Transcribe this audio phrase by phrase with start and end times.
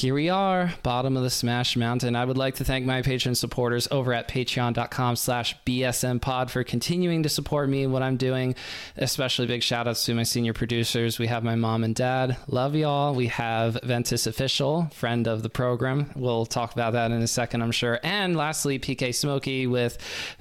[0.00, 2.16] here we are, bottom of the Smash Mountain.
[2.16, 7.22] I would like to thank my patron supporters over at patreon.com slash bsmpod for continuing
[7.22, 8.54] to support me in what I'm doing.
[8.96, 11.18] Especially big shout outs to my senior producers.
[11.18, 12.38] We have my mom and dad.
[12.46, 13.14] Love y'all.
[13.14, 16.10] We have Ventus Official, friend of the program.
[16.16, 18.00] We'll talk about that in a second, I'm sure.
[18.02, 19.98] And lastly, PK Smokey with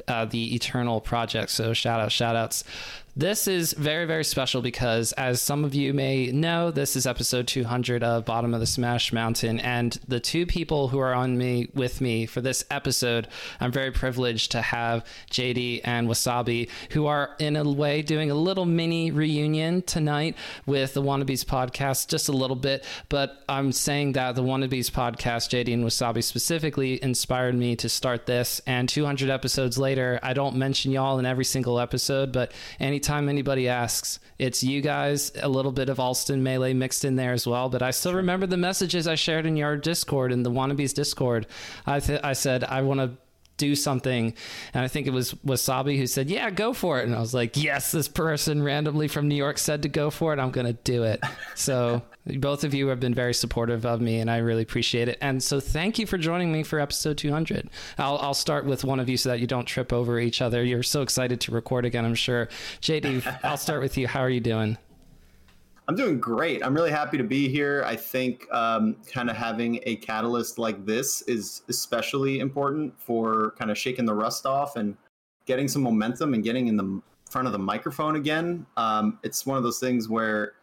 [0.07, 1.51] uh, the Eternal Project.
[1.51, 2.63] So shout out, shout outs.
[3.15, 7.47] This is very, very special because, as some of you may know, this is episode
[7.47, 9.59] 200 of Bottom of the Smash Mountain.
[9.59, 13.27] And the two people who are on me with me for this episode,
[13.59, 18.35] I'm very privileged to have JD and Wasabi, who are in a way doing a
[18.35, 22.85] little mini reunion tonight with the Wannabes podcast, just a little bit.
[23.09, 28.27] But I'm saying that the Wannabes podcast, JD and Wasabi specifically, inspired me to start
[28.27, 28.61] this.
[28.67, 33.29] And 200 episodes later, I don't mention y'all in every single episode, but anytime anytime
[33.29, 37.47] anybody asks, it's you guys, a little bit of Alston Melee mixed in there as
[37.47, 37.69] well.
[37.69, 41.47] But I still remember the messages I shared in your Discord, in the Wannabes Discord.
[41.85, 43.11] I, th- I said, I want to
[43.55, 44.33] do something.
[44.73, 47.05] And I think it was Wasabi who said, Yeah, go for it.
[47.05, 50.33] And I was like, Yes, this person randomly from New York said to go for
[50.33, 50.39] it.
[50.39, 51.21] I'm going to do it.
[51.55, 52.01] So
[52.37, 55.17] both of you have been very supportive of me and I really appreciate it.
[55.21, 57.69] And so thank you for joining me for episode 200.
[57.97, 60.63] I'll, I'll start with one of you so that you don't trip over each other.
[60.63, 62.49] You're so excited to record again, I'm sure.
[62.81, 64.07] JD, I'll start with you.
[64.07, 64.77] How are you doing?
[65.89, 66.63] I'm doing great.
[66.63, 67.83] I'm really happy to be here.
[67.83, 73.71] I think um, kind of having a catalyst like this is especially important for kind
[73.71, 74.95] of shaking the rust off and
[75.47, 78.67] getting some momentum and getting in the front of the microphone again.
[78.77, 80.53] Um, it's one of those things where,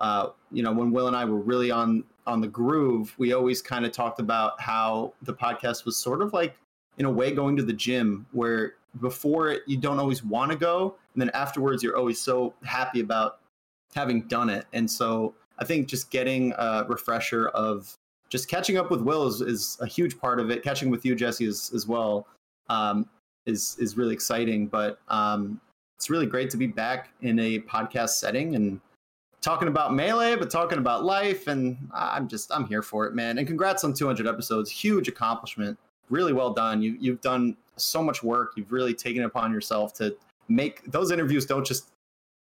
[0.00, 3.60] uh, you know, when Will and I were really on on the groove, we always
[3.60, 6.56] kind of talked about how the podcast was sort of like,
[6.98, 10.56] in a way, going to the gym, where before it, you don't always want to
[10.56, 13.40] go, and then afterwards, you're always so happy about
[13.94, 14.66] having done it.
[14.72, 17.94] And so I think just getting a refresher of
[18.28, 20.62] just catching up with Will is, is a huge part of it.
[20.62, 22.26] Catching with you, Jesse, as, as well,
[22.68, 23.08] um,
[23.46, 24.66] is is really exciting.
[24.66, 25.60] But um,
[25.96, 28.80] it's really great to be back in a podcast setting and
[29.40, 31.46] talking about melee, but talking about life.
[31.46, 33.38] And I'm just I'm here for it, man.
[33.38, 34.70] And congrats on 200 episodes.
[34.70, 35.78] Huge accomplishment.
[36.08, 36.82] Really well done.
[36.82, 38.52] You you've done so much work.
[38.56, 40.16] You've really taken upon yourself to
[40.48, 41.90] make those interviews don't just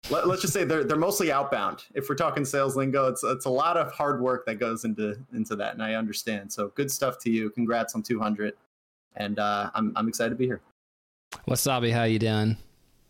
[0.09, 1.85] let, us just say they're they're mostly outbound.
[1.93, 5.17] If we're talking sales lingo, it's it's a lot of hard work that goes into
[5.33, 6.51] into that, and I understand.
[6.51, 7.49] So good stuff to you.
[7.51, 8.53] Congrats on 200,
[9.15, 10.61] and uh, I'm I'm excited to be here.
[11.47, 12.57] Wasabi, how you doing?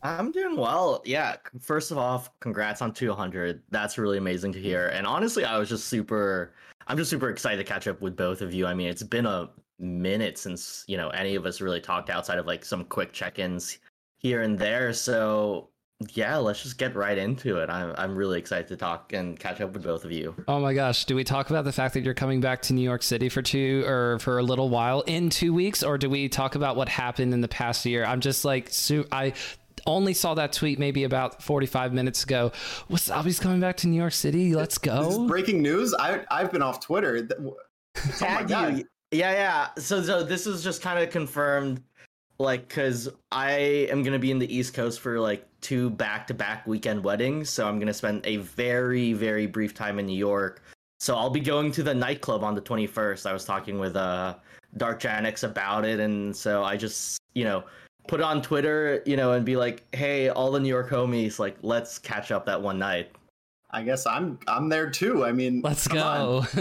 [0.03, 1.02] I'm doing well.
[1.06, 1.38] Yeah.
[1.59, 3.64] First of all, congrats on 200.
[3.72, 4.88] That's really amazing to hear.
[4.88, 6.53] And honestly, I was just super.
[6.88, 8.68] I'm just super excited to catch up with both of you.
[8.68, 9.50] I mean, it's been a
[9.80, 13.80] minute since you know any of us really talked outside of like some quick check-ins
[14.18, 14.94] here and there.
[14.94, 15.69] So
[16.09, 17.69] yeah, let's just get right into it.
[17.69, 20.36] I'm I'm really excited to talk and catch up with both of you.
[20.47, 22.81] Oh my gosh, do we talk about the fact that you're coming back to New
[22.81, 26.28] York City for two or for a little while in 2 weeks or do we
[26.28, 28.03] talk about what happened in the past year?
[28.03, 29.34] I'm just like so I
[29.85, 32.51] only saw that tweet maybe about 45 minutes ago.
[32.88, 34.53] What's Wasabi's coming back to New York City.
[34.55, 35.27] Let's go.
[35.27, 35.94] breaking news.
[35.94, 37.27] I I've been off Twitter.
[37.95, 38.85] Oh Tag you.
[39.11, 39.67] Yeah, yeah.
[39.77, 41.79] So so this is just kind of confirmed
[42.39, 43.51] like cuz I
[43.91, 47.67] am going to be in the East Coast for like two back-to-back weekend weddings, so
[47.67, 50.63] I'm going to spend a very very brief time in New York.
[51.00, 53.27] So I'll be going to the nightclub on the 21st.
[53.27, 54.38] I was talking with uh
[54.77, 57.63] Dark Gen X about it and so I just, you know,
[58.08, 61.40] put it on Twitter, you know, and be like, "Hey, all the New York homies,
[61.40, 63.12] like let's catch up that one night."
[63.72, 65.25] I guess I'm I'm there too.
[65.25, 66.46] I mean, let's go.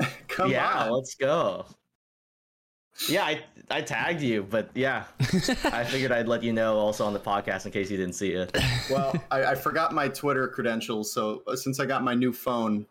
[0.28, 0.90] come yeah, on.
[0.92, 1.66] let's go.
[3.08, 5.04] Yeah, I I tagged you, but yeah,
[5.64, 8.32] I figured I'd let you know also on the podcast in case you didn't see
[8.32, 8.56] it.
[8.90, 12.86] Well, I, I forgot my Twitter credentials, so uh, since I got my new phone,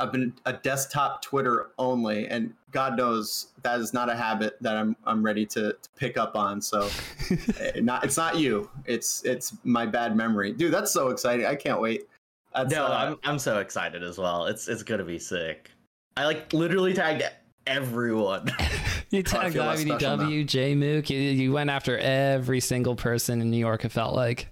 [0.00, 4.76] I've been a desktop Twitter only, and God knows that is not a habit that
[4.76, 6.60] I'm I'm ready to, to pick up on.
[6.60, 6.88] So,
[7.60, 10.72] eh, not it's not you, it's it's my bad memory, dude.
[10.72, 11.46] That's so exciting!
[11.46, 12.08] I can't wait.
[12.54, 12.88] That's, no, uh,
[13.24, 14.46] I'm I'm so excited as well.
[14.46, 15.70] It's it's gonna be sick.
[16.16, 17.22] I like literally tagged
[17.66, 18.50] everyone.
[19.10, 21.10] you tagged IBDW, J Mook.
[21.10, 23.84] You, you went after every single person in New York.
[23.84, 24.48] It felt like.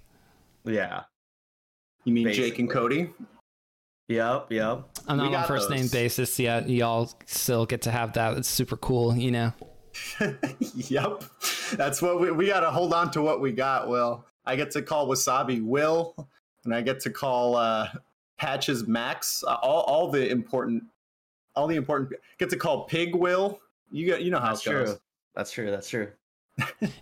[0.64, 1.04] Yeah.
[2.04, 2.50] You mean Basically.
[2.50, 3.10] Jake and Cody?
[4.08, 4.88] Yep, yep.
[5.06, 5.78] I'm not on first those.
[5.78, 6.68] name basis yet.
[6.68, 8.38] Y'all still get to have that.
[8.38, 9.52] It's super cool, you know.
[10.74, 11.24] yep,
[11.74, 13.88] that's what we we got to hold on to what we got.
[13.88, 16.14] Will I get to call Wasabi Will,
[16.64, 17.88] and I get to call uh,
[18.38, 19.44] Patches Max.
[19.46, 20.84] Uh, all all the important
[21.54, 23.60] all the important get to call Pig Will.
[23.90, 24.88] You get you know how that's it goes.
[24.88, 24.98] True.
[25.34, 25.70] That's true.
[25.70, 26.08] That's true.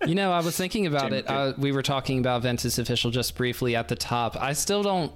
[0.07, 1.29] you know, I was thinking about it.
[1.31, 4.37] Uh, we were talking about Ventus official just briefly at the top.
[4.37, 5.13] I still don't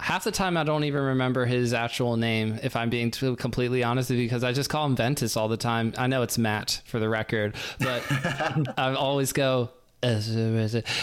[0.00, 4.10] half the time I don't even remember his actual name if I'm being completely honest
[4.10, 5.94] because I just call him Ventus all the time.
[5.96, 8.04] I know it's Matt for the record, but
[8.78, 9.70] I always go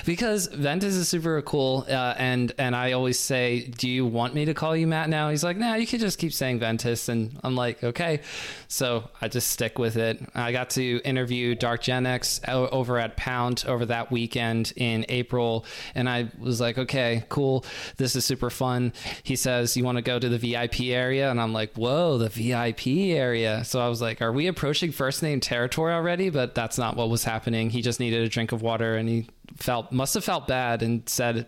[0.05, 4.45] because Ventus is super cool, uh, and and I always say, "Do you want me
[4.45, 7.39] to call you Matt now?" He's like, "Nah, you can just keep saying Ventus," and
[7.43, 8.21] I'm like, "Okay,"
[8.67, 10.19] so I just stick with it.
[10.33, 15.65] I got to interview Dark Gen X over at Pound over that weekend in April,
[15.93, 17.65] and I was like, "Okay, cool,
[17.97, 21.39] this is super fun." He says, "You want to go to the VIP area?" And
[21.39, 25.39] I'm like, "Whoa, the VIP area!" So I was like, "Are we approaching first name
[25.39, 27.69] territory already?" But that's not what was happening.
[27.69, 31.07] He just needed a drink of water and he felt must have felt bad and
[31.07, 31.47] said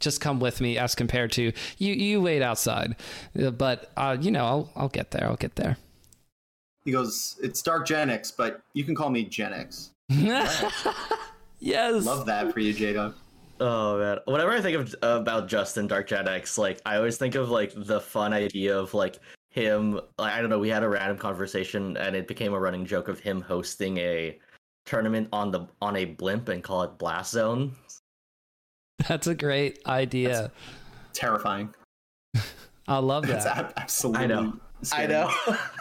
[0.00, 2.94] just come with me as compared to you you wait outside
[3.56, 5.76] but uh, you know I'll, I'll get there i'll get there
[6.84, 12.26] he goes it's dark gen x but you can call me gen x yes love
[12.26, 12.94] that for you j
[13.60, 14.18] Oh man!
[14.26, 17.72] Whenever I think of about Justin Dark Gen X, like I always think of like
[17.74, 19.18] the fun idea of like
[19.50, 20.00] him.
[20.16, 20.58] Like, I don't know.
[20.58, 24.38] We had a random conversation, and it became a running joke of him hosting a
[24.88, 27.72] tournament on the on a blimp and call it Blast Zone.
[29.06, 30.28] That's a great idea.
[30.28, 31.74] That's terrifying.
[32.88, 33.44] I love that.
[33.44, 34.24] That's absolutely.
[34.24, 34.56] I know.
[34.82, 35.04] Scary.
[35.04, 35.56] I know.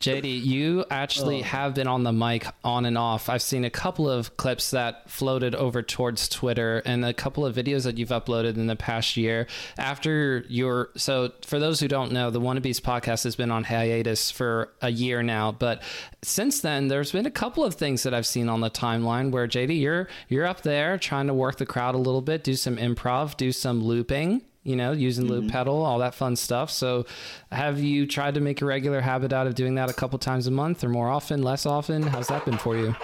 [0.00, 1.44] JD, you actually oh.
[1.44, 3.28] have been on the mic on and off.
[3.28, 7.54] I've seen a couple of clips that floated over towards Twitter and a couple of
[7.54, 9.46] videos that you've uploaded in the past year.
[9.76, 14.30] After your, so for those who don't know, the Wannabes podcast has been on hiatus
[14.30, 15.52] for a year now.
[15.52, 15.82] But
[16.22, 19.46] since then, there's been a couple of things that I've seen on the timeline where
[19.46, 22.78] JD, you're you're up there trying to work the crowd a little bit, do some
[22.78, 25.34] improv, do some looping you know, using mm-hmm.
[25.34, 26.70] loop pedal, all that fun stuff.
[26.70, 27.06] So,
[27.50, 30.46] have you tried to make a regular habit out of doing that a couple times
[30.46, 32.02] a month or more often, less often?
[32.02, 32.94] How's that been for you?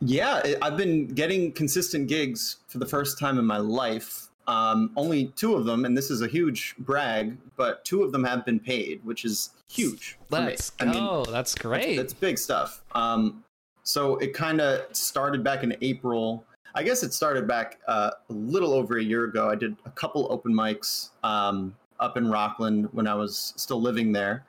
[0.00, 4.28] Yeah, I've been getting consistent gigs for the first time in my life.
[4.46, 8.24] Um, only two of them, and this is a huge brag, but two of them
[8.24, 10.18] have been paid, which is huge.
[10.30, 10.86] Let's go.
[10.86, 11.96] I mean, that's great.
[11.96, 12.82] That's, that's big stuff.
[12.94, 13.44] Um,
[13.82, 16.44] so it kind of started back in April
[16.78, 19.50] I guess it started back uh, a little over a year ago.
[19.50, 24.12] I did a couple open mics um, up in Rockland when I was still living
[24.12, 24.46] there.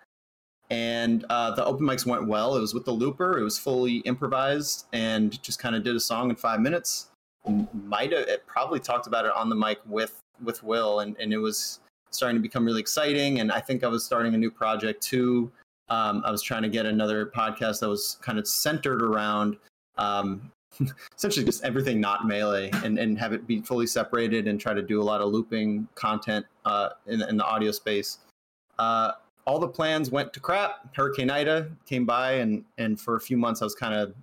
[0.69, 2.55] And uh, the open mics went well.
[2.55, 3.39] It was with the looper.
[3.39, 7.09] It was fully improvised and just kind of did a song in five minutes.
[7.73, 11.39] Might have probably talked about it on the mic with with Will, and, and it
[11.39, 11.79] was
[12.11, 13.39] starting to become really exciting.
[13.39, 15.51] And I think I was starting a new project too.
[15.89, 19.57] Um, I was trying to get another podcast that was kind of centered around
[19.97, 20.51] um,
[21.18, 24.81] essentially just everything not melee and, and have it be fully separated and try to
[24.81, 28.19] do a lot of looping content uh, in, in the audio space.
[28.77, 29.12] Uh,
[29.45, 30.95] all the plans went to crap.
[30.95, 34.13] Hurricane Ida came by, and, and for a few months I was kind of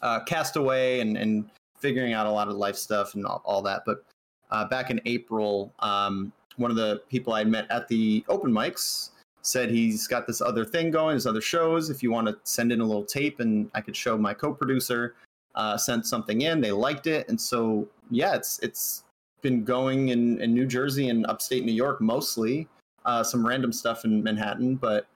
[0.00, 1.50] uh, cast away and, and
[1.80, 3.82] figuring out a lot of life stuff and all, all that.
[3.84, 4.04] But
[4.50, 9.10] uh, back in April, um, one of the people I met at the open mics
[9.42, 11.90] said he's got this other thing going, his other shows.
[11.90, 14.52] If you want to send in a little tape and I could show my co
[14.52, 15.14] producer,
[15.54, 16.60] uh, sent something in.
[16.60, 19.04] They liked it, and so yeah, it's it's
[19.42, 22.68] been going in, in New Jersey and upstate New York mostly.
[23.04, 25.06] Uh, some random stuff in Manhattan, but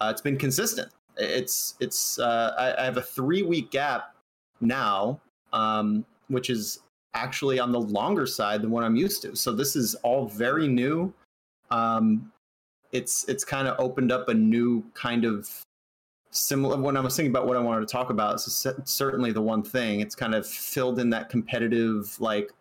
[0.00, 0.90] uh, it's been consistent.
[1.16, 4.14] It's it's uh, I, I, have a three week gap
[4.60, 5.20] now,
[5.52, 6.80] um, which is
[7.14, 9.34] actually on the longer side than what I'm used to.
[9.34, 11.12] So this is all very new.
[11.70, 12.30] Um,
[12.92, 15.48] it's it's kind of opened up a new kind of
[16.30, 19.42] similar when I was thinking about what I wanted to talk about, it's certainly the
[19.42, 20.00] one thing.
[20.00, 22.52] It's kind of filled in that competitive, like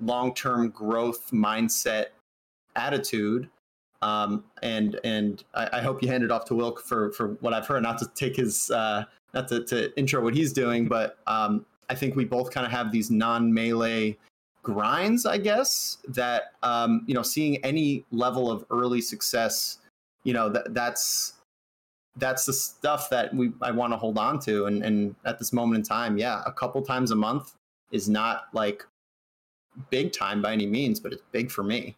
[0.00, 2.06] long-term growth mindset
[2.76, 3.48] attitude.
[4.02, 7.54] Um, and and I, I, hope you hand it off to Wilk for for what
[7.54, 7.84] I've heard.
[7.84, 11.94] Not to take his uh, not to, to intro what he's doing, but um, I
[11.94, 14.18] think we both kind of have these non-melee
[14.64, 15.98] grinds, I guess.
[16.08, 19.78] That um, you know, seeing any level of early success,
[20.24, 21.34] you know, that that's
[22.16, 24.66] that's the stuff that we I want to hold on to.
[24.66, 27.54] And and at this moment in time, yeah, a couple times a month
[27.90, 28.84] is not like
[29.90, 31.96] big time by any means, but it's big for me.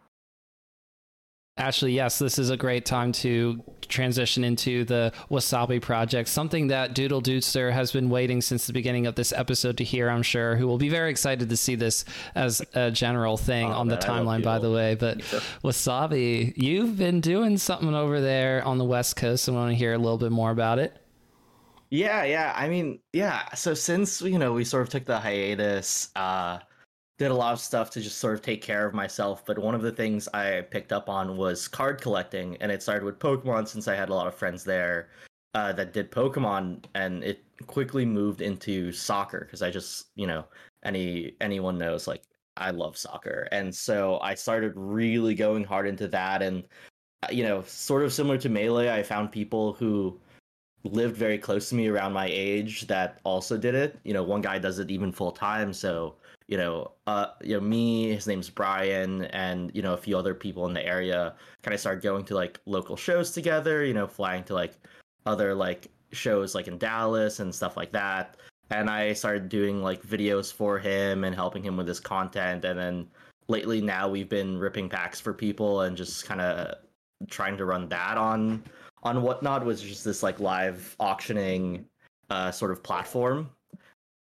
[1.57, 6.95] Actually, yes, this is a great time to transition into the Wasabi project, something that
[6.95, 10.57] Doodle Dudester has been waiting since the beginning of this episode to hear, I'm sure,
[10.57, 14.01] who will be very excited to see this as a general thing oh, on man,
[14.01, 14.97] the timeline, by the way.
[14.97, 15.19] But
[15.63, 19.49] Wasabi, you've been doing something over there on the West Coast.
[19.49, 20.97] I want to hear a little bit more about it.
[21.89, 22.53] Yeah, yeah.
[22.57, 23.55] I mean, yeah.
[23.55, 26.59] So since, you know, we sort of took the hiatus, uh,
[27.19, 29.45] did a lot of stuff to just sort of take care of myself.
[29.47, 33.05] But one of the things I picked up on was card collecting, and it started
[33.05, 35.11] with Pokemon since I had a lot of friends there
[35.55, 40.45] uh, that did Pokemon, and it quickly moved into soccer because I just, you know,
[40.85, 42.23] any anyone knows like
[42.57, 43.49] I love soccer.
[43.53, 46.43] And so I started really going hard into that.
[46.43, 46.65] And,
[47.23, 50.21] uh, you know, sort of similar to Melee, I found people who
[50.85, 53.99] lived very close to me around my age that also did it.
[54.05, 55.73] You know, one guy does it even full time.
[55.73, 56.17] So,
[56.49, 60.35] you know, uh, you know, me, his name's Brian, and you know, a few other
[60.35, 63.85] people in the area kind of started going to like local shows together.
[63.85, 64.75] You know, flying to like
[65.27, 68.37] other like shows like in Dallas and stuff like that
[68.71, 72.65] and I started doing like videos for him and helping him with his content.
[72.65, 73.07] And then
[73.49, 76.77] lately, now we've been ripping packs for people and just kind of
[77.29, 78.65] trying to run that on
[79.03, 81.85] on whatnot, was just this like live auctioning
[82.31, 83.51] uh, sort of platform,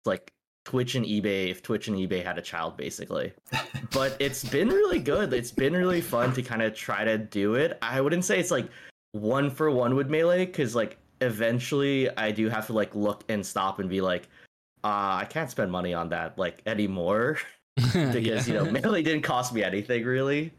[0.04, 0.30] like
[0.64, 1.50] Twitch and eBay.
[1.50, 3.32] If Twitch and eBay had a child, basically.
[3.92, 5.32] but it's been really good.
[5.32, 7.78] It's been really fun to kind of try to do it.
[7.82, 8.68] I wouldn't say it's like
[9.12, 13.44] one for one with melee because like eventually I do have to like look and
[13.44, 14.28] stop and be like,
[14.82, 17.38] uh, I can't spend money on that like anymore
[17.76, 18.54] because yeah.
[18.54, 20.52] you know melee didn't cost me anything really.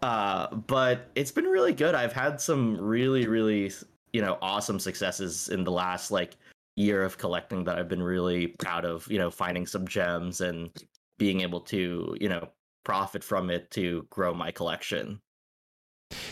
[0.00, 1.94] Uh, but it's been really good.
[1.94, 3.72] I've had some really really
[4.12, 6.36] you know awesome successes in the last like
[6.78, 9.10] year of collecting that I've been really proud of.
[9.10, 10.70] You know, finding some gems and
[11.18, 12.48] being able to you know
[12.84, 15.20] profit from it to grow my collection.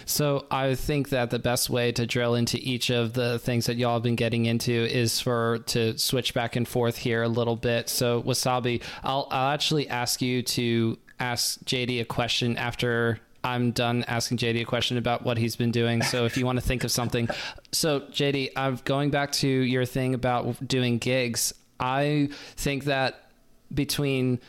[0.07, 3.77] So I think that the best way to drill into each of the things that
[3.77, 7.57] y'all have been getting into is for to switch back and forth here a little
[7.57, 7.89] bit.
[7.89, 14.05] So Wasabi, I'll I'll actually ask you to ask JD a question after I'm done
[14.09, 16.03] asking JD a question about what he's been doing.
[16.03, 17.29] So if you want to think of something,
[17.71, 21.55] so JD, I'm going back to your thing about doing gigs.
[21.79, 23.31] I think that
[23.73, 24.41] between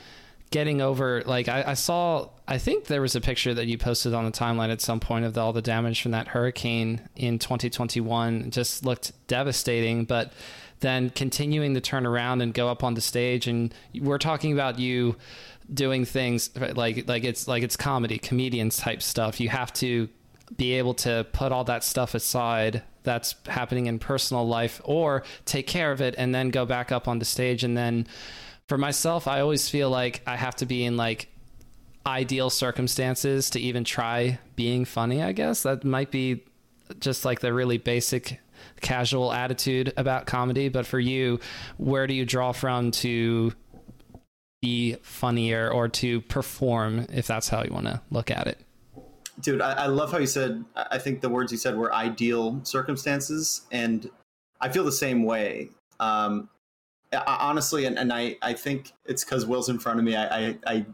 [0.49, 4.13] getting over like I, I, saw I think there was a picture that you posted
[4.13, 7.37] on the timeline at some point of the, all the damage from that hurricane in
[7.37, 10.31] 2021 it just looked devastating but
[10.79, 14.79] then continuing to turn around and go up on the stage and we're talking about
[14.79, 15.17] you
[15.73, 19.39] doing things like like it's like it's comedy comedians type stuff.
[19.39, 20.09] You have to
[20.55, 25.67] be able to put all that stuff aside that's happening in personal life or take
[25.67, 27.63] care of it and then go back up on the stage.
[27.63, 28.07] And then
[28.67, 31.29] for myself, I always feel like I have to be in like
[32.05, 35.63] ideal circumstances to even try being funny, I guess.
[35.63, 36.43] That might be
[36.99, 38.39] just like the really basic
[38.81, 41.39] casual attitude about comedy, but for you,
[41.77, 43.53] where do you draw from to
[44.61, 48.59] be funnier or to perform if that's how you want to look at it?
[49.39, 52.59] Dude, I, I love how you said I think the words you said were ideal
[52.63, 54.09] circumstances and
[54.59, 55.69] I feel the same way.
[55.99, 56.49] Um,
[57.13, 60.15] honestly, and, and I, I think it's because Will's in front of me.
[60.15, 60.85] I, I, I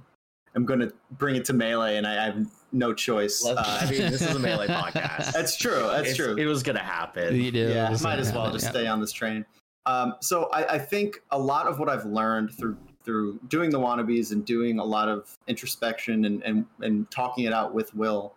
[0.56, 3.46] am going to bring it to melee, and I, I have no choice.
[3.46, 5.32] Uh, I mean, this is a melee podcast.
[5.32, 5.88] That's true.
[5.92, 6.36] That's it's, true.
[6.36, 7.36] It was going to happen.
[7.36, 7.70] You do.
[7.70, 8.82] Yeah, might as well happen, just yeah.
[8.82, 9.46] stay on this train.
[9.86, 13.80] Um, so I, I think a lot of what I've learned through through doing the
[13.80, 18.34] wannabes and doing a lot of introspection and and, and talking it out with Will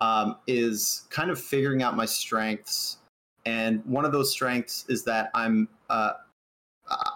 [0.00, 2.98] um, is kind of figuring out my strengths.
[3.46, 6.12] And one of those strengths is that I'm uh,
[6.90, 7.10] uh,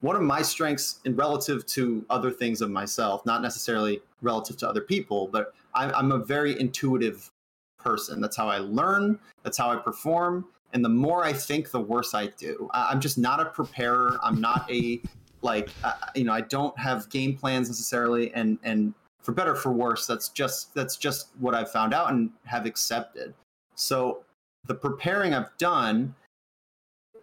[0.00, 4.68] one of my strengths in relative to other things of myself, not necessarily relative to
[4.68, 7.30] other people, but I'm, I'm a very intuitive
[7.78, 8.20] person.
[8.20, 9.18] That's how I learn.
[9.44, 10.44] That's how I perform.
[10.72, 12.68] And the more I think, the worse I do.
[12.74, 14.18] I'm just not a preparer.
[14.22, 15.00] I'm not a
[15.42, 16.32] like uh, you know.
[16.32, 20.96] I don't have game plans necessarily, and and for better for worse, that's just that's
[20.96, 23.34] just what I've found out and have accepted.
[23.74, 24.24] So
[24.66, 26.14] the preparing I've done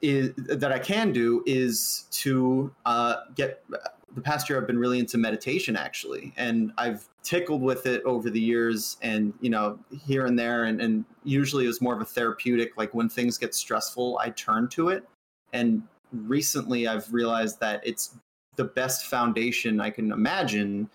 [0.01, 3.63] is that I can do is to uh, get
[4.15, 8.29] the past year I've been really into meditation actually, and I've tickled with it over
[8.29, 12.01] the years, and you know here and there, and, and usually it was more of
[12.01, 12.77] a therapeutic.
[12.77, 15.07] Like when things get stressful, I turn to it,
[15.53, 18.15] and recently I've realized that it's
[18.55, 20.89] the best foundation I can imagine,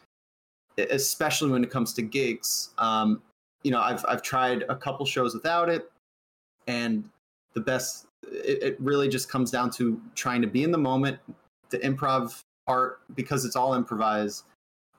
[0.77, 2.71] especially when it comes to gigs.
[2.79, 3.23] Um,
[3.63, 5.91] you know, I've I've tried a couple shows without it,
[6.67, 7.09] and
[7.55, 11.19] the best it, it really just comes down to trying to be in the moment,
[11.71, 14.45] the improv part, because it's all improvised.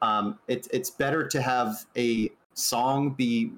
[0.02, 3.52] Um, it, it's better to have a song be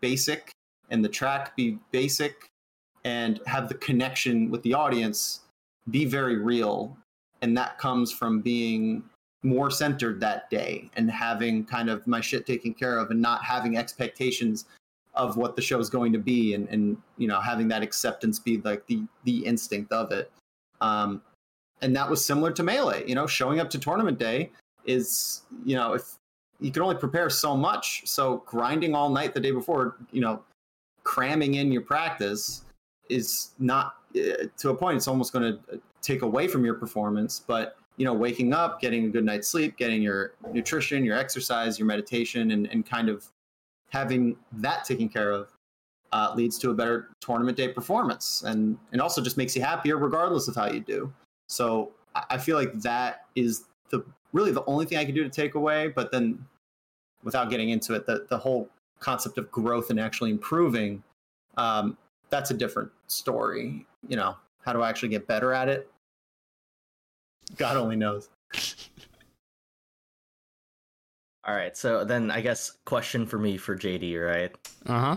[0.00, 0.50] basic
[0.90, 2.48] and the track be basic
[3.04, 5.40] and have the connection with the audience
[5.90, 6.96] be very real.
[7.40, 9.02] And that comes from being
[9.42, 13.42] more centered that day and having kind of my shit taken care of and not
[13.42, 14.66] having expectations
[15.14, 18.38] of what the show is going to be and, and you know having that acceptance
[18.38, 20.30] be like the the instinct of it
[20.80, 21.20] um,
[21.82, 24.50] and that was similar to melee you know showing up to tournament day
[24.86, 26.14] is you know if
[26.60, 30.42] you can only prepare so much so grinding all night the day before you know
[31.02, 32.64] cramming in your practice
[33.10, 37.76] is not to a point it's almost going to take away from your performance but
[37.96, 41.86] you know, waking up, getting a good night's sleep, getting your nutrition, your exercise, your
[41.86, 43.26] meditation, and, and kind of
[43.90, 45.48] having that taken care of
[46.12, 49.96] uh, leads to a better tournament day performance and, and also just makes you happier
[49.98, 51.12] regardless of how you do.
[51.48, 55.30] So I feel like that is the really the only thing I can do to
[55.30, 55.88] take away.
[55.88, 56.44] But then
[57.22, 58.68] without getting into it, the, the whole
[59.00, 61.02] concept of growth and actually improving,
[61.56, 61.96] um,
[62.30, 63.86] that's a different story.
[64.08, 65.90] You know, how do I actually get better at it?
[67.56, 68.28] God only knows.
[71.44, 74.54] All right, so then I guess question for me for JD, right?
[74.86, 75.16] Uh huh.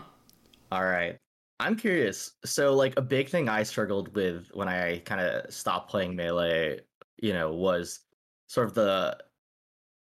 [0.72, 1.18] All right.
[1.60, 2.34] I'm curious.
[2.44, 6.82] So, like, a big thing I struggled with when I kind of stopped playing Melee,
[7.22, 8.02] you know, was
[8.48, 9.18] sort of the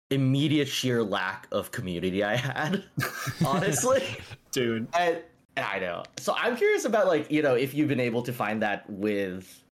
[0.10, 2.86] immediate sheer lack of community I had,
[3.46, 4.03] honestly.
[4.51, 4.88] Dude.
[4.98, 5.22] And,
[5.58, 6.04] I know.
[6.18, 9.66] So, I'm curious about, like, you know, if you've been able to find that with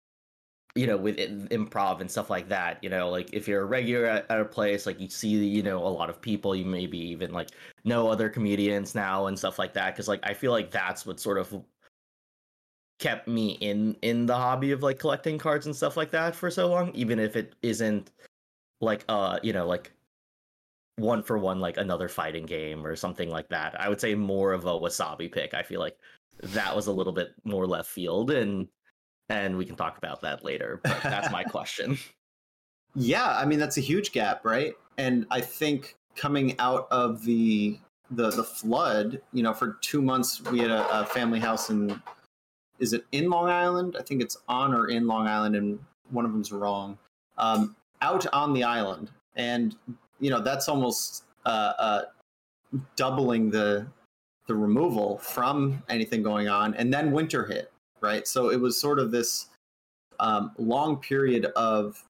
[0.76, 1.18] you know with
[1.50, 4.46] improv and stuff like that you know like if you're a regular at, at, a
[4.46, 7.50] place like you see you know a lot of people you maybe even like
[7.84, 11.20] know other comedians now and stuff like that because like i feel like that's what
[11.20, 11.62] sort of
[13.00, 16.50] kept me in in the hobby of like collecting cards and stuff like that for
[16.50, 18.12] so long even if it isn't
[18.80, 19.92] like uh you know like
[21.01, 24.53] one for one like another fighting game or something like that i would say more
[24.53, 25.98] of a wasabi pick i feel like
[26.41, 28.67] that was a little bit more left field and
[29.31, 30.79] and we can talk about that later.
[30.84, 31.98] But that's my question.
[32.96, 34.74] Yeah, I mean that's a huge gap, right?
[34.98, 37.79] And I think coming out of the
[38.12, 42.01] the the flood, you know, for two months we had a, a family house in
[42.79, 43.96] is it in Long Island?
[43.98, 45.79] I think it's on or in Long Island, and
[46.10, 46.98] one of them's wrong.
[47.38, 49.75] Um, out on the island, and
[50.22, 52.01] you know that's almost uh, uh,
[52.96, 53.86] doubling the
[54.48, 58.28] the removal from anything going on, and then winter hit, right?
[58.28, 59.48] So it was sort of this
[60.19, 62.02] um, long period of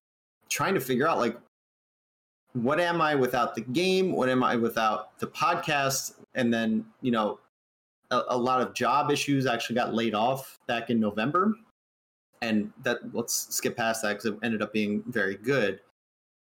[0.48, 1.36] trying to figure out like
[2.52, 4.12] what am I without the game?
[4.12, 6.16] What am I without the podcast?
[6.34, 7.38] And then you know
[8.10, 9.46] a, a lot of job issues.
[9.46, 11.54] actually got laid off back in November,
[12.42, 15.80] and that let's skip past that because it ended up being very good.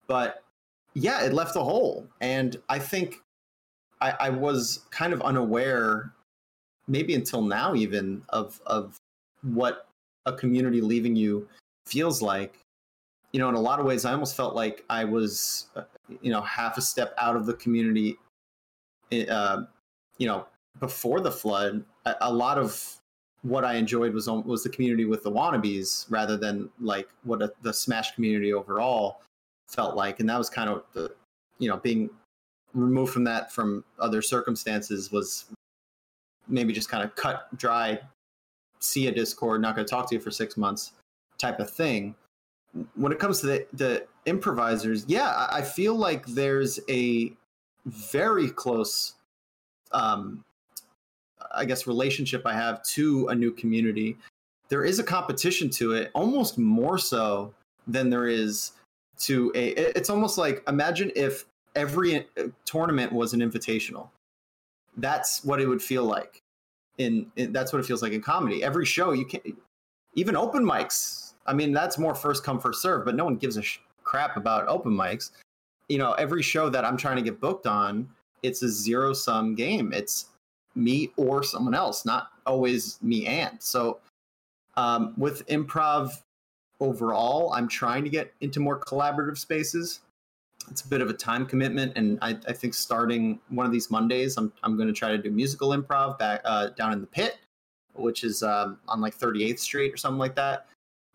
[0.07, 0.45] But
[0.97, 3.21] yeah, it left a hole, and I think
[4.01, 6.11] I, I was kind of unaware,
[6.89, 8.97] maybe until now even of of
[9.43, 9.89] what
[10.25, 11.47] a community leaving you
[11.87, 12.59] feels like.
[13.33, 15.83] You know in a lot of ways i almost felt like i was uh,
[16.23, 18.17] you know half a step out of the community
[19.29, 19.65] uh,
[20.17, 20.47] you know
[20.81, 21.85] before the flood.
[22.07, 22.97] A, a, lot of
[23.43, 27.53] what i enjoyed was was the community with the wannabes rather than like what a,
[27.61, 29.21] the smash community overall
[29.69, 31.13] felt like and that was kind of the
[31.59, 32.09] you know being
[32.75, 35.47] removed from that from other circumstances was
[36.49, 37.99] maybe just kind of cut dry
[38.81, 40.93] see a Discord, not going to talk to you for six months,
[41.39, 42.15] type of thing.
[42.95, 47.33] When it comes to the, the improvisers, yeah, I feel like there's a
[47.87, 49.15] very close,
[49.93, 50.45] um,
[51.55, 54.17] I guess, relationship I have to a new community.
[54.69, 57.55] There is a competition to it, almost more so
[57.87, 58.73] than there is
[59.21, 59.69] to a.
[59.97, 64.09] It's almost like imagine if every uh, tournament was an invitational.
[64.97, 66.43] That's what it would feel like
[66.99, 68.65] in, in, that's what it feels like in comedy.
[68.65, 69.41] Every show you can
[70.15, 71.35] even open mics.
[71.47, 74.37] I mean, that's more first come first serve, but no one gives a sh- crap
[74.37, 75.31] about open mics.
[75.89, 78.09] You know, every show that I'm trying to get booked on,
[78.43, 79.93] it's a zero sum game.
[79.93, 80.27] It's
[80.75, 83.63] me or someone else, not always me and.
[83.63, 83.99] So
[84.77, 86.23] um, with improv
[86.81, 90.01] overall, I'm trying to get into more collaborative spaces
[90.71, 93.91] it's a bit of a time commitment, and I, I think starting one of these
[93.91, 97.07] Mondays, I'm I'm going to try to do musical improv back uh, down in the
[97.07, 97.39] pit,
[97.95, 100.67] which is um, on like 38th Street or something like that.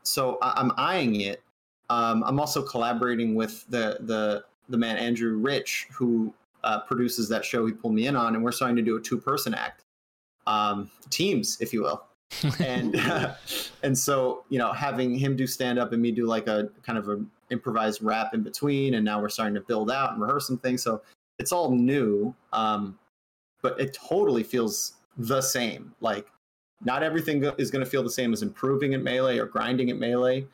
[0.03, 1.43] So I, am eyeing it.
[1.89, 7.43] Um, I'm also collaborating with the the the man Andrew Rich, who uh, produces that
[7.43, 9.83] show he pulled me in on, and we're starting to do a two person act,
[10.47, 12.03] um, teams, if you will.
[12.59, 13.35] And uh,
[13.83, 16.97] and so you know having him do stand up and me do like a kind
[16.97, 20.47] of a improvised rap in between, and now we're starting to build out and rehearse
[20.47, 20.81] some things.
[20.81, 21.01] So
[21.39, 22.97] it's all new, um,
[23.61, 25.93] but it totally feels the same.
[26.01, 26.27] Like
[26.83, 29.97] not everything is going to feel the same as improving at melee or grinding at
[29.97, 30.47] melee,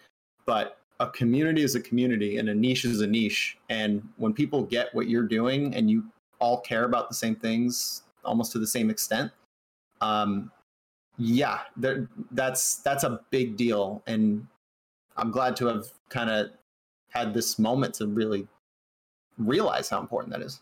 [0.46, 3.58] but a community is a community and a niche is a niche.
[3.70, 6.04] And when people get what you're doing and you
[6.40, 9.32] all care about the same things almost to the same extent,
[10.02, 10.52] um,
[11.18, 11.60] yeah,
[12.32, 14.04] that's that's a big deal.
[14.08, 14.48] And
[15.16, 16.52] I'm glad to have kind of
[17.10, 18.48] had this moment to really
[19.38, 20.60] realize how important that is.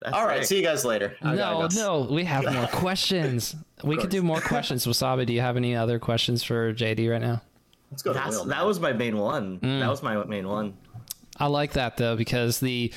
[0.00, 1.16] That's All right, see you guys later.
[1.22, 3.56] No, no, we have more questions.
[3.82, 4.86] we could do more questions.
[4.86, 7.42] Wasabi, do you have any other questions for JD right now?
[7.90, 8.12] Let's go.
[8.12, 9.58] That's, that was my main one.
[9.58, 9.80] Mm.
[9.80, 10.76] That was my main one.
[11.36, 12.92] I like that though because the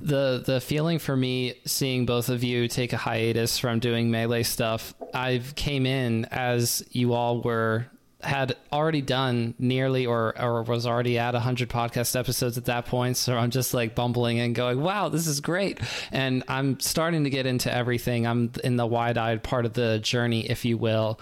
[0.00, 4.42] the the feeling for me seeing both of you take a hiatus from doing melee
[4.42, 7.86] stuff i've came in as you all were
[8.24, 13.16] had already done nearly or or was already at 100 podcast episodes at that point.
[13.16, 15.80] So i'm just like bumbling and going wow this is great.
[16.10, 18.26] And i'm starting to get into everything.
[18.26, 21.20] I'm in the wide-eyed part of the journey if you will.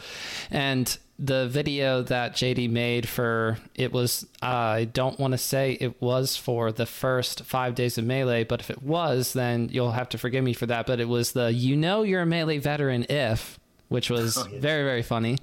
[0.51, 6.02] And the video that JD made for it was I don't want to say it
[6.02, 10.08] was for the first five days of melee, but if it was, then you'll have
[10.11, 10.85] to forgive me for that.
[10.85, 14.61] But it was the you know you're a melee veteran if which was oh, yes.
[14.61, 15.38] very very funny.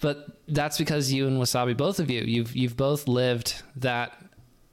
[0.00, 4.12] But that's because you and Wasabi, both of you, you've you've both lived that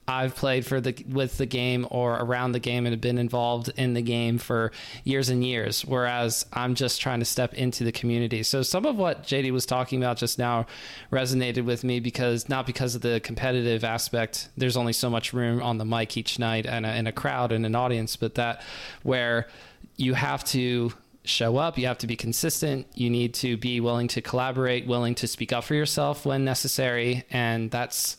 [0.10, 3.70] I've played for the with the game or around the game and have been involved
[3.76, 4.72] in the game for
[5.04, 8.44] years and years, whereas I'm just trying to step into the community.
[8.44, 10.66] So some of what JD was talking about just now
[11.12, 14.50] resonated with me because not because of the competitive aspect.
[14.56, 17.66] There's only so much room on the mic each night and a, a crowd and
[17.66, 18.62] an audience, but that
[19.04, 19.48] where
[19.98, 20.94] you have to
[21.28, 21.78] show up.
[21.78, 22.88] You have to be consistent.
[22.96, 27.26] You need to be willing to collaborate, willing to speak up for yourself when necessary,
[27.30, 28.18] and that's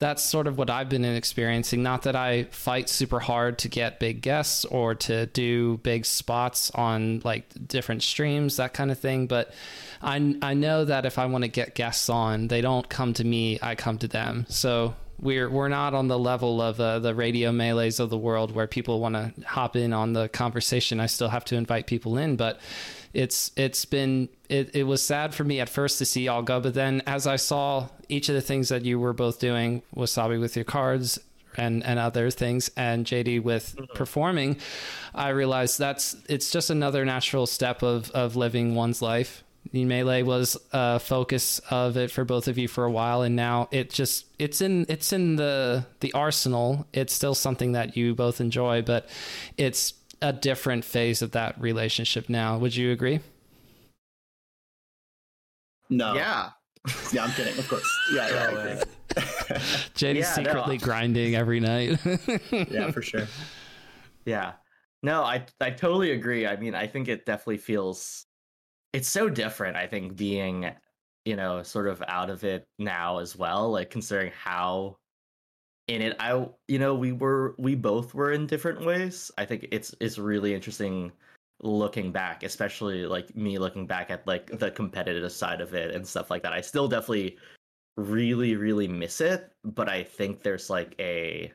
[0.00, 1.82] that's sort of what I've been experiencing.
[1.82, 6.70] Not that I fight super hard to get big guests or to do big spots
[6.70, 9.26] on like different streams, that kind of thing.
[9.26, 9.52] But
[10.00, 13.24] I, I know that if I want to get guests on, they don't come to
[13.24, 14.46] me, I come to them.
[14.48, 18.54] So we're we're not on the level of uh, the radio melees of the world
[18.54, 21.00] where people want to hop in on the conversation.
[21.00, 22.60] I still have to invite people in, but
[23.12, 26.60] it's it's been it, it was sad for me at first to see y'all go,
[26.60, 30.40] but then as I saw each of the things that you were both doing, Wasabi
[30.40, 31.18] with your cards
[31.56, 33.96] and and other things, and JD with mm-hmm.
[33.96, 34.58] performing,
[35.14, 39.44] I realized that's it's just another natural step of of living one's life.
[39.72, 43.68] Melee was a focus of it for both of you for a while, and now
[43.70, 46.86] it just it's in it's in the the arsenal.
[46.92, 49.08] It's still something that you both enjoy, but
[49.56, 52.58] it's a different phase of that relationship now.
[52.58, 53.20] Would you agree?
[55.90, 56.14] No.
[56.14, 56.50] Yeah.
[57.12, 57.58] yeah, I'm kidding.
[57.58, 57.98] Of course.
[58.12, 58.34] Yeah, yeah.
[58.34, 58.82] I agree.
[59.94, 60.84] JD's yeah, secretly no.
[60.84, 61.98] grinding every night.
[62.52, 63.26] yeah, for sure.
[64.24, 64.52] Yeah.
[65.02, 66.46] No, I I totally agree.
[66.46, 68.26] I mean, I think it definitely feels
[68.92, 70.70] it's so different, I think, being,
[71.24, 74.96] you know, sort of out of it now as well, like considering how
[75.88, 79.30] in it i you know we were we both were in different ways.
[79.38, 81.12] I think it's it's really interesting
[81.60, 86.06] looking back especially like me looking back at like the competitive side of it and
[86.06, 86.52] stuff like that.
[86.52, 87.36] I still definitely
[87.98, 91.52] really really miss it but i think there's like a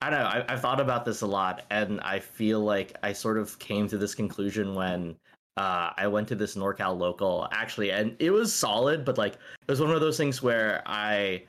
[0.00, 3.12] i don't know I, i've thought about this a lot and i feel like i
[3.12, 5.16] sort of came to this conclusion when
[5.56, 9.70] uh, I went to this NorCal local actually, and it was solid, but like it
[9.70, 11.44] was one of those things where I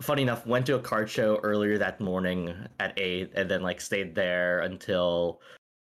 [0.00, 3.80] funny enough, went to a card show earlier that morning at eight, and then like
[3.80, 5.40] stayed there until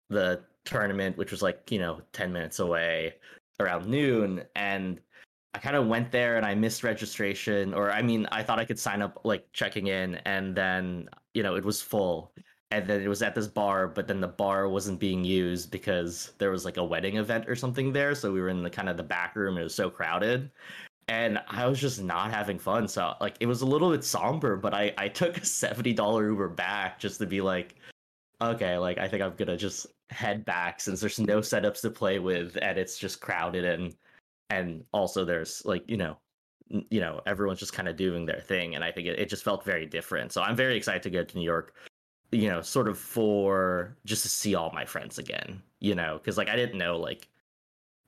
[0.09, 3.15] the tournament, which was like you know ten minutes away
[3.59, 4.99] around noon, and
[5.53, 8.65] I kind of went there and I missed registration, or I mean, I thought I
[8.65, 12.33] could sign up like checking in, and then you know it was full,
[12.71, 16.33] and then it was at this bar, but then the bar wasn't being used because
[16.37, 18.89] there was like a wedding event or something there, so we were in the kind
[18.89, 19.57] of the back room.
[19.57, 20.51] It was so crowded,
[21.09, 22.87] and I was just not having fun.
[22.87, 26.27] So like it was a little bit somber, but I I took a seventy dollar
[26.27, 27.75] Uber back just to be like,
[28.41, 32.19] okay, like I think I'm gonna just head back since there's no setups to play
[32.19, 33.95] with and it's just crowded and
[34.49, 36.17] and also there's like you know
[36.89, 39.43] you know everyone's just kind of doing their thing and I think it, it just
[39.43, 40.31] felt very different.
[40.31, 41.75] So I'm very excited to go to New York.
[42.31, 45.63] You know, sort of for just to see all my friends again.
[45.79, 47.27] You know, because like I didn't know like,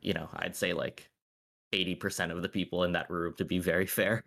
[0.02, 1.11] you know, I'd say like
[1.74, 4.24] 80% of the people in that room to be very fair.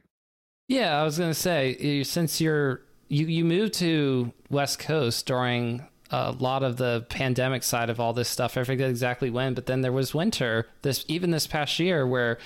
[0.68, 5.26] Yeah, I was going to say eh, since you're you you moved to West Coast
[5.26, 8.57] during a lot of the pandemic side of all this stuff.
[8.57, 12.38] I forget exactly when, but then there was winter this even this past year where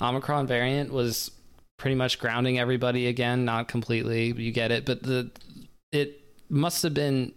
[0.00, 1.30] Omicron variant was
[1.76, 5.30] pretty much grounding everybody again, not completely, you get it, but the
[5.92, 7.32] it must have been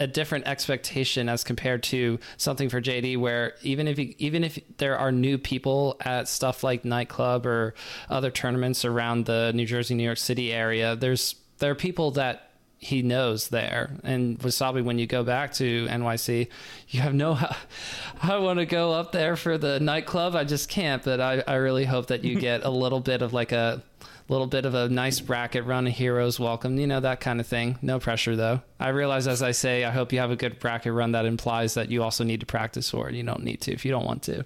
[0.00, 4.58] a different expectation as compared to something for JD where even if you, even if
[4.78, 7.74] there are new people at stuff like nightclub or
[8.08, 12.46] other tournaments around the New Jersey New York City area there's there are people that
[12.82, 13.90] he knows there.
[14.04, 16.48] And Wasabi when you go back to NYC
[16.88, 17.38] you have no
[18.22, 20.34] I want to go up there for the nightclub.
[20.34, 23.34] I just can't but I I really hope that you get a little bit of
[23.34, 23.82] like a
[24.30, 27.46] little bit of a nice bracket run, a hero's welcome, you know, that kind of
[27.46, 27.78] thing.
[27.82, 28.62] No pressure though.
[28.78, 31.74] I realize as I say, I hope you have a good bracket run that implies
[31.74, 33.14] that you also need to practice for it.
[33.14, 34.44] You don't need to if you don't want to.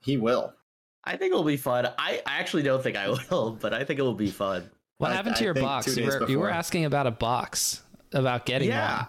[0.00, 0.52] He will.
[1.04, 1.86] I think it'll be fun.
[1.98, 4.70] I, I actually don't think I will, but I think it will be fun.
[4.98, 5.96] What I- happened to your box?
[5.96, 9.06] You were, you were asking about a box, about getting Yeah.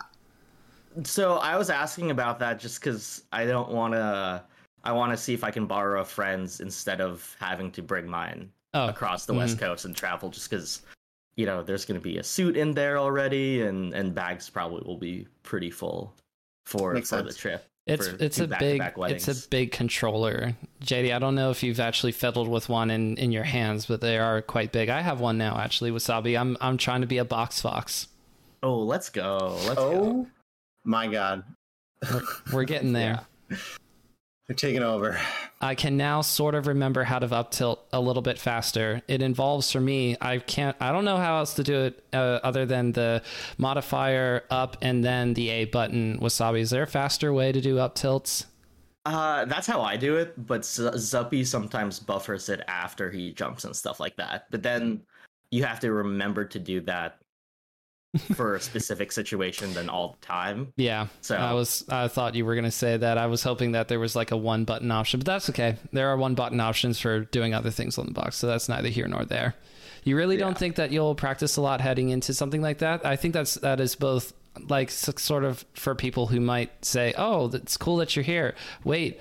[0.95, 1.06] one.
[1.06, 4.43] So I was asking about that just because I don't want to.
[4.84, 8.08] I want to see if I can borrow a friend's instead of having to bring
[8.08, 9.65] mine Oh, across the west mm-hmm.
[9.65, 10.30] coast and travel.
[10.30, 10.82] Just because,
[11.36, 14.84] you know, there's going to be a suit in there already, and and bags probably
[14.86, 16.13] will be pretty full
[16.65, 17.65] for Makes for the trip.
[17.86, 20.53] it's it's a big back-to-back it's a big controller.
[20.84, 24.01] JD, I don't know if you've actually fiddled with one in in your hands, but
[24.01, 24.89] they are quite big.
[24.89, 25.91] I have one now, actually.
[25.91, 26.39] Wasabi.
[26.39, 28.08] I'm I'm trying to be a box fox.
[28.63, 29.58] Oh, let's go.
[29.65, 29.91] Let's go.
[29.91, 30.27] Oh
[30.84, 31.43] my god,
[32.51, 33.21] We're getting there.
[34.47, 35.19] They're taking over.
[35.60, 39.01] I can now sort of remember how to up tilt a little bit faster.
[39.07, 42.39] It involves for me, I can't, I don't know how else to do it uh,
[42.43, 43.21] other than the
[43.57, 46.19] modifier up and then the A button.
[46.19, 48.45] Wasabi, is there a faster way to do up tilts?
[49.05, 53.63] Uh, that's how I do it, but Z- Zuppy sometimes buffers it after he jumps
[53.63, 54.47] and stuff like that.
[54.51, 55.01] But then
[55.51, 57.19] you have to remember to do that
[58.33, 60.73] for a specific situation than all the time.
[60.75, 61.07] Yeah.
[61.21, 63.17] So I was, I thought you were going to say that.
[63.17, 65.75] I was hoping that there was like a one button option, but that's okay.
[65.91, 68.37] There are one button options for doing other things on the box.
[68.37, 69.55] So that's neither here nor there.
[70.03, 73.05] You really don't think that you'll practice a lot heading into something like that?
[73.05, 74.33] I think that's, that is both
[74.69, 79.19] like sort of for people who might say, "Oh, it's cool that you're here." Wait,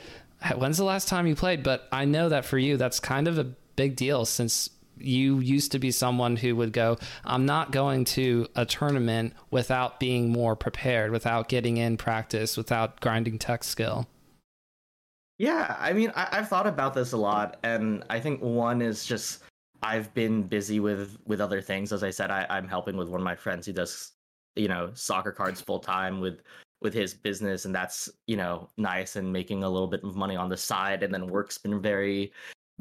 [0.57, 1.63] when's the last time you played?
[1.63, 5.73] But I know that for you, that's kind of a big deal since you used
[5.73, 10.57] to be someone who would go, "I'm not going to a tournament without being more
[10.57, 14.07] prepared, without getting in practice, without grinding tech skill."
[15.39, 19.05] Yeah, I mean, I, I've thought about this a lot, and I think one is
[19.05, 19.43] just
[19.83, 21.93] I've been busy with with other things.
[21.93, 24.13] As I said, I, I'm helping with one of my friends who does,
[24.57, 26.43] you know, soccer cards full time with
[26.81, 30.37] with his business, and that's you know nice and making a little bit of money
[30.37, 31.03] on the side.
[31.03, 32.33] And then work's been very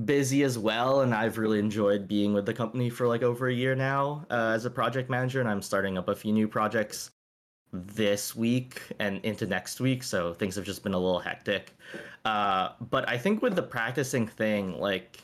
[0.04, 3.54] busy as well, and I've really enjoyed being with the company for like over a
[3.54, 7.12] year now uh, as a project manager, and I'm starting up a few new projects
[7.74, 11.74] this week and into next week so things have just been a little hectic.
[12.24, 15.20] Uh but i think with the practicing thing like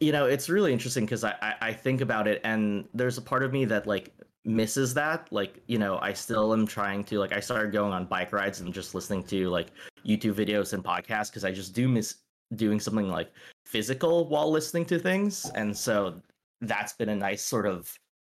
[0.00, 3.22] you know it's really interesting because I, I i think about it and there's a
[3.22, 4.12] part of me that like
[4.46, 5.32] misses that.
[5.32, 8.60] Like you know i still am trying to like i started going on bike rides
[8.60, 9.68] and just listening to like
[10.04, 12.16] youtube videos and podcasts because i just do miss
[12.56, 13.32] doing something like
[13.66, 16.20] physical while listening to things and so
[16.60, 17.92] that's been a nice sort of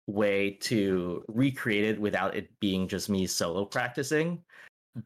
[0.09, 4.43] way to recreate it without it being just me solo practicing.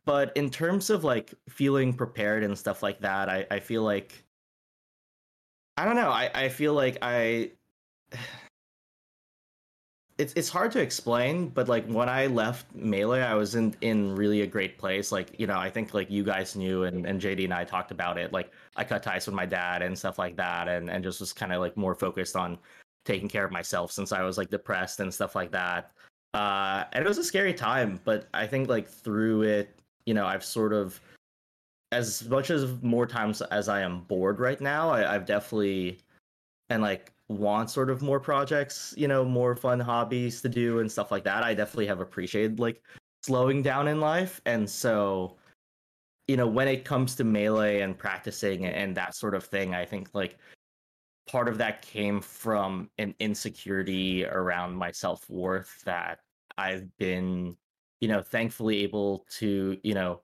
[0.04, 4.24] But in terms of like feeling prepared and stuff like that, I, I feel like
[5.76, 6.10] I don't know.
[6.10, 7.50] I, I feel like I
[10.22, 14.14] it's it's hard to explain, but like when I left Melee, I was in in
[14.14, 15.11] really a great place.
[15.11, 17.90] Like, you know, I think like you guys knew and, and JD and I talked
[17.90, 18.32] about it.
[18.32, 21.32] Like I cut ties with my dad and stuff like that and, and just was
[21.32, 22.56] kind of like more focused on
[23.04, 25.90] taking care of myself since I was like depressed and stuff like that.
[26.35, 30.24] Uh, and it was a scary time, but I think like through it, you know,
[30.24, 31.00] I've sort of,
[31.90, 35.98] as much as more times as I am bored right now, I, I've definitely,
[36.70, 40.90] and like want sort of more projects, you know, more fun hobbies to do and
[40.90, 41.42] stuff like that.
[41.42, 42.82] I definitely have appreciated like
[43.22, 44.40] slowing down in life.
[44.46, 45.36] And so,
[46.28, 49.84] you know, when it comes to melee and practicing and that sort of thing, I
[49.84, 50.38] think like
[51.28, 56.18] part of that came from an insecurity around my self-worth that
[56.58, 57.56] I've been,
[58.00, 60.20] you know, thankfully able to, you know,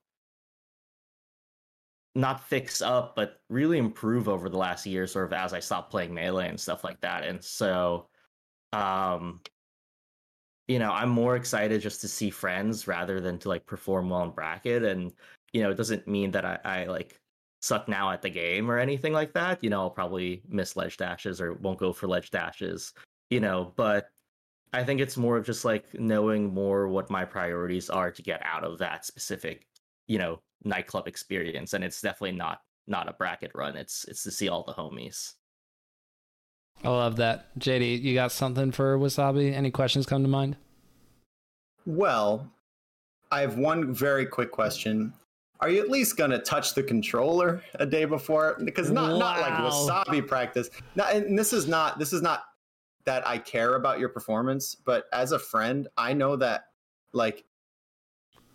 [2.19, 5.93] not fix up, but really improve over the last year, sort of as I stopped
[5.93, 7.23] playing melee and stuff like that.
[7.23, 8.09] And so,
[8.73, 9.41] um,
[10.67, 14.25] you know, I'm more excited just to see friends rather than to like perform well
[14.25, 14.83] in bracket.
[14.83, 15.13] And,
[15.53, 17.21] you know, it doesn't mean that I, I like
[17.63, 19.63] suck now at the game or anything like that.
[19.63, 22.95] You know, I'll probably miss ledge dashes or won't go for ledge dashes,
[23.31, 24.11] you know, but
[24.73, 28.43] I think it's more of just like knowing more what my priorities are to get
[28.45, 29.67] out of that specific,
[30.09, 31.75] you know, nightclub experience.
[31.75, 33.77] And it's definitely not not a bracket run.
[33.77, 35.35] It's it's to see all the homies.
[36.85, 37.57] I love that.
[37.59, 39.53] JD, you got something for Wasabi?
[39.53, 40.57] Any questions come to mind?
[41.87, 42.49] Well,
[43.31, 45.13] I have one very quick question.
[45.61, 48.59] Are you at least going to touch the controller a day before?
[48.65, 50.71] Because not not like wasabi practice.
[50.95, 52.45] Not, and this is not this is not
[53.05, 56.67] that I care about your performance, but as a friend, I know that
[57.13, 57.45] like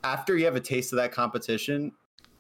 [0.03, 1.91] after you have a taste of that competition,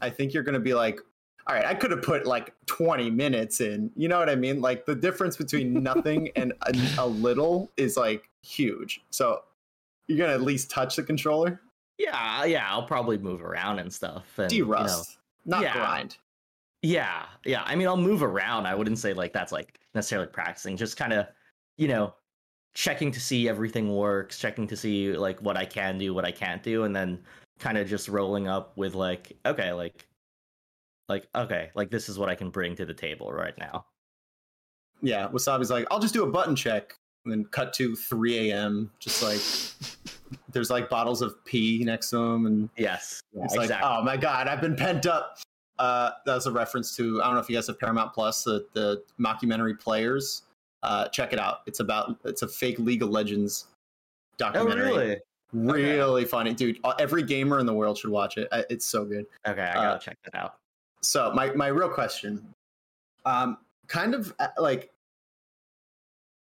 [0.01, 0.99] I think you're going to be like,
[1.47, 3.91] all right, I could have put like 20 minutes in.
[3.95, 4.61] You know what I mean?
[4.61, 9.01] Like the difference between nothing and a, a little is like huge.
[9.09, 9.43] So
[10.07, 11.61] you're going to at least touch the controller?
[11.97, 14.25] Yeah, yeah, I'll probably move around and stuff.
[14.37, 15.73] And, you know, De-rust, not yeah.
[15.73, 16.17] grind.
[16.81, 17.63] Yeah, yeah.
[17.65, 18.65] I mean, I'll move around.
[18.65, 20.75] I wouldn't say like that's like necessarily practicing.
[20.75, 21.27] Just kind of,
[21.77, 22.13] you know,
[22.73, 26.31] checking to see everything works, checking to see like what I can do, what I
[26.31, 27.19] can't do, and then
[27.63, 30.05] kind of just rolling up with like, okay, like,
[31.07, 33.85] like okay, like this is what I can bring to the table right now.
[35.01, 38.91] Yeah, Wasabi's like, I'll just do a button check, and then cut to 3 a.m.
[38.99, 39.39] Just like
[40.51, 43.75] there's like bottles of pee next to him, and yes, it's exactly.
[43.75, 45.39] like, oh my god, I've been pent up.
[45.79, 48.43] Uh, that was a reference to I don't know if you guys have Paramount Plus,
[48.43, 50.43] the the mockumentary Players.
[50.83, 51.61] Uh, check it out.
[51.65, 53.67] It's about it's a fake League of Legends
[54.37, 54.91] documentary.
[54.91, 55.17] Oh, really?
[55.53, 56.25] Really okay.
[56.25, 56.79] funny, dude.
[56.83, 58.47] Uh, every gamer in the world should watch it.
[58.69, 59.25] It's so good.
[59.47, 60.55] Okay, I gotta uh, check that out.
[61.01, 62.45] So my my real question,
[63.25, 64.89] um, kind of uh, like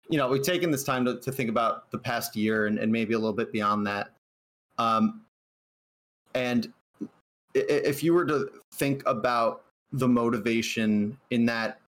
[0.09, 2.92] you know, we've taken this time to, to think about the past year and, and
[2.92, 4.11] maybe a little bit beyond that.
[4.78, 5.22] Um,
[6.35, 6.72] and
[7.54, 11.80] if you were to think about the motivation in that,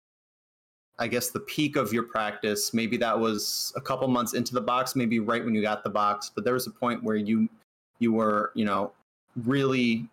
[0.99, 4.61] I guess the peak of your practice, maybe that was a couple months into the
[4.61, 7.47] box, maybe right when you got the box, but there was a point where you
[7.99, 8.91] you were, you know,
[9.45, 10.07] really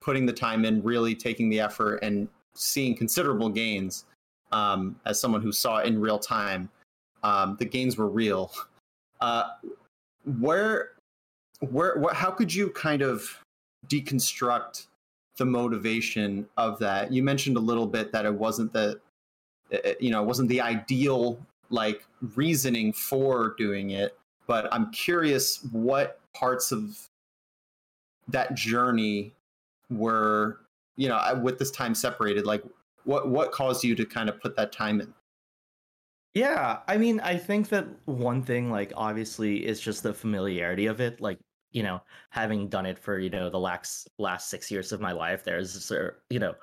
[0.00, 4.04] putting the time in, really taking the effort and seeing considerable gains
[4.52, 6.68] um, as someone who saw it in real time
[7.22, 8.52] um, the gains were real.
[9.20, 9.44] Uh,
[10.40, 10.90] where,
[11.60, 13.38] where, what, how could you kind of
[13.88, 14.86] deconstruct
[15.36, 17.12] the motivation of that?
[17.12, 19.00] You mentioned a little bit that it wasn't the,
[19.72, 21.38] Uh, you know, it wasn't the ideal
[21.70, 22.04] like
[22.34, 27.08] reasoning for doing it, but I'm curious what parts of
[28.28, 29.32] that journey
[29.90, 30.60] were,
[30.96, 32.62] you know, uh, with this time separated, like
[33.04, 35.12] what what caused you to kind of put that time in?
[36.34, 41.00] Yeah, I mean, I think that one thing, like, obviously, is just the familiarity of
[41.00, 41.20] it.
[41.20, 41.38] Like,
[41.72, 42.00] you know,
[42.30, 45.90] having done it for you know the last last six years of my life, there's
[46.30, 46.54] you know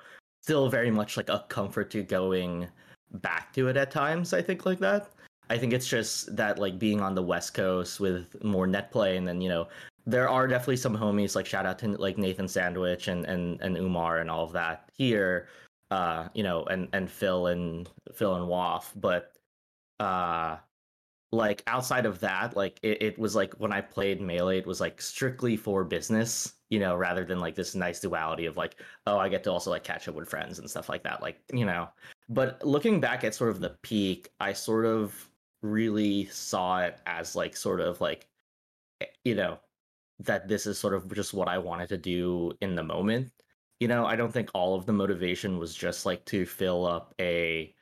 [0.42, 2.68] still very much like a comfort to going
[3.22, 4.32] back to it at times.
[4.32, 5.10] I think like that.
[5.48, 9.16] I think it's just that like being on the West Coast with more net play,
[9.16, 9.68] and then you know
[10.06, 13.76] there are definitely some homies like shout out to like Nathan Sandwich and and and
[13.76, 15.48] Umar and all of that here,
[15.90, 19.32] uh, you know, and and Phil and Phil and Waff, but
[20.00, 20.56] uh
[21.32, 24.80] like outside of that like it, it was like when i played melee it was
[24.80, 28.76] like strictly for business you know rather than like this nice duality of like
[29.06, 31.40] oh i get to also like catch up with friends and stuff like that like
[31.52, 31.88] you know
[32.28, 35.28] but looking back at sort of the peak i sort of
[35.62, 38.28] really saw it as like sort of like
[39.00, 39.58] eh, you know
[40.18, 43.30] that this is sort of just what i wanted to do in the moment
[43.80, 47.14] you know i don't think all of the motivation was just like to fill up
[47.20, 47.74] a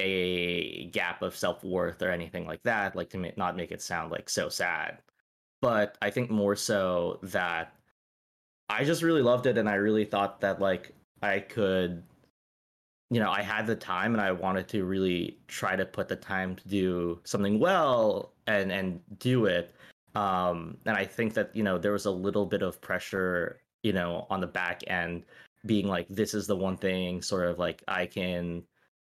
[0.00, 4.10] a gap of self worth or anything like that, like to not make it sound
[4.10, 4.98] like so sad.
[5.60, 7.74] But I think more so that
[8.68, 12.02] I just really loved it and I really thought that like I could
[13.10, 16.16] you know, I had the time and I wanted to really try to put the
[16.16, 19.74] time to do something well and and do it.
[20.14, 23.92] Um and I think that, you know, there was a little bit of pressure, you
[23.92, 25.24] know, on the back end
[25.66, 28.62] being like this is the one thing sort of like I can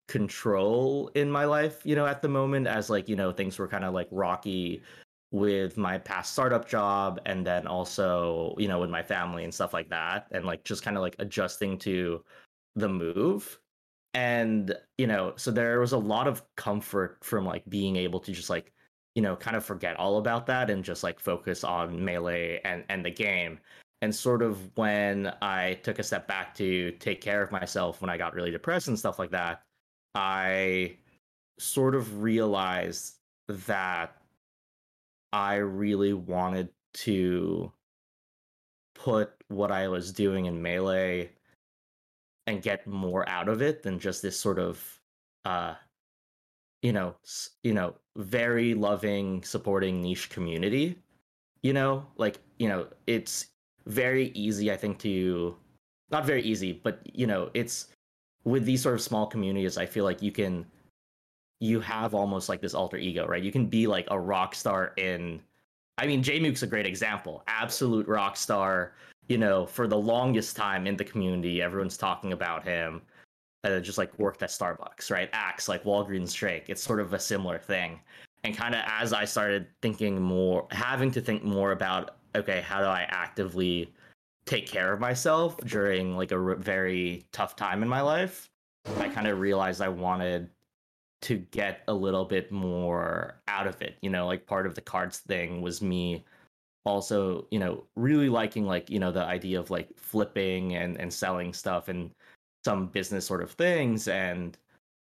[0.08, 3.68] control in my life, you know, at the moment as like, you know, things were
[3.68, 4.84] kind of like rocky
[5.32, 9.74] with my past startup job and then also, you know, with my family and stuff
[9.74, 12.24] like that and like just kind of like adjusting to
[12.76, 13.60] the move.
[14.16, 18.32] And, you know, so there was a lot of comfort from like being able to
[18.32, 18.72] just like,
[19.14, 22.86] you know, kind of forget all about that and just like focus on melee and
[22.90, 23.60] and the game.
[24.02, 28.10] And sort of when I took a step back to take care of myself when
[28.10, 29.64] I got really depressed and stuff like that,
[30.16, 30.98] I
[31.60, 33.16] sort of realized
[33.50, 34.16] that
[35.34, 37.74] I really wanted to
[38.96, 41.32] put what I was doing in Melee
[42.48, 45.00] and get more out of it than just this sort of
[45.46, 45.74] uh
[46.82, 47.16] you know
[47.64, 50.98] you know very loving supporting niche community
[51.64, 53.48] you know like you know it's
[53.88, 55.56] very easy i think to
[56.12, 57.88] not very easy but you know it's
[58.46, 60.66] with these sort of small communities, I feel like you can
[61.60, 63.44] you have almost like this alter ego, right?
[63.44, 65.42] You can be like a rock star in
[65.98, 67.44] I mean, Jmook's a great example.
[67.48, 68.94] Absolute rock star,
[69.28, 73.02] you know, for the longest time in the community, everyone's talking about him.
[73.64, 75.28] Uh, just like worked at Starbucks, right?
[75.34, 76.66] Acts like Walgreens Drake.
[76.68, 78.00] It's sort of a similar thing.
[78.44, 82.80] And kind of as I started thinking more, having to think more about, okay, how
[82.80, 83.92] do I actively
[84.46, 88.52] take care of myself during like a r- very tough time in my life,
[89.00, 90.50] I kind of realized I wanted
[91.24, 93.96] to get a little bit more out of it.
[94.02, 96.24] You know, like part of the cards thing was me
[96.86, 101.12] also, you know, really liking like, you know, the idea of like flipping and and
[101.12, 102.12] selling stuff and
[102.64, 104.58] some business sort of things and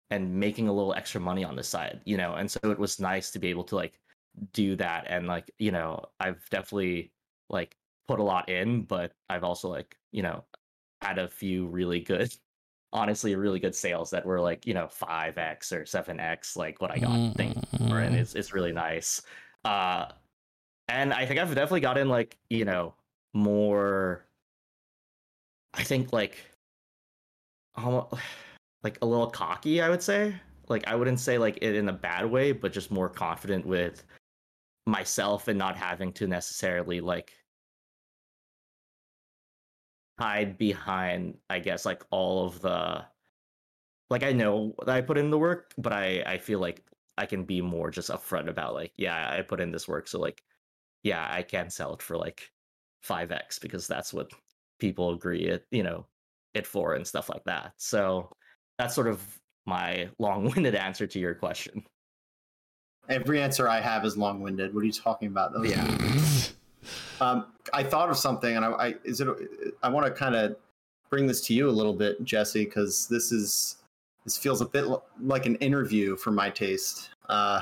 [0.09, 2.35] and making a little extra money on the side, you know.
[2.35, 3.99] And so it was nice to be able to like
[4.53, 7.11] do that and like, you know, I've definitely
[7.49, 7.75] like
[8.07, 10.43] put a lot in, but I've also like, you know,
[11.01, 12.33] had a few really good
[12.93, 16.97] honestly really good sales that were like, you know, 5x or 7x like what I
[16.97, 17.31] got mm-hmm.
[17.33, 19.21] things for and it's it's really nice.
[19.63, 20.07] Uh
[20.87, 22.93] and I think I've definitely gotten like, you know,
[23.33, 24.25] more
[25.73, 26.37] I think like
[27.75, 28.13] almost
[28.83, 30.35] like a little cocky, I would say.
[30.67, 34.03] Like I wouldn't say like it in a bad way, but just more confident with
[34.85, 37.33] myself and not having to necessarily like
[40.19, 43.03] hide behind I guess like all of the
[44.09, 46.83] like I know that I put in the work, but I I feel like
[47.17, 50.19] I can be more just upfront about like yeah, I put in this work so
[50.19, 50.43] like
[51.03, 52.49] yeah, I can sell it for like
[53.07, 54.31] 5x because that's what
[54.79, 56.05] people agree it, you know,
[56.53, 57.73] it for and stuff like that.
[57.77, 58.29] So
[58.77, 59.21] that's sort of
[59.65, 61.83] my long-winded answer to your question.
[63.09, 64.73] Every answer I have is long-winded.
[64.73, 65.53] What are you talking about?
[65.53, 65.63] Though?
[65.63, 65.97] Yeah.
[67.21, 69.27] um, I thought of something, and I, I is it.
[69.81, 70.55] I want to kind of
[71.09, 73.77] bring this to you a little bit, Jesse, because this is
[74.23, 74.85] this feels a bit
[75.19, 77.09] like an interview for my taste.
[77.27, 77.61] Uh,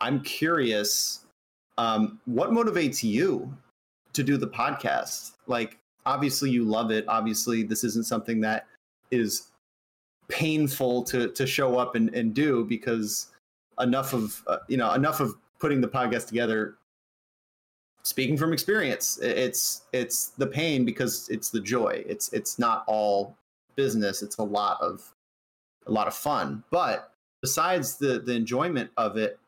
[0.00, 1.26] I'm curious,
[1.78, 3.56] um, what motivates you
[4.12, 5.32] to do the podcast?
[5.46, 7.04] Like, obviously, you love it.
[7.08, 8.66] Obviously, this isn't something that
[9.10, 9.48] is
[10.28, 13.28] painful to to show up and, and do because
[13.80, 16.76] enough of uh, you know enough of putting the podcast together
[18.02, 23.36] speaking from experience it's it's the pain because it's the joy it's it's not all
[23.74, 25.12] business it's a lot of
[25.86, 29.38] a lot of fun but besides the the enjoyment of it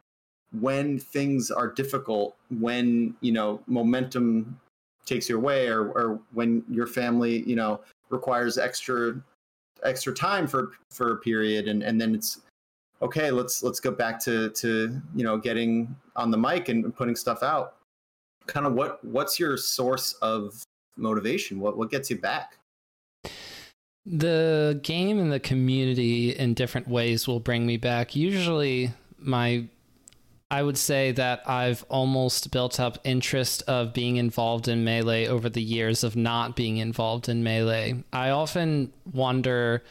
[0.59, 4.59] when things are difficult when you know momentum
[5.07, 7.80] takes your way or or when your family you know
[8.11, 9.14] requires extra
[9.84, 12.40] extra time for for a period and and then it's
[13.01, 17.16] okay let's let's go back to to you know getting on the mic and putting
[17.16, 17.76] stuff out.
[18.46, 20.62] Kind of what what's your source of
[20.96, 21.61] motivation?
[21.61, 22.59] What what gets you back?
[24.07, 28.16] The game and the community in different ways will bring me back.
[28.16, 29.66] Usually my
[30.51, 35.48] I would say that I've almost built up interest of being involved in Melee over
[35.48, 38.03] the years of not being involved in Melee.
[38.12, 39.84] I often wonder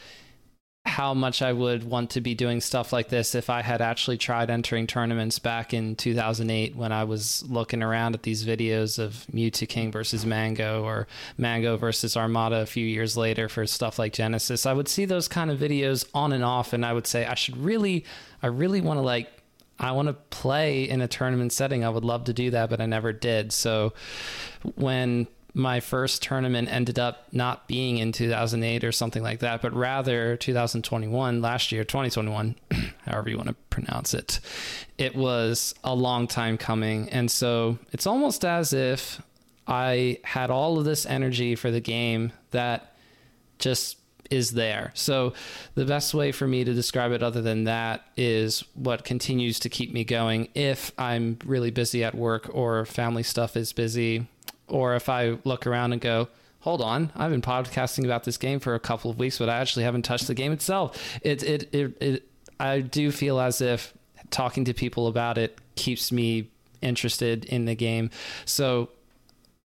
[0.86, 4.18] how much I would want to be doing stuff like this if I had actually
[4.18, 9.26] tried entering tournaments back in 2008 when I was looking around at these videos of
[9.32, 11.07] Mew2King versus Mango or
[11.38, 14.66] Mango versus Armada a few years later for stuff like Genesis.
[14.66, 17.36] I would see those kind of videos on and off and I would say I
[17.36, 18.03] should really
[18.41, 19.39] I really want to like
[19.80, 21.84] I want to play in a tournament setting.
[21.84, 23.52] I would love to do that, but I never did.
[23.52, 23.94] So
[24.76, 29.74] when my first tournament ended up not being in 2008 or something like that, but
[29.74, 32.56] rather 2021, last year, 2021,
[33.06, 34.40] however you want to pronounce it,
[34.98, 37.10] it was a long time coming.
[37.10, 39.22] And so it's almost as if
[39.68, 42.96] I had all of this energy for the game that
[43.60, 43.99] just
[44.30, 44.92] is there.
[44.94, 45.34] So
[45.76, 49.70] the best way for me to describe it other than that is what continues to
[49.70, 54.28] keep me going if I'm really busy at work or family stuff is busy
[54.68, 56.28] or if I look around and go,
[56.62, 59.58] hold on, I've been podcasting about this game for a couple of weeks, but I
[59.58, 61.20] actually haven't touched the game itself.
[61.22, 63.94] It, it, it, it I do feel as if
[64.30, 66.50] talking to people about it keeps me
[66.82, 68.10] interested in the game.
[68.46, 68.90] So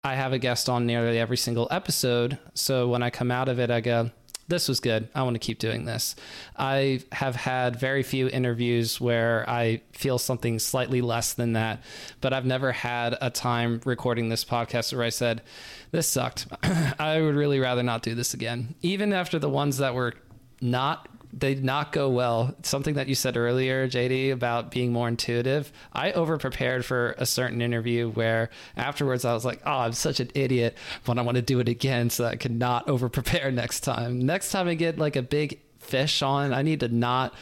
[0.05, 2.39] I have a guest on nearly every single episode.
[2.53, 4.11] So when I come out of it, I go,
[4.49, 5.09] this was good.
[5.15, 6.17] I want to keep doing this.
[6.57, 11.83] I have had very few interviews where I feel something slightly less than that,
[12.21, 15.43] but I've never had a time recording this podcast where I said,
[15.93, 16.47] This sucked.
[16.99, 18.75] I would really rather not do this again.
[18.83, 20.15] Even after the ones that were
[20.61, 22.55] not they did not go well.
[22.63, 25.73] Something that you said earlier, JD, about being more intuitive.
[25.93, 30.21] I over prepared for a certain interview where afterwards I was like, oh, I'm such
[30.21, 33.51] an idiot, but I want to do it again so I can not over prepare
[33.51, 34.25] next time.
[34.25, 37.35] Next time I get like a big fish on, I need to not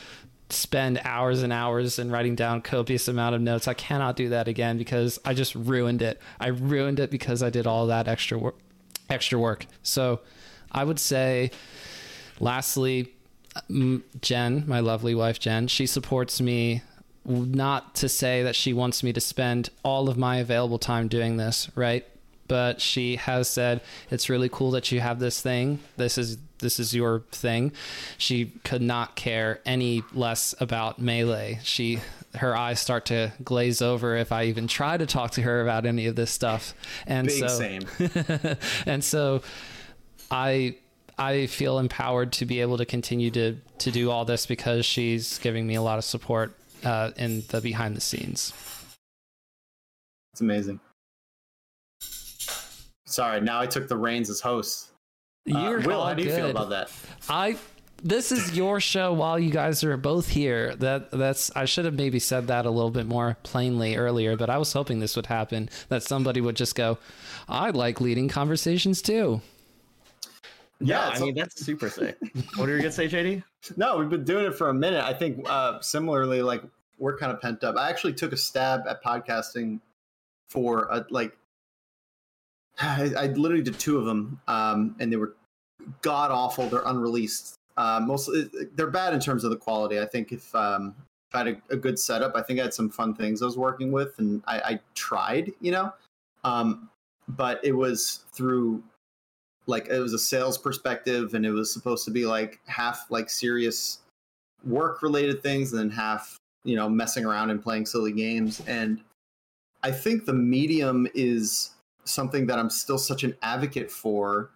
[0.49, 3.69] spend hours and hours in writing down copious amount of notes.
[3.69, 6.21] I cannot do that again because I just ruined it.
[6.41, 8.59] I ruined it because I did all that extra work
[9.11, 9.67] extra work.
[9.83, 10.21] So
[10.71, 11.51] I would say
[12.41, 13.13] lastly
[14.21, 16.83] Jen, my lovely wife Jen, she supports me
[17.25, 21.37] not to say that she wants me to spend all of my available time doing
[21.37, 22.07] this, right?
[22.49, 23.81] But she has said
[24.11, 25.79] it's really cool that you have this thing.
[25.97, 27.73] This is this is your thing.
[28.19, 31.61] She could not care any less about melee.
[31.63, 32.01] She
[32.35, 35.85] her eyes start to glaze over if I even try to talk to her about
[35.85, 36.75] any of this stuff.
[37.07, 37.83] And Big so same.
[38.87, 39.43] and so
[40.31, 40.77] I
[41.23, 45.39] I feel empowered to be able to continue to to do all this because she's
[45.39, 48.53] giving me a lot of support uh, in the behind the scenes.
[50.33, 50.81] It's amazing.
[53.07, 54.91] Sorry, now I took the reins as host.
[55.53, 56.37] Uh, Will, how do you good.
[56.37, 56.91] feel about that?
[57.29, 57.57] I
[58.03, 60.75] this is your show while you guys are both here.
[60.77, 64.51] That that's I should have maybe said that a little bit more plainly earlier, but
[64.51, 66.99] I was hoping this would happen that somebody would just go,
[67.49, 69.41] "I like leading conversations too."
[70.83, 72.17] Yeah, it's I mean that's super sick.
[72.57, 73.43] what are you gonna say, JD?
[73.77, 75.05] No, we've been doing it for a minute.
[75.05, 76.63] I think uh, similarly, like
[76.99, 77.77] we're kind of pent up.
[77.77, 79.81] I actually took a stab at podcasting
[80.49, 81.37] for a, like
[82.81, 85.35] I, I literally did two of them, um, and they were
[86.03, 86.69] god awful.
[86.69, 87.55] They're unreleased.
[87.77, 89.99] Uh, mostly, they're bad in terms of the quality.
[89.99, 90.95] I think if, um,
[91.31, 93.47] if I had a, a good setup, I think I had some fun things I
[93.47, 95.93] was working with, and I, I tried, you know.
[96.45, 96.91] Um,
[97.29, 98.83] but it was through
[99.67, 103.31] like it was a sales perspective and it was supposed to be like half like
[103.31, 103.99] serious
[104.65, 108.63] work related things and then half you know messing around and playing silly games.
[108.67, 109.01] And
[109.83, 111.71] i think the medium is
[112.05, 114.51] something that i'm still such an advocate for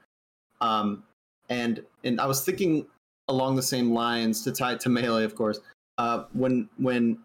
[0.60, 1.02] um
[1.48, 2.86] and and i was thinking
[3.28, 5.60] along the same lines to tie it to melee of course
[5.98, 7.18] uh when when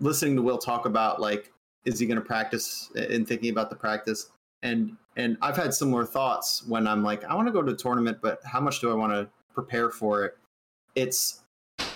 [0.00, 1.52] listening to will talk about like
[1.84, 4.30] is he going to practice and thinking about the practice
[4.62, 7.76] and and I've had similar thoughts when I'm like, I want to go to a
[7.76, 10.36] tournament, but how much do I want to prepare for it?
[10.94, 11.42] It's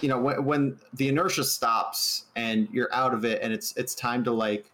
[0.01, 3.95] you know when, when the inertia stops and you're out of it, and it's it's
[3.95, 4.71] time to like,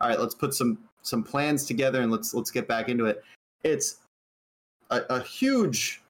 [0.00, 3.22] all right, let's put some some plans together and let's let's get back into it.
[3.64, 3.98] It's
[4.90, 6.02] a, a huge,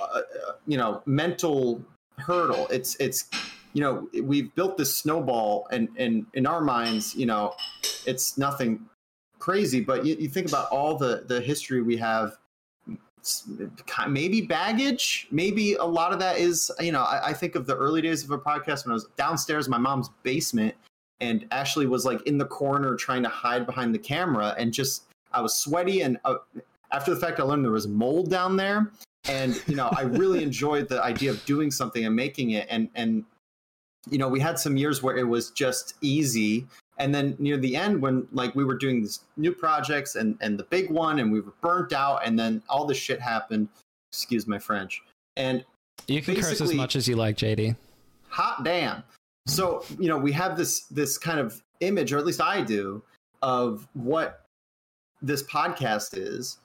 [0.00, 0.22] uh, uh,
[0.66, 1.82] you know, mental
[2.18, 2.66] hurdle.
[2.70, 3.28] It's it's
[3.72, 7.54] you know we've built this snowball, and and in our minds, you know,
[8.06, 8.86] it's nothing
[9.46, 12.36] crazy but you, you think about all the the history we have
[14.08, 17.76] maybe baggage maybe a lot of that is you know I, I think of the
[17.76, 20.74] early days of a podcast when i was downstairs in my mom's basement
[21.20, 25.04] and ashley was like in the corner trying to hide behind the camera and just
[25.30, 26.34] i was sweaty and uh,
[26.90, 28.90] after the fact i learned there was mold down there
[29.28, 32.88] and you know i really enjoyed the idea of doing something and making it and
[32.96, 33.24] and
[34.10, 36.66] you know we had some years where it was just easy
[36.98, 40.58] and then near the end when like we were doing these new projects and and
[40.58, 43.68] the big one and we were burnt out and then all this shit happened.
[44.12, 45.02] Excuse my french.
[45.36, 45.64] And
[46.06, 47.76] You can curse as much as you like, JD.
[48.28, 49.02] hot damn.
[49.46, 53.02] So you know we have this this kind of image or at least i do
[53.42, 54.46] of what
[55.20, 56.58] this podcast is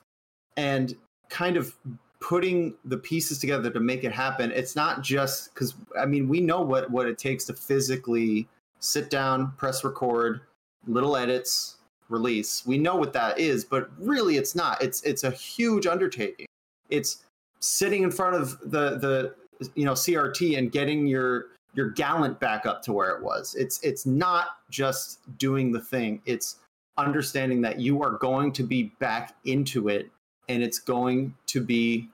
[0.55, 0.95] and
[1.29, 1.75] kind of
[2.21, 4.51] putting the pieces together to make it happen.
[4.51, 8.47] It's not just because i mean we know what what it takes to physically
[8.81, 10.41] sit down press record
[10.87, 11.77] little edits
[12.09, 12.65] release.
[12.65, 14.81] We know what that is but really it's not.
[14.81, 16.47] It's it's a huge undertaking.
[16.89, 17.23] It's
[17.59, 19.35] sitting in front of the the
[19.75, 23.55] you know crt and getting your your galint back up to where it was.
[23.55, 26.21] It's it's not just doing the thing.
[26.25, 26.57] It's
[26.97, 30.09] understanding that you are going to be back into it
[30.49, 32.09] and it's going to be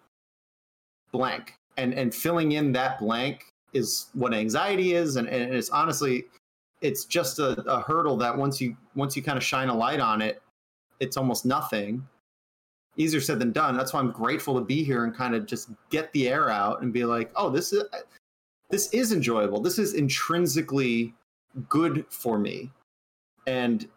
[1.11, 1.55] blank.
[1.77, 5.15] And and filling in that blank is what anxiety is.
[5.15, 6.25] And, and it's honestly
[6.81, 9.99] it's just a, a hurdle that once you once you kind of shine a light
[9.99, 10.41] on it
[10.99, 12.05] it's almost nothing.
[12.97, 13.77] Easier said than done.
[13.77, 16.81] That's why i'm grateful to be here and kind of just get the air out
[16.81, 17.83] and be like oh this is
[18.69, 19.61] this is enjoyable.
[19.61, 21.13] This is intrinsically
[21.69, 22.71] good for me.
[23.45, 23.87] And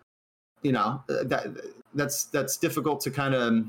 [0.63, 3.65] you know that that's that's difficult to kind of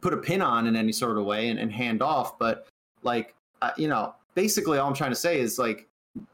[0.00, 2.66] put a pin on in any sort of way and, and hand off but
[3.02, 5.88] like uh, you know basically all i'm trying to say is like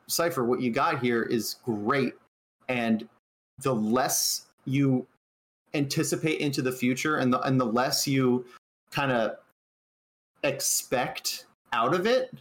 [0.06, 2.14] cipher what you got here is great.
[2.68, 3.08] And
[3.62, 5.06] the less you
[5.74, 8.44] anticipate into the future and the and the less you
[8.90, 9.36] kind of
[10.42, 12.32] expect out of it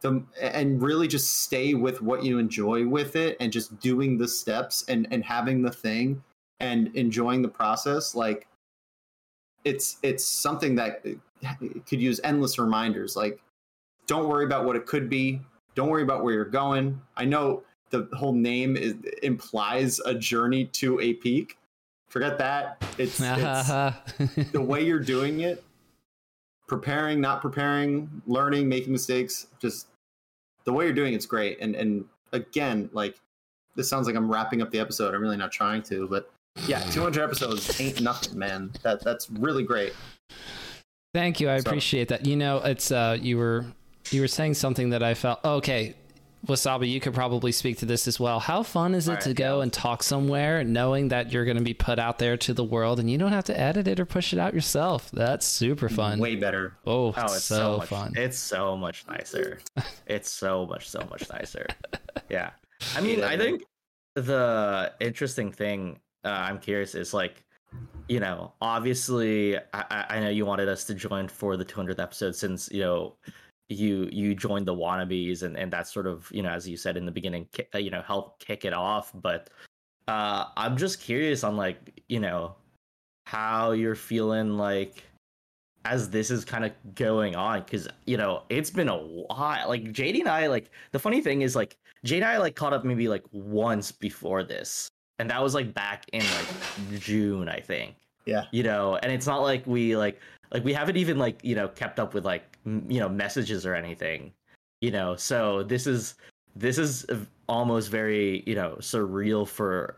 [0.00, 4.26] the and really just stay with what you enjoy with it and just doing the
[4.26, 6.22] steps and and having the thing
[6.58, 8.48] and enjoying the process like
[9.64, 11.04] it's it's something that
[11.86, 13.16] could use endless reminders.
[13.16, 13.40] Like
[14.06, 15.40] don't worry about what it could be
[15.78, 17.00] don't worry about where you're going.
[17.16, 21.56] I know the whole name is, implies a journey to a peak.
[22.08, 22.84] Forget that.
[22.98, 25.62] It's, it's the way you're doing it
[26.66, 29.86] preparing not preparing learning making mistakes just
[30.64, 31.58] the way you're doing it's great.
[31.60, 33.18] And and again like
[33.74, 35.14] this sounds like i'm wrapping up the episode.
[35.14, 36.30] I'm really not trying to but
[36.66, 38.72] yeah 200 episodes ain't nothing man.
[38.82, 39.94] That that's really great.
[41.14, 41.48] Thank you.
[41.48, 42.26] I So- appreciate that.
[42.26, 43.64] You know, it's uh you were
[44.10, 45.94] you were saying something that I felt okay.
[46.46, 48.38] Wasabi, you could probably speak to this as well.
[48.38, 49.64] How fun is it right, to go yeah.
[49.64, 53.00] and talk somewhere knowing that you're going to be put out there to the world
[53.00, 55.10] and you don't have to edit it or push it out yourself?
[55.10, 56.20] That's super fun.
[56.20, 56.76] Way better.
[56.86, 58.12] Oh, oh it's so, so much, fun.
[58.16, 59.58] It's so much nicer.
[60.06, 61.66] it's so much, so much nicer.
[62.28, 62.50] Yeah.
[62.94, 63.62] I mean, I think
[64.14, 67.42] the interesting thing uh, I'm curious is like,
[68.08, 72.34] you know, obviously, I, I know you wanted us to join for the 200th episode
[72.34, 73.16] since, you know,
[73.68, 76.96] you you joined the wannabes and and that's sort of you know as you said
[76.96, 79.50] in the beginning uh, you know help kick it off but
[80.08, 82.54] uh i'm just curious on like you know
[83.26, 85.02] how you're feeling like
[85.84, 89.84] as this is kind of going on because you know it's been a while like
[89.84, 92.84] jd and i like the funny thing is like jd and i like caught up
[92.84, 94.88] maybe like once before this
[95.18, 97.94] and that was like back in like june i think.
[98.24, 98.44] Yeah.
[98.52, 100.20] You know and it's not like we like
[100.52, 103.74] like we haven't even like you know kept up with like you know messages or
[103.74, 104.32] anything
[104.80, 105.16] you know?
[105.16, 106.14] So this is
[106.56, 107.06] this is
[107.48, 109.96] almost very you know surreal for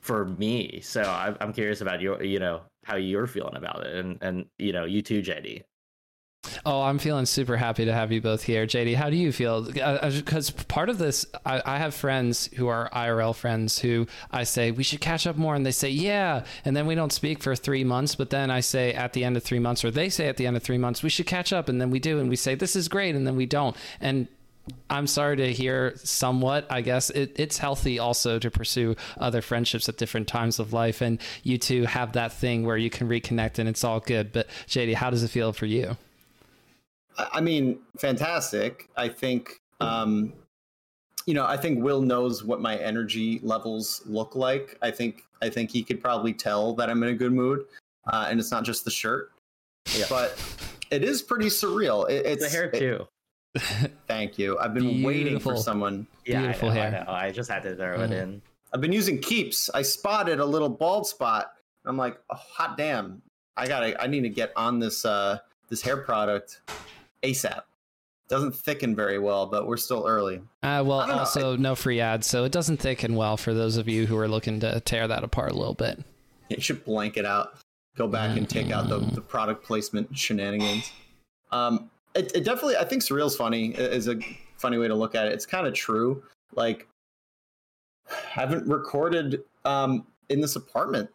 [0.00, 0.80] for me.
[0.82, 1.02] So
[1.40, 4.84] i'm curious about your you know how you're feeling about it and and you know
[4.84, 5.62] you too jd
[6.64, 8.66] Oh, I'm feeling super happy to have you both here.
[8.66, 9.62] JD, how do you feel?
[9.62, 14.44] Because uh, part of this, I, I, have friends who are IRL friends who I
[14.44, 15.54] say, we should catch up more.
[15.54, 16.44] And they say, yeah.
[16.64, 18.14] And then we don't speak for three months.
[18.14, 20.46] But then I say at the end of three months, or they say at the
[20.46, 21.68] end of three months, we should catch up.
[21.68, 22.18] And then we do.
[22.18, 23.14] And we say, this is great.
[23.14, 23.76] And then we don't.
[24.00, 24.28] And
[24.88, 26.66] I'm sorry to hear somewhat.
[26.70, 31.00] I guess it, it's healthy also to pursue other friendships at different times of life.
[31.00, 34.32] And you two have that thing where you can reconnect and it's all good.
[34.32, 35.96] But JD, how does it feel for you?
[37.32, 38.88] I mean, fantastic.
[38.96, 40.32] I think, um,
[41.26, 44.78] you know, I think Will knows what my energy levels look like.
[44.82, 47.64] I think, I think he could probably tell that I'm in a good mood,
[48.06, 49.32] uh, and it's not just the shirt,
[49.96, 50.06] yeah.
[50.08, 50.40] but
[50.90, 52.08] it is pretty surreal.
[52.08, 53.06] It, it's the hair too.
[53.54, 54.58] It, thank you.
[54.58, 55.06] I've been Beautiful.
[55.06, 56.06] waiting for someone.
[56.24, 57.00] Yeah, Beautiful I know, hair.
[57.00, 57.12] I know.
[57.12, 58.04] I just had to throw mm.
[58.04, 58.42] it in.
[58.72, 59.68] I've been using keeps.
[59.70, 61.52] I spotted a little bald spot.
[61.84, 63.22] I'm like, oh, hot damn!
[63.56, 64.00] I gotta.
[64.00, 66.60] I need to get on this uh, this hair product.
[67.22, 67.62] ASAP.
[68.28, 70.40] Doesn't thicken very well, but we're still early.
[70.62, 74.06] Uh, well, also no free ads, so it doesn't thicken well for those of you
[74.06, 75.98] who are looking to tear that apart a little bit.
[76.48, 77.58] It should blank it out.
[77.96, 80.92] Go back and take out the, the product placement shenanigans.
[81.50, 84.20] Um, it, it definitely, I think surreal's funny is a
[84.56, 85.32] funny way to look at it.
[85.32, 86.22] It's kind of true.
[86.54, 86.86] Like,
[88.08, 91.10] I haven't recorded um, in this apartment,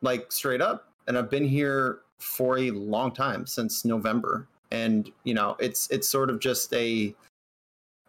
[0.00, 4.46] like straight up, and I've been here for a long time since November.
[4.70, 7.14] And, you know, it's it's sort of just a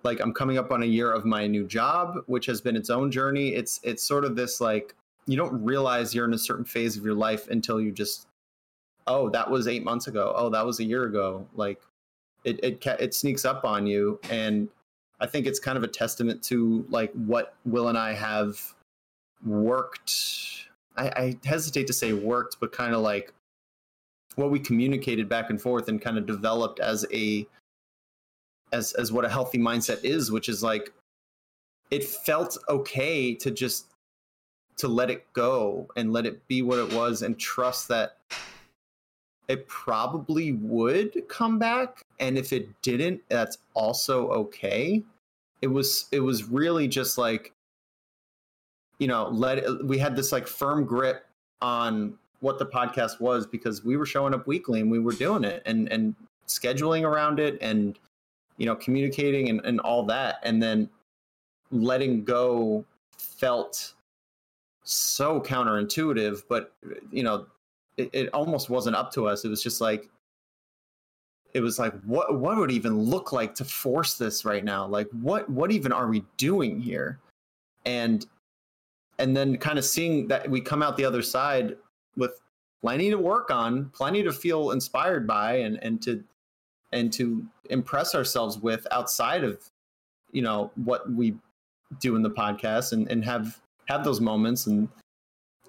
[0.04, 2.90] like I'm coming up on a year of my new job, which has been its
[2.90, 3.50] own journey.
[3.50, 4.96] It's it's sort of this like
[5.26, 8.28] you don't realize you're in a certain phase of your life until you just
[9.08, 10.34] oh, that was 8 months ago.
[10.36, 11.48] Oh, that was a year ago.
[11.56, 11.82] Like
[12.44, 14.70] it it it sneaks up on you and
[15.22, 18.74] I think it's kind of a testament to like what Will and I have
[19.46, 23.34] worked I, I hesitate to say worked, but kind of like
[24.36, 27.46] what we communicated back and forth and kind of developed as a
[28.72, 30.94] as as what a healthy mindset is which is like
[31.92, 33.88] it felt okay to just
[34.78, 38.18] to let it go and let it be what it was and trust that
[39.50, 42.06] it probably would come back.
[42.20, 45.04] And if it didn't that's also okay.
[45.62, 47.52] It was it was really just like
[49.00, 51.26] you know let it, we had this like firm grip
[51.62, 55.44] on what the podcast was because we were showing up weekly and we were doing
[55.44, 56.16] it and and
[56.48, 58.00] scheduling around it and
[58.58, 60.40] you know communicating and, and all that.
[60.44, 60.90] And then
[61.72, 62.86] letting go
[63.18, 63.94] felt
[64.84, 66.74] so counterintuitive but
[67.12, 67.46] you know
[68.00, 69.46] it, it almost wasn't up to us.
[69.46, 70.10] It was just like
[71.54, 74.88] it was like what what would even look like to force this right now?
[74.88, 77.20] Like what what even are we doing here?
[77.86, 78.26] And
[79.20, 81.76] and then kind of seeing that we come out the other side
[82.16, 82.40] with
[82.82, 86.24] plenty to work on, plenty to feel inspired by, and and to
[86.92, 89.60] and to impress ourselves with outside of
[90.32, 91.36] you know what we
[92.00, 94.68] do in the podcast, and and have have those moments.
[94.68, 94.88] And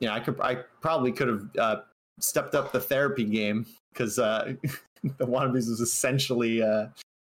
[0.00, 1.76] you know, I could I probably could have uh,
[2.20, 4.54] stepped up the therapy game because uh,
[5.02, 6.86] the wannabes is essentially uh,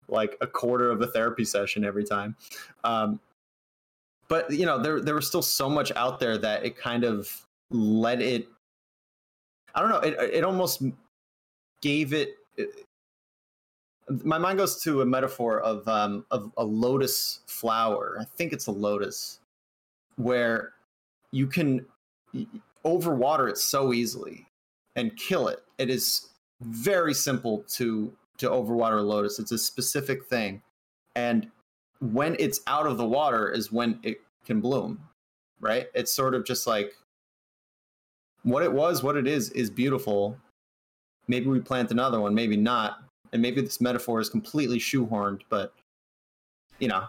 [0.08, 2.36] like a quarter of a therapy session every time.
[2.84, 3.20] Um,
[4.28, 7.46] but you know, there there was still so much out there that it kind of
[7.70, 8.48] let it
[9.78, 10.00] I don't know.
[10.00, 10.82] It it almost
[11.82, 12.70] gave it, it
[14.24, 18.18] my mind goes to a metaphor of um, of a lotus flower.
[18.20, 19.40] I think it's a lotus,
[20.16, 20.74] where
[21.32, 21.86] you can
[22.84, 24.48] overwater it so easily
[24.96, 25.64] and kill it.
[25.78, 26.30] It is
[26.62, 29.38] very simple to to overwater a lotus.
[29.38, 30.64] It's a specific thing,
[31.16, 31.52] and
[32.00, 35.00] when it's out of the water is when it can bloom,
[35.60, 35.86] right?
[35.94, 36.96] It's sort of just like
[38.48, 40.38] what it was, what it is, is beautiful.
[41.28, 43.04] Maybe we plant another one, maybe not.
[43.34, 45.74] And maybe this metaphor is completely shoehorned, but
[46.80, 47.06] you know.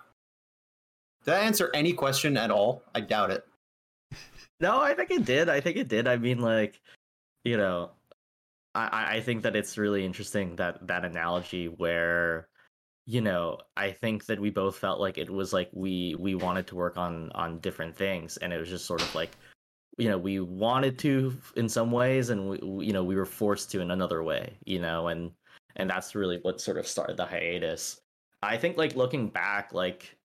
[1.24, 2.82] Did I answer any question at all?
[2.94, 3.46] I doubt it.
[4.60, 5.48] No, I think it did.
[5.48, 6.08] I think it did.
[6.08, 6.80] I mean, like,
[7.44, 7.92] you know,
[8.74, 12.48] I, I think that it's really interesting that that analogy where
[13.06, 16.66] you know i think that we both felt like it was like we we wanted
[16.66, 19.30] to work on on different things and it was just sort of like
[19.98, 23.70] you know we wanted to in some ways and we you know we were forced
[23.70, 25.30] to in another way you know and
[25.78, 28.00] and that's really what sort of started the hiatus.
[28.42, 30.16] I think like looking back like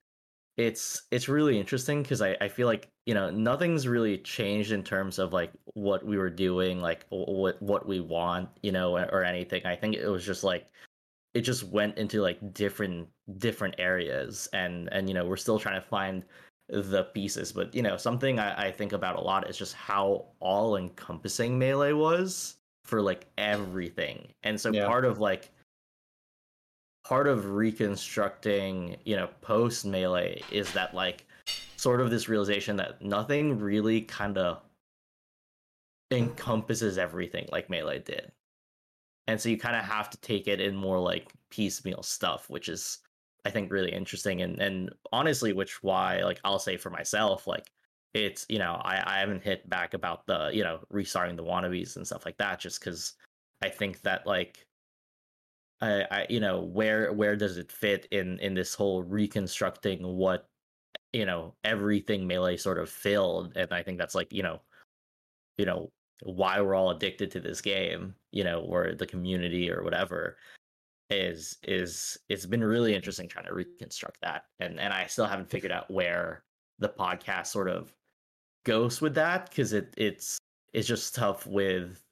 [0.57, 4.83] it's it's really interesting because I, I feel like you know nothing's really changed in
[4.83, 9.23] terms of like what we were doing like what what we want you know or
[9.23, 9.65] anything.
[9.65, 10.67] I think it was just like
[11.33, 13.07] it just went into like different
[13.37, 16.23] different areas and and you know we're still trying to find
[16.81, 20.25] the pieces but you know something i, I think about a lot is just how
[20.39, 24.87] all encompassing melee was for like everything and so yeah.
[24.87, 25.51] part of like
[27.03, 31.25] part of reconstructing, you know, post melee is that like
[31.75, 34.61] sort of this realization that nothing really kind of
[36.11, 38.31] encompasses everything like melee did.
[39.27, 42.69] And so you kind of have to take it in more like piecemeal stuff, which
[42.69, 42.99] is
[43.45, 47.71] I think really interesting and and honestly which why like I'll say for myself like
[48.13, 51.95] it's you know I I haven't hit back about the you know restarting the wannabes
[51.95, 53.13] and stuff like that just cuz
[53.61, 54.65] I think that like
[55.81, 60.47] I, I you know where where does it fit in in this whole reconstructing what
[61.11, 64.59] you know everything melee sort of filled and i think that's like you know
[65.57, 65.91] you know
[66.23, 70.37] why we're all addicted to this game you know or the community or whatever
[71.09, 75.49] is is it's been really interesting trying to reconstruct that and and i still haven't
[75.49, 76.43] figured out where
[76.79, 77.93] the podcast sort of
[78.65, 80.37] goes with that because it it's
[80.71, 82.03] it's just tough with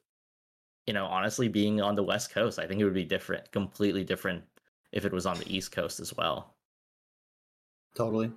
[0.88, 4.04] you know, honestly, being on the West Coast, I think it would be different, completely
[4.04, 4.44] different
[4.92, 6.56] if it was on the East Coast as well.
[7.96, 8.32] Totally.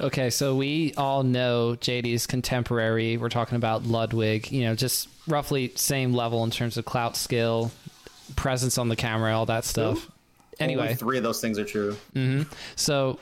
[0.00, 3.18] Okay, so we all know JD's contemporary.
[3.18, 7.70] We're talking about Ludwig, you know, just roughly same level in terms of clout skill,
[8.36, 10.08] presence on the camera, all that stuff.
[10.60, 11.96] Anyway, Only three of those things are true.
[12.14, 12.50] Mm-hmm.
[12.76, 13.18] So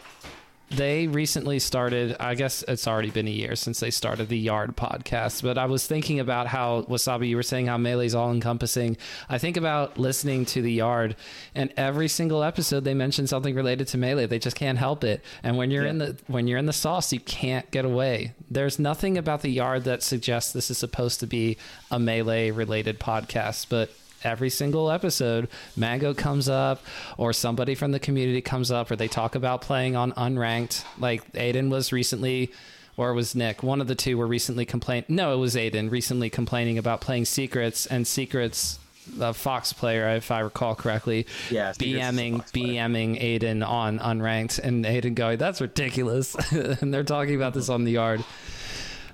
[0.71, 4.77] they recently started i guess it's already been a year since they started the yard
[4.77, 8.97] podcast but i was thinking about how wasabi you were saying how melee's all encompassing
[9.29, 11.15] i think about listening to the yard
[11.55, 15.23] and every single episode they mention something related to melee they just can't help it
[15.45, 15.91] and when you're yeah.
[15.91, 19.51] in the when you're in the sauce you can't get away there's nothing about the
[19.51, 21.57] yard that suggests this is supposed to be
[21.93, 23.91] a melee related podcast but
[24.27, 26.83] every single episode, Mango comes up
[27.17, 30.85] or somebody from the community comes up or they talk about playing on unranked.
[30.99, 32.53] Like Aiden was recently
[32.97, 33.63] or it was Nick.
[33.63, 35.05] One of the two were recently complaining.
[35.09, 38.79] No, it was Aiden recently complaining about playing secrets and secrets.
[39.09, 45.15] The Fox player, if I recall correctly, yeah, BMing BMing Aiden on unranked, and Aiden
[45.15, 48.25] going, "That's ridiculous," and they're talking about this on the yard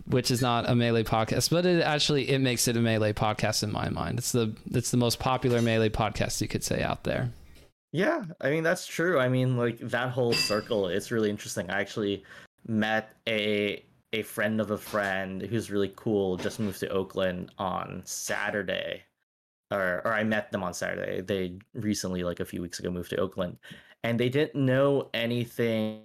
[0.06, 3.62] which is not a melee podcast, but it actually it makes it a melee podcast
[3.62, 4.18] in my mind.
[4.18, 7.30] It's the it's the most popular melee podcast you could say out there.
[7.92, 9.18] Yeah, I mean that's true.
[9.18, 11.70] I mean like that whole circle, it's really interesting.
[11.70, 12.24] I actually
[12.66, 16.36] met a a friend of a friend who's really cool.
[16.36, 19.02] Just moved to Oakland on Saturday,
[19.70, 21.20] or or I met them on Saturday.
[21.20, 23.58] They recently, like a few weeks ago, moved to Oakland,
[24.02, 26.02] and they didn't know anything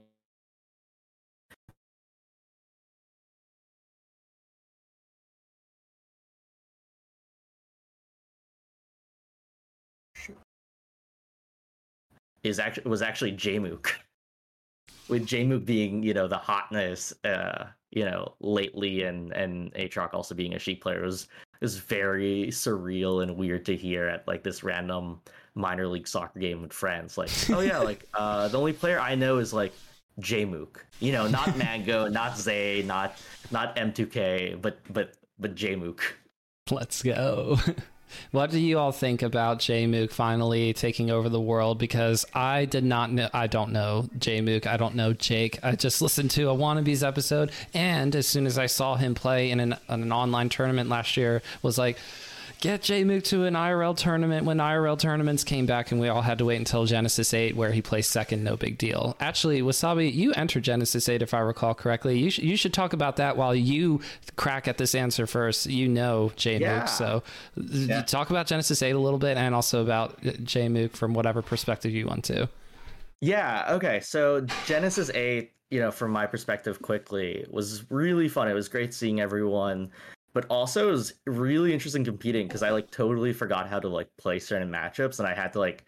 [12.47, 13.87] is actually was actually Jmook.
[15.09, 20.35] With Jmook being, you know, the hotness, uh, you know, lately, and and Aatrox also
[20.35, 21.29] being a Sheik player was
[21.61, 25.21] is very surreal and weird to hear at like this random
[25.55, 27.17] minor league soccer game with friends.
[27.17, 29.73] Like, oh yeah, like uh, the only player I know is like
[30.19, 30.77] Jmook.
[30.99, 33.17] You know, not Mango, not Zay, not
[33.51, 36.01] not M2K, but but but Jmook.
[36.69, 37.57] Let's go.
[38.31, 41.77] What do you all think about Jmook finally taking over the world?
[41.77, 44.67] Because I did not know, I don't know Jmook.
[44.67, 45.59] I don't know Jake.
[45.63, 47.51] I just listened to a Wannabes episode.
[47.73, 51.17] And as soon as I saw him play in an, in an online tournament last
[51.17, 51.97] year, was like,
[52.59, 56.37] get Jmook to an IRL tournament when IRL tournaments came back and we all had
[56.39, 59.15] to wait until Genesis 8 where he placed second, no big deal.
[59.19, 62.19] Actually, Wasabi, you entered Genesis 8 if I recall correctly.
[62.19, 64.01] You, sh- you should talk about that while you
[64.35, 65.67] crack at this answer first.
[65.67, 66.85] You know Jmook, yeah.
[66.85, 67.23] so
[67.55, 68.01] yeah.
[68.03, 71.91] talk about Genesis 8 a little bit and also about uh, Jmook from whatever perspective
[71.91, 72.49] you want to.
[73.21, 73.65] Yeah.
[73.69, 73.99] Okay.
[74.01, 78.47] So Genesis Eight, you know, from my perspective, quickly was really fun.
[78.47, 79.91] It was great seeing everyone,
[80.37, 84.07] but also it was really interesting competing because I like totally forgot how to like
[84.17, 85.85] play certain matchups, and I had to like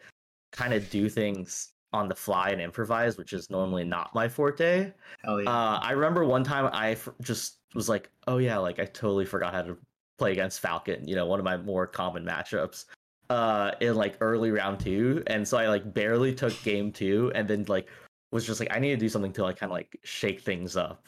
[0.52, 4.92] kind of do things on the fly and improvise, which is normally not my forte.
[5.24, 5.48] Hell yeah.
[5.52, 9.24] Uh, I remember one time I f- just was like, "Oh yeah, like I totally
[9.24, 9.78] forgot how to
[10.18, 12.86] play against Falcon." You know, one of my more common matchups
[13.30, 17.48] uh in like early round two and so i like barely took game two and
[17.48, 17.88] then like
[18.32, 20.76] was just like i need to do something to like kind of like shake things
[20.76, 21.06] up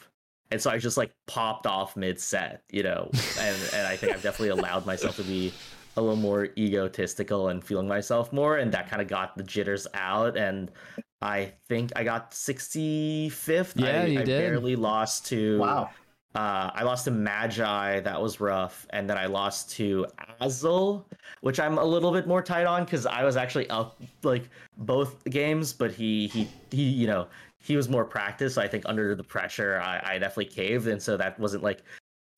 [0.52, 4.12] and so i just like popped off mid set you know and and i think
[4.14, 5.52] i've definitely allowed myself to be
[5.96, 9.86] a little more egotistical and feeling myself more and that kind of got the jitters
[9.94, 10.70] out and
[11.22, 14.38] i think i got 65th Yeah, I, you I did.
[14.38, 15.90] barely lost to wow.
[16.34, 20.06] uh, I lost to Magi, that was rough, and then I lost to
[20.40, 21.06] Azel,
[21.42, 24.48] which I'm a little bit more tight on because I was actually up like
[24.78, 27.28] both games, but he he he you know
[27.62, 28.56] he was more practiced.
[28.56, 31.82] So I think under the pressure, I, I definitely caved, and so that wasn't like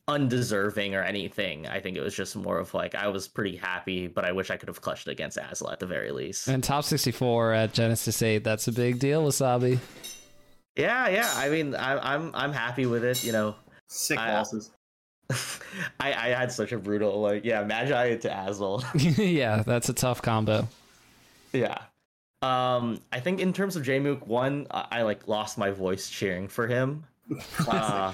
[0.06, 1.66] undeserving or anything.
[1.66, 4.50] I think it was just more of like I was pretty happy, but I wish
[4.50, 6.48] I could have clutched against Azel at the very least.
[6.48, 9.78] And top 64 at Genesis 8, that's a big deal, Wasabi.
[10.76, 11.30] Yeah, yeah.
[11.36, 13.24] I mean, I, I'm I'm happy with it.
[13.24, 13.54] You know,
[13.88, 14.70] Sick I- losses.
[16.00, 18.84] I I had such a brutal like yeah Magi to Azel.
[18.94, 20.68] yeah, that's a tough combo.
[21.54, 21.78] Yeah.
[22.44, 26.48] Um, I think in terms of Jmook, one, I, I like lost my voice cheering
[26.48, 27.04] for him.
[27.66, 28.12] Uh,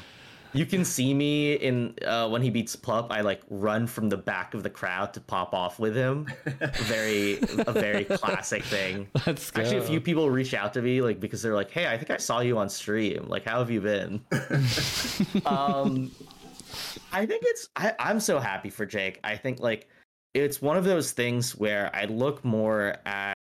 [0.53, 3.09] you can see me in uh, when he beats Plup.
[3.11, 6.26] I like run from the back of the crowd to pop off with him.
[6.74, 9.09] Very, a very classic thing.
[9.26, 9.62] Let's go.
[9.62, 12.11] Actually, a few people reach out to me like because they're like, "Hey, I think
[12.11, 13.26] I saw you on stream.
[13.28, 14.20] Like, how have you been?"
[15.47, 16.11] um,
[17.12, 17.68] I think it's.
[17.76, 19.20] I, I'm so happy for Jake.
[19.22, 19.89] I think like
[20.35, 23.35] it's one of those things where I look more at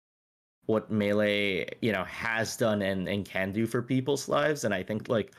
[0.69, 4.83] what melee you know has done and and can do for people's lives, and I
[4.83, 5.35] think like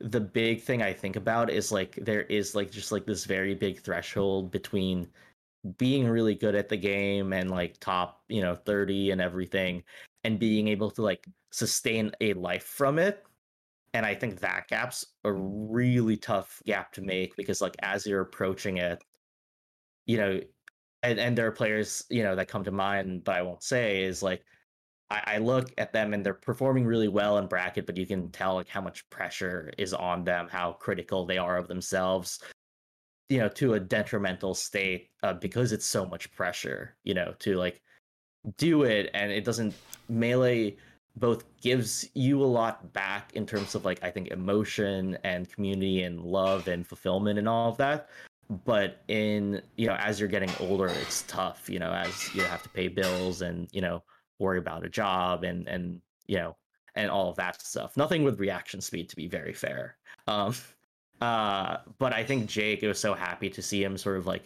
[0.00, 3.54] the big thing I think about is like there is like just like this very
[3.54, 5.08] big threshold between
[5.78, 9.82] being really good at the game and like top you know 30 and everything
[10.24, 13.24] and being able to like sustain a life from it.
[13.94, 18.20] And i think that gap's a really tough gap to make because like as you're
[18.20, 19.02] approaching it
[20.06, 20.40] you know
[21.02, 24.02] and, and there are players you know that come to mind but i won't say
[24.02, 24.44] is like
[25.10, 28.30] I, I look at them and they're performing really well in bracket but you can
[28.30, 32.40] tell like how much pressure is on them how critical they are of themselves
[33.28, 37.56] you know to a detrimental state uh, because it's so much pressure you know to
[37.56, 37.82] like
[38.56, 39.74] do it and it doesn't
[40.08, 40.76] melee
[41.16, 46.02] both gives you a lot back in terms of like i think emotion and community
[46.02, 48.08] and love and fulfillment and all of that
[48.64, 52.62] but in you know as you're getting older it's tough you know as you have
[52.62, 54.02] to pay bills and you know
[54.38, 56.56] worry about a job and and you know
[56.94, 57.96] and all of that stuff.
[57.96, 59.96] Nothing with reaction speed to be very fair.
[60.26, 60.54] Um
[61.20, 64.44] uh but i think jake was so happy to see him sort of like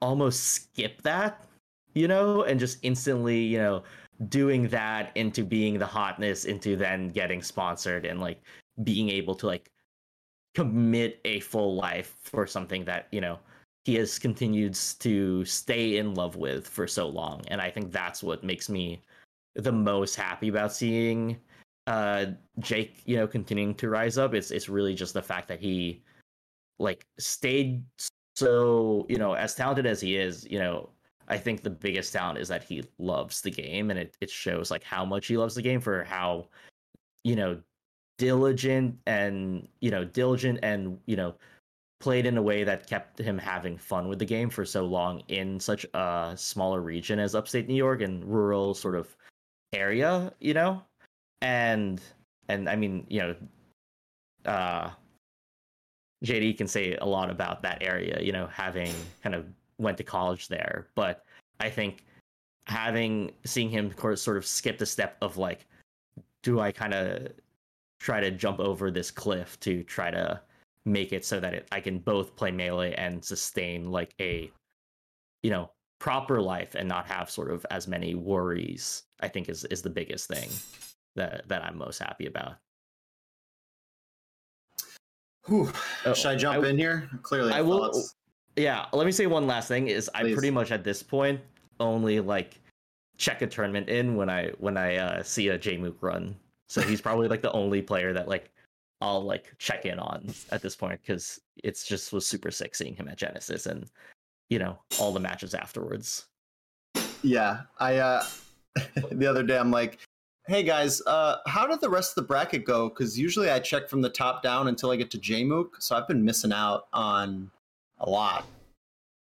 [0.00, 1.44] almost skip that
[1.94, 3.82] you know and just instantly you know
[4.28, 8.40] doing that into being the hotness into then getting sponsored and like
[8.84, 9.70] being able to like
[10.54, 13.38] commit a full life for something that you know
[13.84, 18.22] he has continued to stay in love with for so long and i think that's
[18.22, 19.00] what makes me
[19.56, 21.36] the most happy about seeing
[21.86, 22.26] uh
[22.60, 24.34] jake you know continuing to rise up.
[24.34, 26.02] It's it's really just the fact that he
[26.78, 27.82] like stayed
[28.36, 30.90] so you know as talented as he is you know
[31.28, 34.70] i think the biggest talent is that he loves the game and it, it shows
[34.70, 36.46] like how much he loves the game for how
[37.24, 37.60] you know
[38.18, 41.34] diligent and you know diligent and you know
[42.00, 45.22] played in a way that kept him having fun with the game for so long
[45.28, 49.14] in such a smaller region as upstate new york and rural sort of
[49.72, 50.82] area you know?
[51.42, 52.00] And
[52.48, 53.34] and i mean you know
[54.50, 54.90] uh
[56.24, 58.92] jd can say a lot about that area you know having
[59.22, 59.46] kind of
[59.78, 60.88] went to college there.
[60.94, 61.24] But
[61.60, 62.04] i think
[62.66, 65.66] having seeing him sort of skip the step of like
[66.42, 67.28] do i kind of
[68.00, 70.40] try to jump over this cliff to try to
[70.84, 74.50] make it so that it, I can both play melee and sustain like a
[75.42, 79.64] you know proper life and not have sort of as many worries I think is
[79.66, 80.48] is the biggest thing
[81.16, 82.54] that that I'm most happy about.
[85.46, 85.70] Whew.
[86.04, 87.08] Oh, Should I jump I- in here?
[87.22, 88.14] Clearly, I will- thoughts.
[88.56, 91.40] Yeah, let me say one last thing is I pretty much at this point
[91.78, 92.60] only like
[93.16, 96.36] check a tournament in when I when I uh, see a Jmook run.
[96.68, 98.50] So he's probably like the only player that like
[99.00, 102.94] I'll like check in on at this point because it's just was super sick seeing
[102.94, 103.86] him at Genesis and
[104.48, 106.26] you know all the matches afterwards.
[107.22, 108.24] Yeah, I uh
[109.12, 109.98] the other day I'm like,
[110.46, 112.88] Hey guys, uh, how did the rest of the bracket go?
[112.88, 116.08] Because usually I check from the top down until I get to Jmook, so I've
[116.08, 117.50] been missing out on
[118.00, 118.46] a lot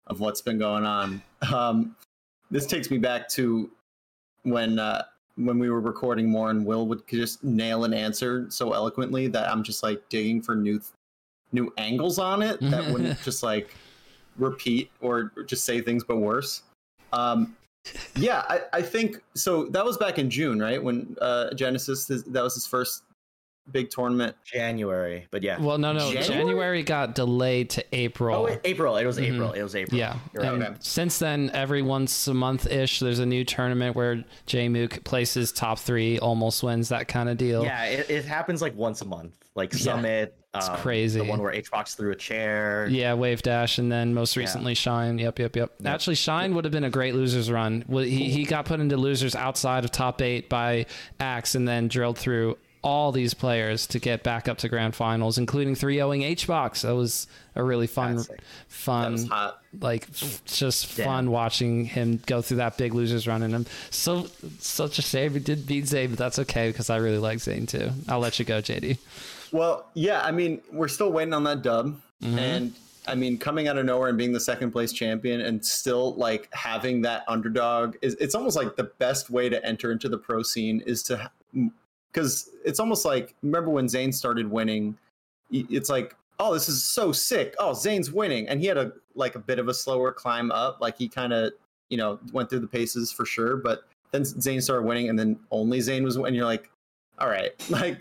[0.08, 1.22] of what's been going on.
[1.54, 1.96] Um,
[2.50, 3.70] this takes me back to
[4.44, 5.04] when uh,
[5.40, 9.50] when we were recording more, and Will would just nail an answer so eloquently that
[9.50, 10.82] I'm just like digging for new
[11.52, 13.74] new angles on it that wouldn't just like
[14.38, 16.64] repeat or just say things but worse.
[17.14, 17.56] Um,
[18.16, 19.66] yeah, I, I think so.
[19.68, 20.84] That was back in June, right?
[20.84, 23.04] When uh, Genesis, that was his first
[23.72, 24.36] big tournament.
[24.44, 25.60] January, but yeah.
[25.60, 26.12] Well, no, no.
[26.12, 28.36] January, January got delayed to April.
[28.36, 28.98] Oh, wait, April.
[28.98, 29.36] It was mm-hmm.
[29.36, 29.52] April.
[29.54, 29.98] It was April.
[29.98, 30.18] Yeah.
[30.34, 30.76] And okay.
[30.80, 35.80] since then, every once a month ish, there's a new tournament where Jmook places top
[35.80, 37.64] three, almost wins that kind of deal.
[37.64, 40.36] Yeah, it, it happens like once a month, like Summit.
[40.56, 41.20] It's um, crazy.
[41.20, 42.88] The one where HBox threw a chair.
[42.90, 44.78] Yeah, Wave Dash, and then most recently yeah.
[44.78, 45.20] Shine.
[45.20, 45.72] Yep, yep, yep.
[45.80, 45.88] yep.
[45.88, 47.86] Actually, Shine would have been a great losers run.
[47.88, 50.88] He he got put into losers outside of top eight by
[51.20, 55.38] Axe, and then drilled through all these players to get back up to grand finals,
[55.38, 56.82] including 3-0ing HBox.
[56.82, 58.24] That was a really fun,
[58.68, 59.30] fun,
[59.80, 60.10] like
[60.46, 63.44] just fun watching him go through that big losers run.
[63.44, 64.28] And I'm so
[64.60, 67.66] such a shame he did beat Zain, but that's okay because I really like Zain
[67.66, 67.92] too.
[68.08, 68.98] I'll let you go, JD.
[69.52, 72.38] Well, yeah, I mean, we're still waiting on that dub, mm-hmm.
[72.38, 72.74] and
[73.08, 76.48] I mean, coming out of nowhere and being the second place champion and still like
[76.54, 80.44] having that underdog is it's almost like the best way to enter into the pro
[80.44, 81.32] scene is to
[82.12, 84.98] because it's almost like remember when Zain started winning,
[85.52, 87.56] it's like oh this is so sick.
[87.60, 88.48] Oh Zain's winning.
[88.48, 90.80] And he had a like a bit of a slower climb up.
[90.82, 91.54] Like he kind of
[91.90, 95.40] you know went through the paces for sure but then Zain started winning and then
[95.52, 96.70] only Zain was winning and you're like
[97.18, 98.00] all right like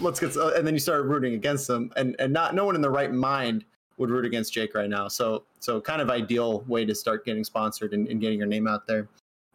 [0.00, 2.82] let's get and then you started rooting against them and and not no one in
[2.82, 3.64] the right mind
[3.98, 5.06] would root against Jake right now.
[5.06, 8.66] So so kind of ideal way to start getting sponsored and, and getting your name
[8.66, 9.08] out there.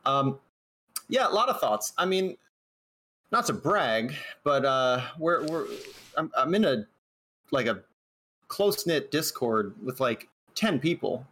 [0.05, 0.39] Um
[1.09, 1.93] yeah a lot of thoughts.
[1.97, 2.37] I mean
[3.31, 4.13] not to brag,
[4.43, 5.67] but uh, we're we're
[6.17, 6.85] I'm, I'm in a
[7.51, 7.81] like a
[8.47, 11.25] close knit Discord with like ten people,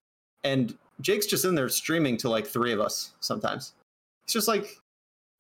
[0.43, 3.74] and Jake's just in there streaming to like three of us sometimes.
[4.26, 4.80] It's just like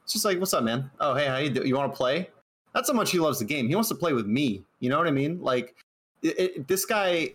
[0.03, 0.89] it's just like, what's up, man?
[0.99, 1.67] Oh, hey, how you do?
[1.67, 2.29] You want to play?
[2.73, 3.67] That's how much he loves the game.
[3.67, 4.63] He wants to play with me.
[4.79, 5.41] You know what I mean?
[5.41, 5.75] Like
[6.21, 7.31] it, it, this guy,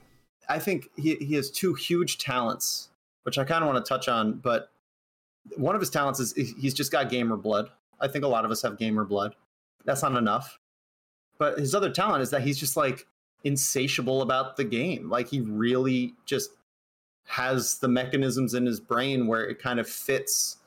[0.48, 2.90] I think he he has two huge talents,
[3.24, 4.34] which I kind of want to touch on.
[4.34, 4.70] But
[5.56, 7.70] one of his talents is he's just got gamer blood.
[8.00, 9.34] I think a lot of us have gamer blood.
[9.84, 10.58] That's not enough.
[11.38, 13.06] But his other talent is that he's just like
[13.44, 15.08] insatiable about the game.
[15.08, 16.50] Like he really just
[17.24, 20.58] has the mechanisms in his brain where it kind of fits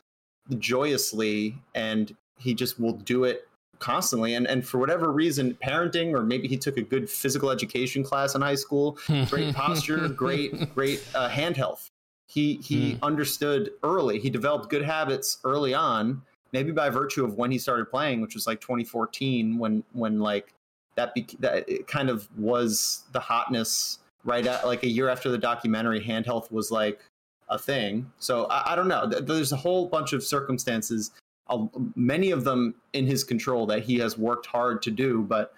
[0.57, 3.47] joyously and he just will do it
[3.79, 8.01] constantly and and for whatever reason parenting or maybe he took a good physical education
[8.01, 11.89] class in high school great posture great great uh, hand health
[12.27, 13.01] he he mm.
[13.01, 16.21] understood early he developed good habits early on
[16.54, 20.54] maybe by virtue of when he started playing, which was like 2014, when when like
[20.95, 25.30] that be- that it kind of was the hotness right at like a year after
[25.30, 26.01] the documentary.
[26.01, 27.01] Hand health was like
[27.49, 28.10] a thing.
[28.20, 29.08] So I, I don't know.
[29.08, 31.12] There's a whole bunch of circumstances,
[31.95, 35.54] many of them in his control that he has worked hard to do, but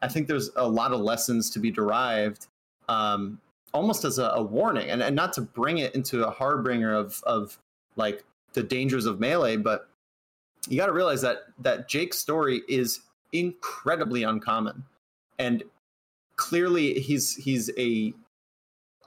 [0.00, 2.46] I think there's a lot of lessons to be derived.
[2.88, 3.40] Um,
[3.74, 7.22] almost as a, a warning and, and not to bring it into a harbinger of
[7.24, 7.58] of
[7.96, 8.24] like
[8.54, 9.87] the dangers of melee but
[10.68, 13.00] you got to realize that that Jake's story is
[13.32, 14.84] incredibly uncommon,
[15.38, 15.62] and
[16.36, 18.12] clearly he's he's a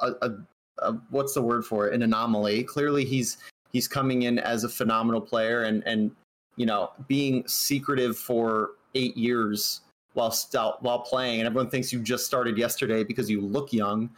[0.02, 0.32] a, a,
[0.80, 1.94] a what's the word for it?
[1.94, 2.64] An anomaly.
[2.64, 3.38] Clearly he's
[3.72, 6.12] he's coming in as a phenomenal player and and
[6.58, 9.82] you know being secretive for eight years
[10.14, 10.36] while
[10.82, 14.10] while playing, and everyone thinks you just started yesterday because you look young.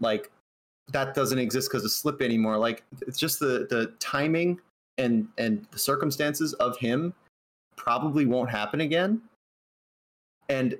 [0.00, 0.30] Like
[0.92, 2.56] that doesn't exist because of Slippi anymore.
[2.58, 4.60] Like it's just the the timing
[4.98, 7.14] and and the circumstances of him
[7.76, 9.22] probably won't happen again.
[10.48, 10.76] And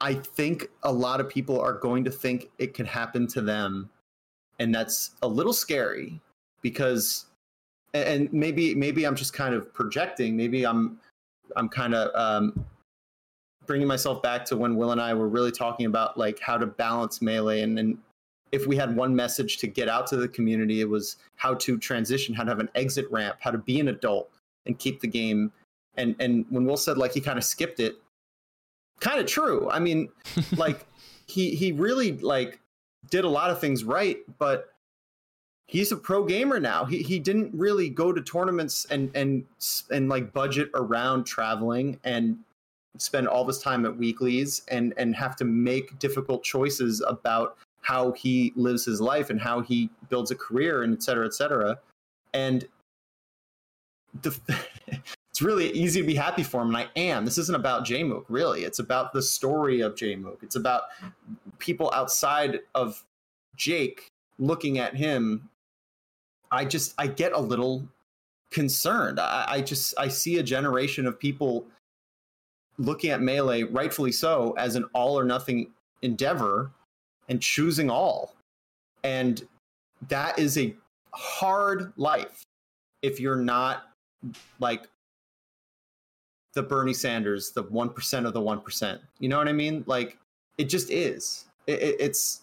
[0.00, 3.90] I think a lot of people are going to think it could happen to them.
[4.58, 6.20] And that's a little scary
[6.62, 7.26] because
[7.94, 10.36] and maybe maybe I'm just kind of projecting.
[10.36, 10.98] Maybe I'm
[11.56, 12.64] I'm kind of um,
[13.66, 16.66] bringing myself back to when Will and I were really talking about like how to
[16.66, 17.98] balance melee and, and
[18.52, 21.78] if we had one message to get out to the community, it was how to
[21.78, 24.30] transition, how to have an exit ramp, how to be an adult
[24.66, 25.52] and keep the game.
[25.96, 27.96] And and when Will said like he kind of skipped it,
[29.00, 29.68] kind of true.
[29.70, 30.08] I mean,
[30.56, 30.86] like
[31.26, 32.60] he he really like
[33.10, 34.72] did a lot of things right, but
[35.66, 36.84] he's a pro gamer now.
[36.84, 39.44] He he didn't really go to tournaments and and
[39.90, 42.38] and like budget around traveling and
[42.98, 48.10] spend all this time at weeklies and and have to make difficult choices about how
[48.12, 51.78] he lives his life and how he builds a career and et cetera, et cetera.
[52.34, 52.66] And
[54.22, 54.36] the,
[55.30, 57.24] it's really easy to be happy for him, and I am.
[57.24, 58.64] This isn't about Jmook, really.
[58.64, 60.42] It's about the story of Jmook.
[60.42, 60.82] It's about
[61.60, 63.04] people outside of
[63.54, 64.08] Jake
[64.40, 65.48] looking at him.
[66.50, 67.86] I just I get a little
[68.50, 69.20] concerned.
[69.20, 71.64] I, I just I see a generation of people
[72.78, 75.70] looking at melee, rightfully so, as an all or nothing
[76.02, 76.72] endeavor
[77.28, 78.34] and choosing all.
[79.04, 79.46] And
[80.08, 80.74] that is a
[81.12, 82.42] hard life
[83.02, 83.84] if you're not
[84.60, 84.88] like
[86.54, 88.98] the Bernie Sanders, the 1% of the 1%.
[89.18, 89.84] You know what I mean?
[89.86, 90.18] Like
[90.58, 91.44] it just is.
[91.66, 92.42] It, it, it's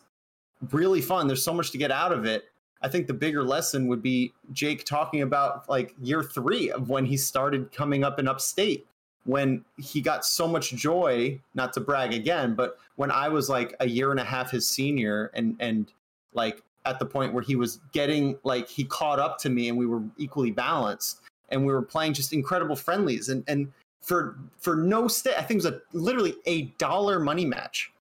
[0.71, 1.27] really fun.
[1.27, 2.45] There's so much to get out of it.
[2.81, 7.05] I think the bigger lesson would be Jake talking about like year three of when
[7.05, 8.85] he started coming up in upstate,
[9.25, 13.75] when he got so much joy, not to brag again, but when I was like
[13.79, 15.91] a year and a half his senior and and
[16.33, 19.77] like at the point where he was getting like he caught up to me and
[19.77, 23.71] we were equally balanced and we were playing just incredible friendlies and and
[24.03, 27.91] for for no stake, I think it was a literally a dollar money match.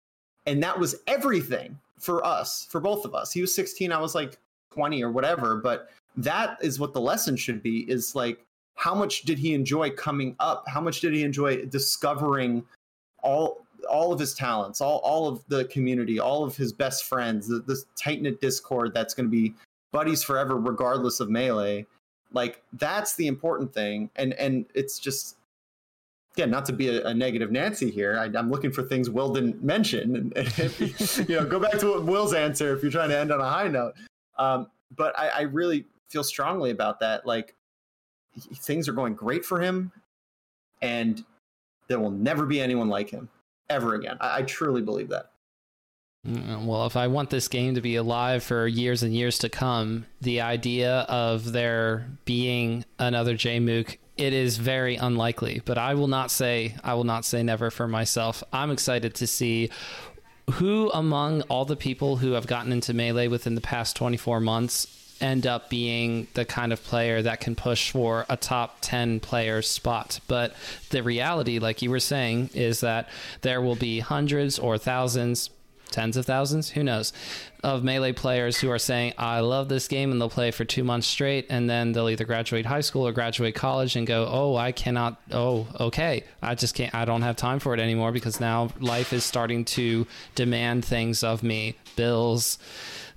[0.45, 3.31] And that was everything for us, for both of us.
[3.31, 4.37] He was 16, I was like
[4.73, 8.45] 20 or whatever, but that is what the lesson should be is like
[8.75, 10.63] how much did he enjoy coming up?
[10.67, 12.63] How much did he enjoy discovering
[13.21, 17.49] all all of his talents, all, all of the community, all of his best friends,
[17.49, 19.53] the, this tight knit Discord that's going to be
[19.91, 21.85] buddies forever, regardless of melee.
[22.31, 25.37] Like that's the important thing, and and it's just
[26.35, 28.17] yeah, not to be a, a negative Nancy here.
[28.17, 31.77] I, am looking for things Will didn't mention, and, and if, you know, go back
[31.79, 33.93] to what Will's answer if you're trying to end on a high note.
[34.37, 37.25] Um, but I, I really feel strongly about that.
[37.25, 37.55] Like
[38.39, 39.91] things are going great for him,
[40.81, 41.23] and
[41.87, 43.29] there will never be anyone like him
[43.69, 44.17] ever again.
[44.19, 45.31] I, I truly believe that.
[46.27, 49.49] Mm, well, if I want this game to be alive for years and years to
[49.49, 55.61] come, the idea of there being another Jmook, it is very unlikely.
[55.65, 58.43] But I will not say I will not say never for myself.
[58.53, 59.69] I'm excited to see
[60.51, 65.02] who among all the people who have gotten into melee within the past 24 months
[65.21, 69.61] end up being the kind of player that can push for a top 10 player
[69.61, 70.19] spot.
[70.27, 70.53] But
[70.89, 73.09] the reality, like you were saying, is that
[73.41, 75.49] there will be hundreds or thousands,
[75.91, 77.13] tens of thousands, who knows,
[77.63, 80.83] of melee players who are saying, I love this game, and they'll play for two
[80.83, 84.55] months straight, and then they'll either graduate high school or graduate college and go, Oh,
[84.55, 88.39] I cannot, oh, okay, I just can't, I don't have time for it anymore because
[88.39, 90.05] now life is starting to
[90.35, 92.57] demand things of me bills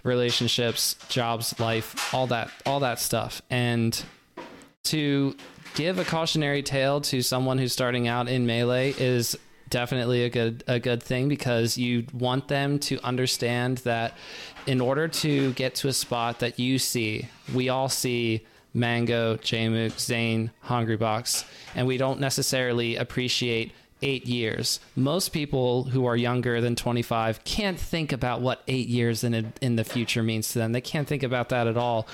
[0.07, 3.43] relationships, jobs, life, all that, all that stuff.
[3.51, 4.03] And
[4.85, 5.37] to
[5.75, 9.37] give a cautionary tale to someone who's starting out in melee is
[9.69, 14.15] definitely a good a good thing because you want them to understand that
[14.67, 19.99] in order to get to a spot that you see, we all see Mango, Jmook,
[19.99, 21.45] Zain, Hungrybox,
[21.75, 23.73] and we don't necessarily appreciate
[24.03, 24.81] eight years.
[24.95, 29.45] Most people who are younger than 25 can't think about what eight years in, a,
[29.61, 30.73] in the future means to them.
[30.73, 32.07] They can't think about that at all.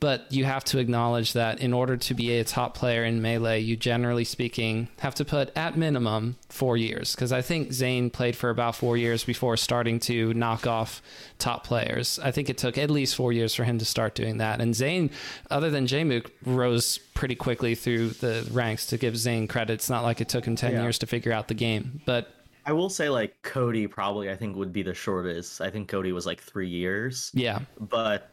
[0.00, 3.60] But you have to acknowledge that in order to be a top player in Melee,
[3.60, 7.14] you generally speaking have to put at minimum four years.
[7.14, 11.02] Because I think Zain played for about four years before starting to knock off
[11.38, 12.18] top players.
[12.22, 14.62] I think it took at least four years for him to start doing that.
[14.62, 15.10] And Zain,
[15.50, 19.74] other than Jmook, rose pretty quickly through the ranks to give Zain credit.
[19.74, 20.82] It's not like it took him 10 yeah.
[20.82, 22.00] years to figure out the game.
[22.06, 25.60] But I will say like Cody probably I think would be the shortest.
[25.60, 27.30] I think Cody was like 3 years.
[27.34, 27.60] Yeah.
[27.78, 28.30] But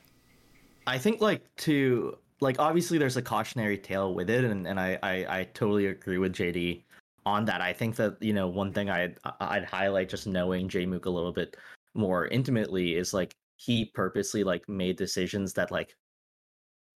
[0.87, 4.97] I think like to like obviously there's a cautionary tale with it, and and I
[5.03, 6.83] I, I totally agree with JD
[7.25, 7.61] on that.
[7.61, 11.33] I think that you know one thing I'd I'd highlight just knowing Jmook a little
[11.33, 11.57] bit
[11.93, 15.95] more intimately is like he purposely like made decisions that like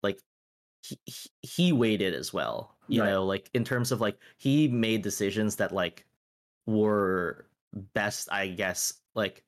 [0.02, 0.20] like
[0.82, 0.98] he,
[1.42, 3.10] he waited as well you right.
[3.10, 6.06] know like in terms of like he made decisions that like
[6.66, 7.46] were
[7.94, 9.42] best i guess like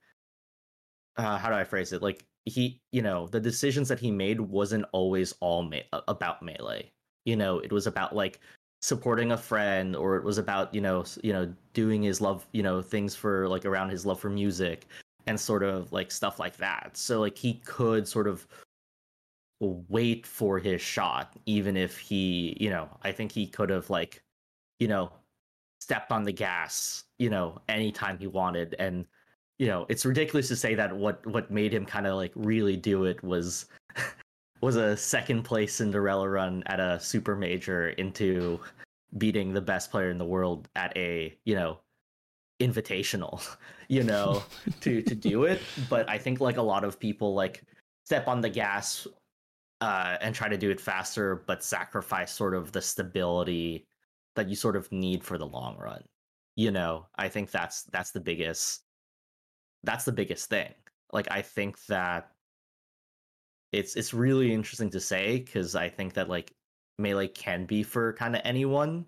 [1.16, 4.40] uh how do i phrase it like he you know the decisions that he made
[4.40, 6.90] wasn't always all me- about melee.
[7.24, 8.40] You know it was about like
[8.80, 12.62] supporting a friend or it was about you know you know doing his love you
[12.62, 14.86] know things for like around his love for music
[15.26, 16.96] and sort of like stuff like that.
[16.96, 18.46] So like he could sort of
[19.60, 24.20] wait for his shot even if he you know i think he could have like
[24.80, 25.12] you know
[25.80, 29.06] stepped on the gas you know anytime he wanted and
[29.62, 32.76] you know, it's ridiculous to say that what what made him kind of like really
[32.76, 33.66] do it was
[34.60, 38.58] was a second place Cinderella run at a super major into
[39.18, 41.78] beating the best player in the world at a, you know,
[42.60, 43.40] invitational,
[43.88, 44.42] you know,
[44.80, 47.62] to to do it, but I think like a lot of people like
[48.04, 49.06] step on the gas
[49.80, 53.86] uh and try to do it faster but sacrifice sort of the stability
[54.34, 56.02] that you sort of need for the long run.
[56.56, 58.81] You know, I think that's that's the biggest
[59.84, 60.72] that's the biggest thing.
[61.12, 62.30] Like I think that
[63.72, 66.52] it's it's really interesting to say because I think that like
[66.98, 69.06] melee can be for kind of anyone,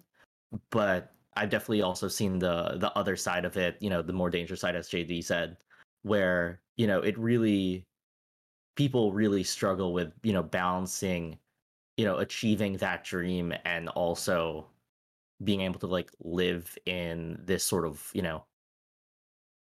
[0.70, 4.30] but I've definitely also seen the the other side of it, you know, the more
[4.30, 5.56] dangerous side, as JD said,
[6.02, 7.86] where you know it really
[8.76, 11.38] people really struggle with you know balancing,
[11.96, 14.66] you know, achieving that dream and also
[15.42, 18.44] being able to like live in this sort of you know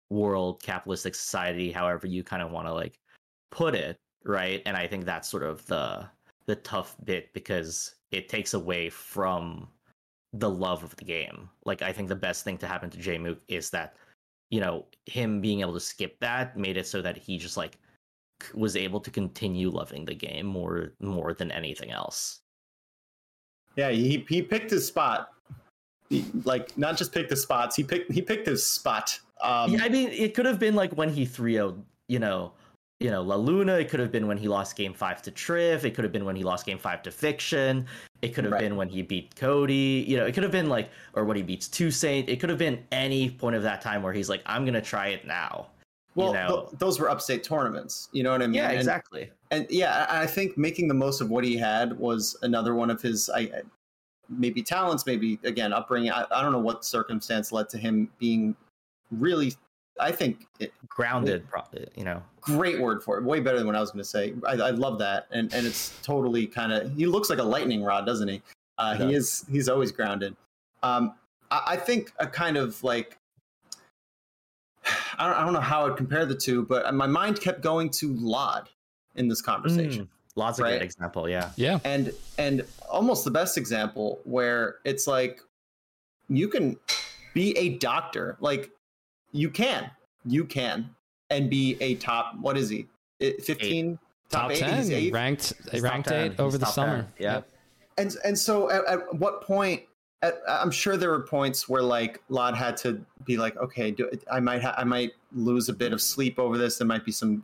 [0.09, 2.99] world capitalistic society, however you kind of want to like
[3.51, 4.61] put it, right?
[4.65, 6.07] And I think that's sort of the
[6.45, 9.67] the tough bit because it takes away from
[10.33, 11.49] the love of the game.
[11.65, 13.95] Like I think the best thing to happen to Jmook is that
[14.49, 17.77] you know him being able to skip that made it so that he just like
[18.53, 22.41] was able to continue loving the game more more than anything else.
[23.75, 25.29] Yeah, he he picked his spot.
[26.09, 29.19] He, like not just picked the spots, he picked he picked his spot.
[29.41, 31.53] Um, yeah, I mean, it could have been like when he 3
[32.07, 32.53] you know,
[32.99, 33.75] you know, La Luna.
[33.75, 35.83] It could have been when he lost game five to Trif.
[35.83, 37.85] It could have been when he lost game five to Fiction.
[38.21, 38.61] It could have right.
[38.61, 40.05] been when he beat Cody.
[40.07, 42.29] You know, it could have been like, or when he beats Two Toussaint.
[42.29, 44.81] It could have been any point of that time where he's like, I'm going to
[44.81, 45.67] try it now.
[46.15, 46.67] Well, you know?
[46.69, 48.07] th- those were upstate tournaments.
[48.13, 48.55] You know what I mean?
[48.55, 49.29] Yeah, exactly.
[49.51, 52.89] And, and, yeah, I think making the most of what he had was another one
[52.89, 53.51] of his, I,
[54.29, 56.11] maybe talents, maybe again upbringing.
[56.11, 58.55] I, I don't know what circumstance led to him being
[59.11, 59.53] really
[59.99, 61.45] I think it, grounded,
[61.95, 63.23] you know, great word for it.
[63.23, 64.33] Way better than what I was going to say.
[64.45, 66.93] I, I, love that, and and it's totally kind of.
[66.95, 68.41] He looks like a lightning rod, doesn't he?
[68.77, 69.45] Uh, he is.
[69.49, 70.35] He's always grounded.
[70.83, 71.13] Um,
[71.49, 73.17] I, I, think a kind of like.
[75.17, 77.89] I don't, I don't know how I'd compare the two, but my mind kept going
[77.91, 78.67] to Lloyd
[79.15, 80.05] in this conversation.
[80.05, 80.73] Mm, Lloyd's right?
[80.73, 85.39] a good example, yeah, yeah, and and almost the best example where it's like
[86.27, 86.77] you can
[87.33, 88.71] be a doctor, like
[89.35, 89.91] you can,
[90.25, 90.89] you can,
[91.29, 92.35] and be a top.
[92.39, 92.87] What is he?
[93.21, 93.99] Eh, fifteen,
[94.29, 95.13] top, top eight, ten, eight?
[95.13, 97.03] ranked, He's ranked eight over the summer.
[97.03, 97.07] 10.
[97.19, 97.41] Yeah.
[97.97, 99.83] And and so at, at what point?
[100.21, 104.09] At, I'm sure there were points where like Lloyd had to be like, okay, do,
[104.31, 106.77] I might ha- I might lose a bit of sleep over this.
[106.77, 107.43] There might be some,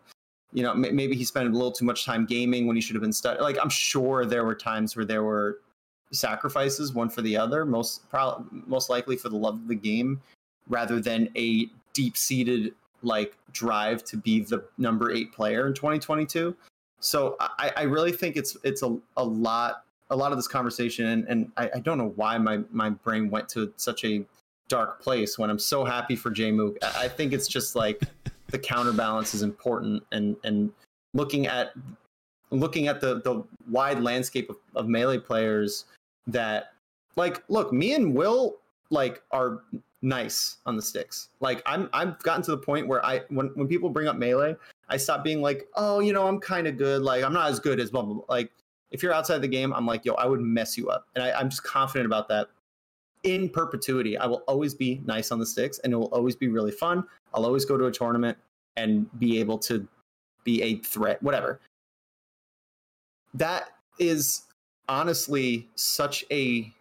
[0.53, 2.95] you know, m- maybe he spent a little too much time gaming when he should
[2.95, 3.43] have been studying.
[3.43, 5.59] Like I'm sure there were times where there were
[6.11, 10.21] sacrifices, one for the other, most pro- most likely for the love of the game,
[10.67, 12.73] rather than a deep seated
[13.03, 16.55] like drive to be the number eight player in 2022.
[16.99, 21.07] So I, I really think it's it's a, a lot a lot of this conversation
[21.07, 24.25] and, and I, I don't know why my, my brain went to such a
[24.67, 26.77] dark place when I'm so happy for Jmook.
[26.83, 28.01] I think it's just like
[28.47, 30.71] the counterbalance is important and and
[31.13, 31.71] looking at
[32.51, 35.85] looking at the the wide landscape of, of melee players
[36.27, 36.73] that
[37.15, 38.57] like look me and Will
[38.89, 39.61] like are
[40.01, 41.29] nice on the sticks.
[41.39, 44.55] Like I'm I've gotten to the point where I when when people bring up melee,
[44.89, 47.01] I stop being like, oh, you know, I'm kind of good.
[47.01, 48.25] Like I'm not as good as blah, blah blah.
[48.29, 48.51] Like
[48.91, 51.31] if you're outside the game, I'm like, yo, I would mess you up, and I,
[51.31, 52.47] I'm just confident about that.
[53.23, 56.47] In perpetuity, I will always be nice on the sticks, and it will always be
[56.47, 57.03] really fun.
[57.33, 58.37] I'll always go to a tournament
[58.77, 59.87] and be able to
[60.43, 61.59] be a threat, whatever.
[63.33, 63.69] That
[63.99, 64.41] is
[64.89, 66.73] honestly such a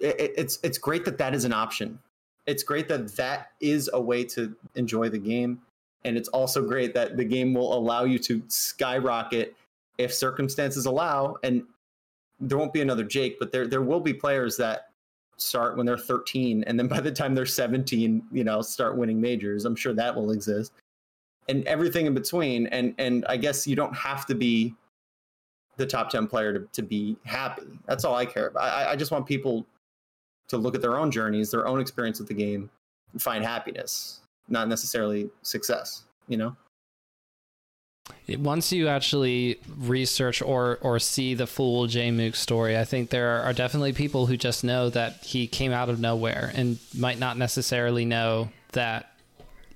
[0.00, 1.98] it, it's it's great that that is an option.
[2.46, 5.60] It's great that that is a way to enjoy the game,
[6.04, 9.56] and it's also great that the game will allow you to skyrocket
[9.98, 11.36] if circumstances allow.
[11.42, 11.64] And
[12.40, 14.90] there won't be another Jake, but there there will be players that
[15.36, 19.20] start when they're 13 and then by the time they're 17 you know start winning
[19.20, 19.64] majors.
[19.64, 20.72] I'm sure that will exist.
[21.48, 22.66] And everything in between.
[22.68, 24.74] And and i guess you don't have to be
[25.76, 27.78] the top 10 player to, to be happy.
[27.86, 28.62] That's all i care about.
[28.62, 29.66] I, I just want people
[30.48, 32.70] to look at their own journeys, their own experience with the game,
[33.12, 36.04] and find happiness, not necessarily success.
[36.28, 36.56] You know.
[38.38, 43.52] Once you actually research or or see the full Jmook story, I think there are
[43.52, 48.04] definitely people who just know that he came out of nowhere and might not necessarily
[48.04, 49.14] know that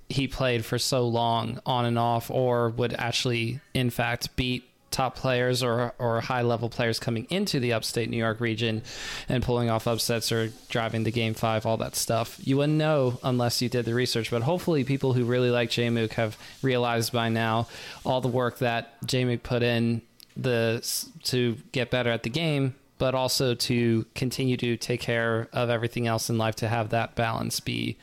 [0.08, 5.16] he played for so long on and off or would actually in fact beat top
[5.16, 8.82] players or or high level players coming into the upstate New York region
[9.28, 12.38] and pulling off upsets or driving the game five, all that stuff.
[12.42, 14.30] You wouldn't know unless you did the research.
[14.30, 17.68] But hopefully, people who really like Jmook have realized by now
[18.04, 20.02] all the work that Jmook put in
[20.36, 20.80] the
[21.24, 26.06] to get better at the game, but also to continue to take care of everything
[26.06, 27.96] else in life to have that balance be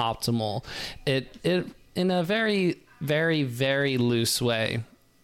[0.00, 0.64] optimal.
[1.06, 4.82] It it in a very very very loose way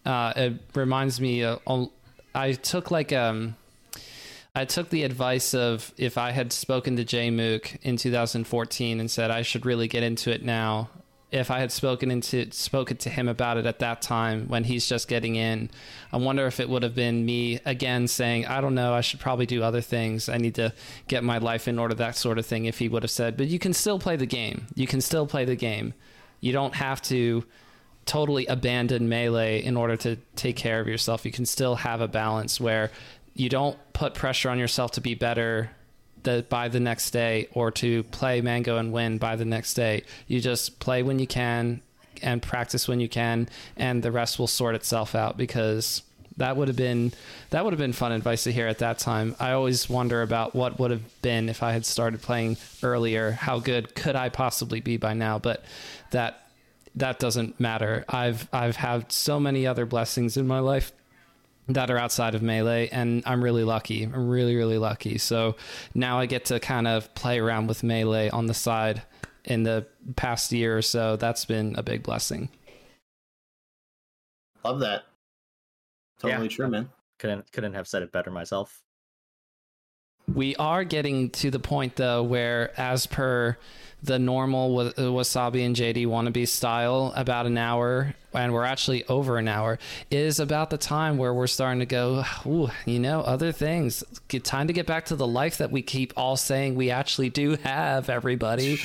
[0.09, 1.43] uh, it reminds me.
[1.43, 1.57] Uh,
[2.33, 3.55] I took like um,
[4.55, 9.29] I took the advice of if I had spoken to Jmook in 2014 and said
[9.29, 10.89] I should really get into it now,
[11.31, 14.87] if I had spoken into spoken to him about it at that time when he's
[14.87, 15.69] just getting in,
[16.11, 19.19] I wonder if it would have been me again saying, I don't know, I should
[19.19, 20.27] probably do other things.
[20.27, 20.73] I need to
[21.07, 22.65] get my life in order, that sort of thing.
[22.65, 24.65] If he would have said, but you can still play the game.
[24.73, 25.93] You can still play the game.
[26.41, 27.43] You don't have to
[28.09, 31.25] totally abandon melee in order to take care of yourself.
[31.25, 32.89] You can still have a balance where
[33.35, 35.69] you don't put pressure on yourself to be better
[36.23, 40.03] the by the next day or to play mango and win by the next day.
[40.25, 41.81] You just play when you can
[42.23, 46.01] and practice when you can and the rest will sort itself out because
[46.37, 47.13] that would have been
[47.51, 49.35] that would have been fun advice to hear at that time.
[49.39, 53.31] I always wonder about what would have been if I had started playing earlier.
[53.33, 55.37] How good could I possibly be by now?
[55.37, 55.63] But
[56.09, 56.48] that
[56.95, 58.05] that doesn't matter.
[58.09, 60.91] I've I've had so many other blessings in my life
[61.67, 64.03] that are outside of melee and i'm really lucky.
[64.03, 65.17] I'm really really lucky.
[65.17, 65.55] So
[65.93, 69.03] now i get to kind of play around with melee on the side
[69.45, 69.85] in the
[70.15, 71.15] past year or so.
[71.15, 72.49] That's been a big blessing.
[74.63, 75.03] Love that.
[76.19, 76.55] Totally yeah.
[76.55, 76.89] true man.
[77.17, 78.81] Couldn't couldn't have said it better myself.
[80.27, 83.57] We are getting to the point though where as per
[84.01, 89.47] the normal wasabi and JD wannabe style about an hour, and we're actually over an
[89.47, 89.77] hour,
[90.09, 94.03] is about the time where we're starting to go, ooh, you know, other things.
[94.27, 97.29] Get time to get back to the life that we keep all saying we actually
[97.29, 98.71] do have, everybody.
[98.71, 98.79] Yep,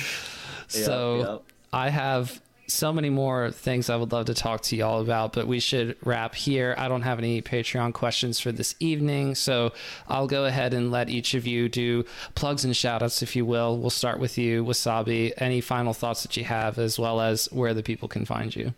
[0.67, 1.43] so yep.
[1.71, 5.47] I have so many more things I would love to talk to y'all about, but
[5.47, 6.75] we should wrap here.
[6.77, 9.73] I don't have any Patreon questions for this evening, so
[10.07, 12.05] I'll go ahead and let each of you do
[12.35, 13.77] plugs and shoutouts, if you will.
[13.77, 15.33] We'll start with you, Wasabi.
[15.37, 18.73] Any final thoughts that you have, as well as where the people can find you?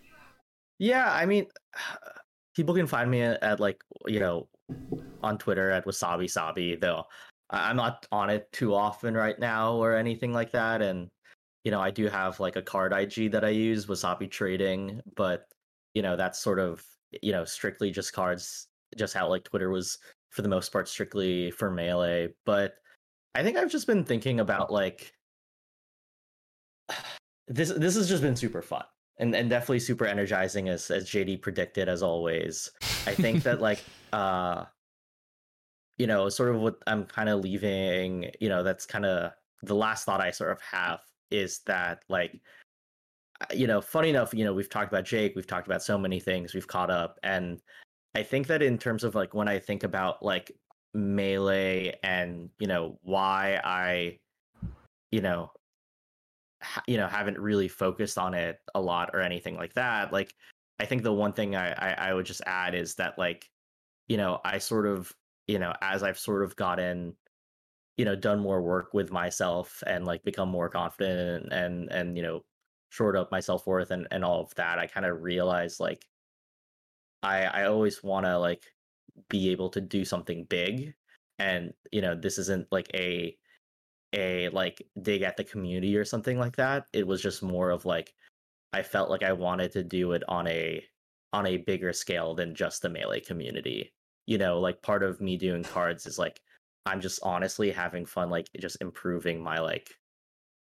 [0.80, 1.48] Yeah, I mean,
[2.56, 4.48] people can find me at, at like, you know,
[5.24, 7.06] on Twitter at Wasabi Sabi, though
[7.50, 10.82] I'm not on it too often right now or anything like that.
[10.82, 11.10] And
[11.68, 15.50] you know, I do have like a card IG that I use, Wasabi Trading, but
[15.94, 16.82] you know, that's sort of
[17.22, 19.98] you know strictly just cards, just how like Twitter was
[20.30, 22.30] for the most part strictly for melee.
[22.46, 22.76] But
[23.36, 25.12] I think I've just been thinking about like
[27.50, 27.74] this.
[27.74, 28.86] This has just been super fun
[29.20, 32.72] and and definitely super energizing as as JD predicted as always.
[33.06, 33.84] I think that like
[34.14, 34.64] uh
[35.98, 38.32] you know sort of what I'm kind of leaving.
[38.40, 39.34] You know, that's kind of
[39.64, 41.02] the last thought I sort of have
[41.32, 42.40] is that like
[43.54, 46.20] you know funny enough you know we've talked about jake we've talked about so many
[46.20, 47.62] things we've caught up and
[48.16, 50.52] i think that in terms of like when i think about like
[50.94, 54.18] melee and you know why i
[55.12, 55.52] you know
[56.64, 60.34] ha- you know haven't really focused on it a lot or anything like that like
[60.80, 63.48] i think the one thing I, I i would just add is that like
[64.08, 65.14] you know i sort of
[65.48, 67.16] you know as i've sort of gotten
[67.98, 72.24] you know done more work with myself and like become more confident and and, you
[72.24, 72.44] know
[72.90, 76.06] short up my self-worth and and all of that i kind of realized like
[77.22, 78.64] i i always want to like
[79.30, 80.94] be able to do something big
[81.40, 83.36] and you know this isn't like a
[84.14, 87.84] a like dig at the community or something like that it was just more of
[87.84, 88.14] like
[88.72, 90.82] i felt like i wanted to do it on a
[91.34, 93.94] on a bigger scale than just the melee community
[94.28, 96.40] you know like part of me doing cards is like
[96.88, 99.96] I'm just honestly having fun, like just improving my like,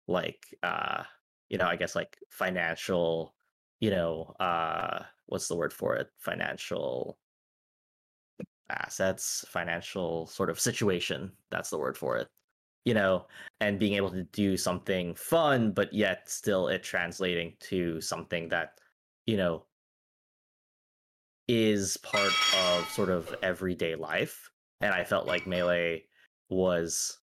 [0.08, 1.04] like, uh,
[1.48, 3.34] you know, I guess like financial,
[3.80, 6.08] you know, uh, what's the word for it?
[6.18, 7.18] Financial
[8.70, 11.32] assets, financial sort of situation.
[11.50, 12.28] That's the word for it.
[12.84, 13.26] You know,
[13.60, 18.78] and being able to do something fun, but yet still it translating to something that,
[19.26, 19.66] you know,
[21.48, 24.51] is part of sort of everyday life
[24.82, 26.04] and I felt like melee
[26.50, 27.18] was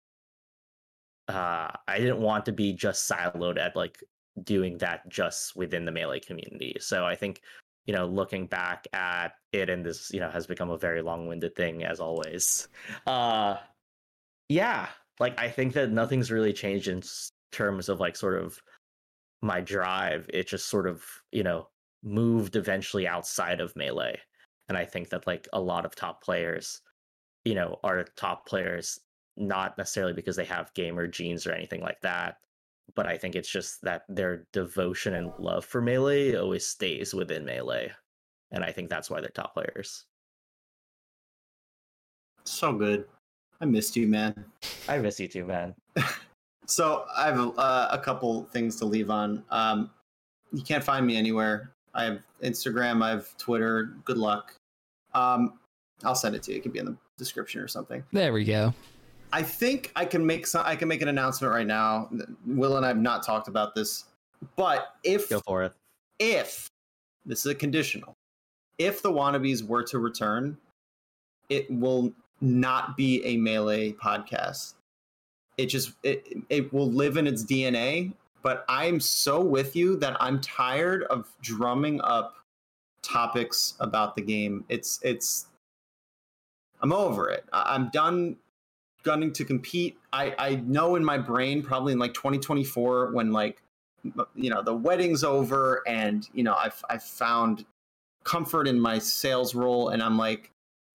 [1.27, 4.03] uh I didn't want to be just siloed at like
[4.43, 6.77] doing that just within the melee community.
[6.79, 7.41] So I think
[7.85, 11.55] you know looking back at it and this you know has become a very long-winded
[11.55, 12.67] thing as always.
[13.05, 13.57] Uh
[14.47, 14.87] yeah,
[15.19, 17.03] like I think that nothing's really changed in
[17.51, 18.59] terms of like sort of
[19.41, 20.29] my drive.
[20.33, 21.69] It just sort of, you know,
[22.03, 24.19] moved eventually outside of melee.
[24.67, 26.81] And I think that like a lot of top players
[27.45, 28.99] you know, are top players,
[29.37, 32.37] not necessarily because they have gamer genes or anything like that.
[32.95, 37.45] But I think it's just that their devotion and love for Melee always stays within
[37.45, 37.91] Melee.
[38.51, 40.05] And I think that's why they're top players.
[42.43, 43.05] So good.
[43.61, 44.45] I missed you, man.
[44.87, 45.75] I miss you too, man.
[46.65, 49.43] so I have a, uh, a, couple things to leave on.
[49.51, 49.91] Um,
[50.51, 51.73] you can't find me anywhere.
[51.93, 53.03] I have Instagram.
[53.03, 53.97] I have Twitter.
[54.05, 54.55] Good luck.
[55.13, 55.59] Um,
[56.03, 56.57] I'll send it to you.
[56.57, 58.03] It could be in the description or something.
[58.11, 58.73] There we go.
[59.31, 60.63] I think I can make some.
[60.65, 62.09] I can make an announcement right now.
[62.47, 64.05] Will and I have not talked about this,
[64.55, 65.73] but if Go for it.
[66.17, 66.67] if
[67.27, 68.15] this is a conditional,
[68.79, 70.57] if the wannabes were to return,
[71.49, 74.73] it will not be a melee podcast.
[75.57, 78.13] It just it it will live in its DNA.
[78.41, 82.37] But I'm so with you that I'm tired of drumming up
[83.03, 84.63] topics about the game.
[84.69, 85.47] It's it's
[86.81, 87.45] I'm over it.
[87.51, 88.37] I- I'm done
[89.03, 89.97] gunning to compete.
[90.13, 93.61] I I know in my brain probably in like 2024 when like
[94.35, 97.65] you know the wedding's over and you know I've I've found
[98.23, 100.51] comfort in my sales role and I'm like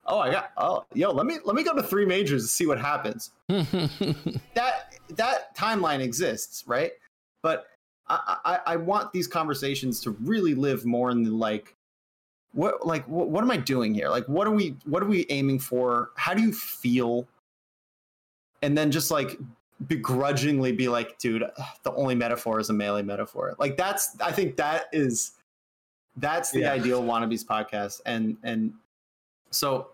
[0.06, 2.66] oh I got oh yo let me let me go to three majors and see
[2.66, 6.93] what happens that that timeline exists, right?
[7.43, 7.66] But
[8.09, 11.74] I, I, I want these conversations to really live more in the like,
[12.55, 14.09] what like what, what am I doing here?
[14.09, 16.10] Like, what are we what are we aiming for?
[16.16, 17.26] How do you feel?
[18.62, 19.39] And then just like
[19.89, 21.44] begrudgingly be like, dude,
[21.82, 23.55] the only metaphor is a melee metaphor.
[23.59, 25.32] Like that's I think that is
[26.16, 26.72] that's the Yeah.
[26.72, 28.72] ideal wannabes podcast, and and
[29.51, 29.89] so.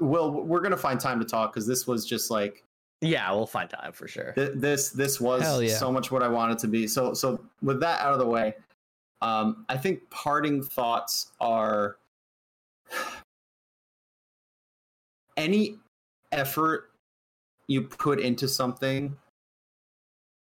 [0.00, 2.62] Will we're gonna find time to talk because this was just like
[3.00, 4.32] Yeah, we'll find time for sure.
[4.32, 5.74] Th- this this was yeah.
[5.78, 6.86] so much what I wanted to be.
[6.86, 8.54] So so with that out of the way,
[9.20, 11.96] um, I think parting thoughts are
[15.36, 15.76] any
[16.32, 16.90] effort
[17.66, 19.16] you put into something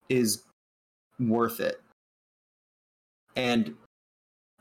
[0.08, 0.44] is
[1.20, 1.82] worth it,
[3.36, 3.76] and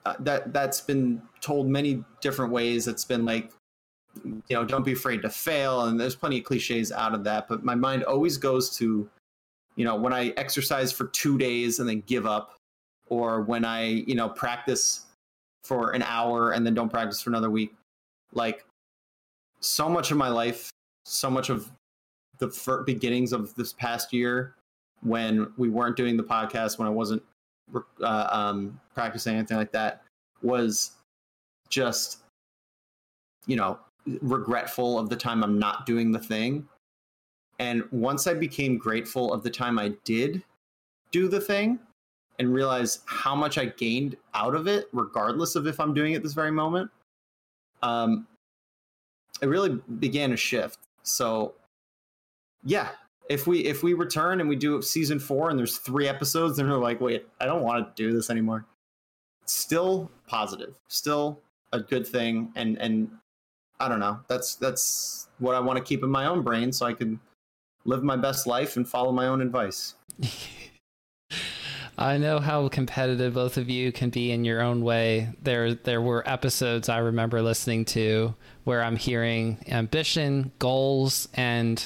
[0.05, 2.89] uh, that that's been told many different ways.
[2.89, 3.53] It's been like
[4.25, 5.83] you know, don't be afraid to fail.
[5.83, 7.49] And there's plenty of cliches out of that.
[7.49, 9.09] But my mind always goes to,
[9.77, 12.58] you know, when I exercise for two days and then give up,
[13.09, 15.07] or when I, you know, practice
[15.65, 17.75] for an hour and then don't practice for another week.
[18.33, 18.65] Like,
[19.61, 20.71] so much of my life,
[21.05, 21.71] so much of
[22.39, 24.55] the beginnings of this past year,
[25.03, 27.23] when we weren't doing the podcast, when I wasn't
[27.75, 30.03] uh, um, practicing anything like that,
[30.43, 30.93] was
[31.69, 32.19] just,
[33.47, 33.79] you know,
[34.23, 36.67] regretful of the time I'm not doing the thing.
[37.59, 40.43] And once I became grateful of the time I did
[41.11, 41.81] do the thing
[42.39, 46.23] and realize how much I gained out of it, regardless of if I'm doing it
[46.23, 46.91] this very moment,
[47.83, 48.27] um,
[49.43, 50.79] it really began a shift.
[51.03, 51.55] So,
[52.65, 52.91] yeah,
[53.29, 56.71] if we if we return and we do season four and there's three episodes, and
[56.71, 58.65] we're like, wait, I don't want to do this anymore.
[59.47, 61.41] Still positive, still
[61.73, 63.11] a good thing, and and
[63.81, 64.21] I don't know.
[64.29, 67.19] That's that's what I want to keep in my own brain so I can
[67.85, 69.95] live my best life and follow my own advice.
[72.01, 75.31] I know how competitive both of you can be in your own way.
[75.43, 81.85] There there were episodes I remember listening to where I'm hearing ambition, goals and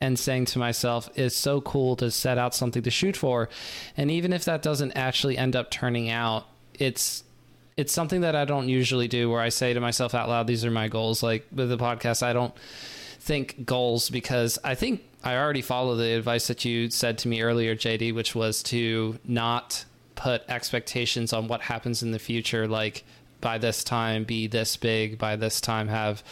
[0.00, 3.48] and saying to myself, it's so cool to set out something to shoot for.
[3.96, 7.24] And even if that doesn't actually end up turning out, it's
[7.76, 10.64] it's something that I don't usually do where I say to myself out loud, these
[10.64, 11.20] are my goals.
[11.20, 12.54] Like with the podcast, I don't
[13.18, 17.42] think goals because I think I already follow the advice that you said to me
[17.42, 19.84] earlier, JD, which was to not
[20.14, 22.66] put expectations on what happens in the future.
[22.66, 23.04] Like
[23.40, 26.22] by this time, be this big, by this time, have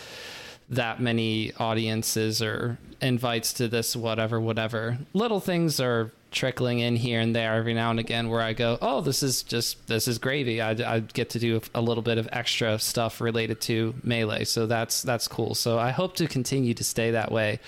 [0.68, 4.98] that many audiences or invites to this, whatever, whatever.
[5.12, 8.78] Little things are trickling in here and there every now and again where I go,
[8.80, 10.60] oh, this is just, this is gravy.
[10.60, 14.44] I, I get to do a little bit of extra stuff related to Melee.
[14.44, 15.54] So that's, that's cool.
[15.54, 17.58] So I hope to continue to stay that way.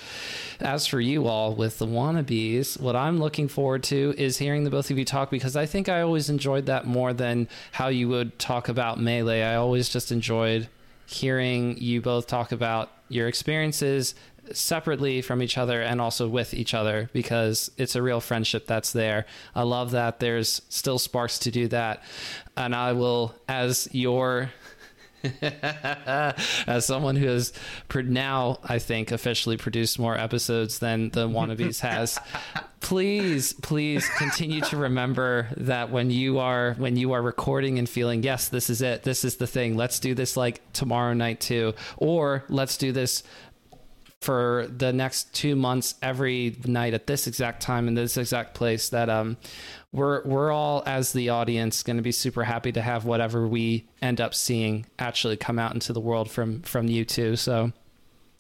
[0.61, 4.71] As for you all with the wannabes, what I'm looking forward to is hearing the
[4.71, 8.09] both of you talk because I think I always enjoyed that more than how you
[8.09, 9.43] would talk about Melee.
[9.43, 10.69] I always just enjoyed
[11.07, 14.15] hearing you both talk about your experiences
[14.53, 18.93] separately from each other and also with each other because it's a real friendship that's
[18.93, 19.27] there.
[19.55, 22.03] I love that there's still sparks to do that.
[22.57, 24.51] And I will, as your.
[26.67, 27.53] as someone who has
[27.95, 32.19] now, I think, officially produced more episodes than the Wannabes has,
[32.81, 38.25] please, please continue to remember that when you are when you are recording and feeling,
[38.25, 39.77] yes, this is it, this is the thing.
[39.77, 43.23] Let's do this like tomorrow night too, or let's do this
[44.23, 48.89] for the next two months every night at this exact time in this exact place
[48.91, 49.37] that um
[49.93, 53.87] we're we're all as the audience going to be super happy to have whatever we
[54.01, 57.73] end up seeing actually come out into the world from from you two so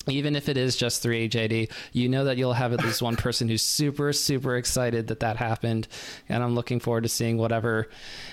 [0.08, 3.48] even if it is just 3AJD, you know that you'll have at least one person
[3.48, 5.86] who's super, super excited that that happened.
[6.28, 7.88] And I'm looking forward to seeing whatever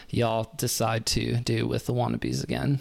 [0.09, 2.79] y'all decide to do with the wannabes again.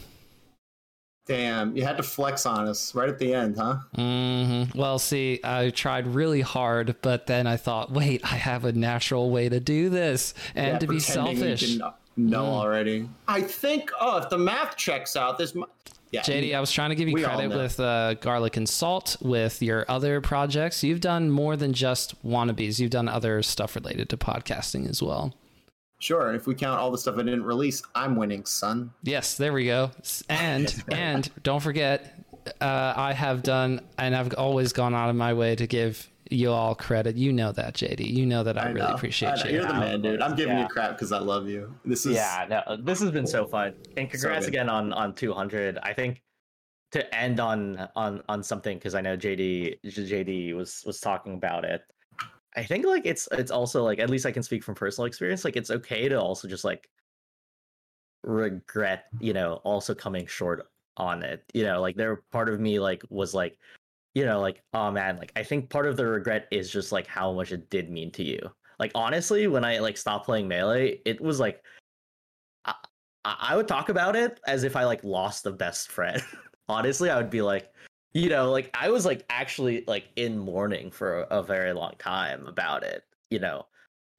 [1.29, 3.77] Damn, you had to flex on us right at the end, huh?
[3.97, 4.79] Mm-hmm.
[4.79, 9.31] Well, see, I tried really hard, but then I thought, wait, I have a natural
[9.31, 11.61] way to do this and Yeah, to be you selfish.
[12.17, 13.09] didn't already.
[13.29, 13.91] I think.
[14.01, 15.55] Oh, if the math checks out, this.
[15.55, 15.67] mu-
[16.13, 19.61] Yeah, JD, I was trying to give you credit with uh, Garlic and Salt, with
[19.63, 20.83] your other projects.
[20.83, 22.81] You've done more than just wannabes.
[22.81, 25.35] You've done other stuff related to podcasting as well.
[26.01, 26.33] Sure.
[26.35, 28.93] If we count all the stuff I didn't release, I'm winning, son.
[29.03, 29.91] Yes, there we go.
[30.29, 32.25] And and don't forget,
[32.61, 36.51] uh, I have done, and I've always gone out of my way to give you
[36.53, 37.16] all credit.
[37.16, 38.07] You know that, JD.
[38.07, 38.95] You know that I, really know.
[38.95, 39.45] appreciate I know.
[39.47, 39.51] you.
[39.57, 40.20] You're the man, dude.
[40.20, 40.62] I'm giving Yeah.
[40.62, 41.75] you crap because I love you.
[41.85, 44.55] This is yeah, no, this has been so fun, and congrats good.
[44.55, 45.79] again on on 200.
[45.83, 46.23] I think
[46.93, 51.65] to end on on on something because I know JD JD was was talking about
[51.65, 51.83] it.
[52.59, 55.45] I think like it's it's also like at least I can speak from personal experience.
[55.45, 56.91] Like it's okay to also just like
[58.25, 61.45] regret, you know, also coming short on it.
[61.55, 63.59] You know, like there part of me like was like,
[64.15, 67.07] you know, like oh man, like I think part of the regret is just like
[67.07, 68.41] how much it did mean to you.
[68.81, 71.63] Like honestly, when I like stopped playing melee, it was like
[72.65, 72.75] I,
[73.25, 76.21] I would talk about it as if I like lost a best friend.
[76.69, 77.73] honestly, I would be like,
[78.15, 81.93] you know, like I was like actually like in mourning for a, a very long
[81.99, 83.67] time about it, you know.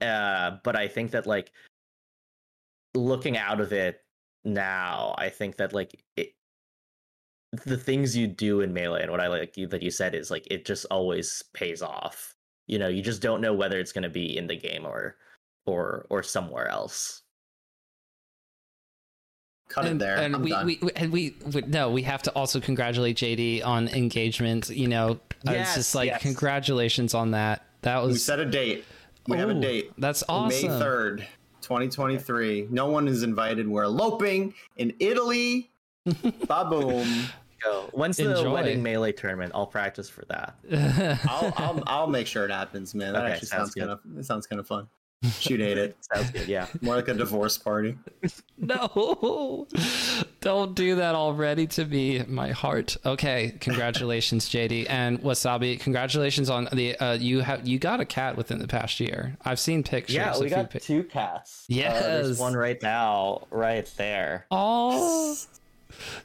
[0.02, 1.52] Uh, but I think that like
[2.94, 4.02] looking out of it
[4.46, 6.34] now, I think that like it,
[7.66, 10.30] the things you do in melee and what I like you, that you said is
[10.30, 12.36] like it just always pays off.
[12.68, 15.18] You know, you just don't know whether it's going to be in the game or
[15.66, 17.24] or or somewhere else.
[19.70, 20.18] Cut it there.
[20.18, 20.66] and I'm we, done.
[20.66, 24.88] we, we and we, we no we have to also congratulate jd on engagement you
[24.88, 26.22] know Uh, it's just like yes.
[26.22, 28.84] congratulations on that that was we set a date.
[29.28, 29.92] We have a date.
[29.98, 30.68] that's awesome.
[30.70, 31.18] May 3rd,
[31.62, 32.68] 2023.
[32.72, 33.68] No one is invited.
[33.70, 35.70] We're eloping in Italy.
[36.48, 37.08] Ba-boom.
[37.64, 37.90] Go.
[37.94, 38.52] When's the Enjoy.
[38.54, 39.52] wedding melee tournament?
[39.54, 40.56] I'll practice for that.
[41.30, 43.14] I'll, I'll I'll make sure it happens, man.
[43.14, 44.88] That Okay, actually sounds sounds kind of it sounds kind of fun.
[45.38, 45.98] Shoot ate it.
[46.14, 46.48] Sounds good.
[46.48, 46.68] Yeah.
[46.82, 47.98] More like a divorce party.
[48.58, 49.68] no
[50.42, 56.68] don't do that already to me my heart okay congratulations jd and wasabi congratulations on
[56.74, 60.16] the uh you have you got a cat within the past year i've seen pictures
[60.16, 61.66] Yeah, we got pic- two cats.
[61.70, 62.04] Uh, Yes.
[62.04, 64.46] there's one right now, right there.
[64.52, 65.38] oh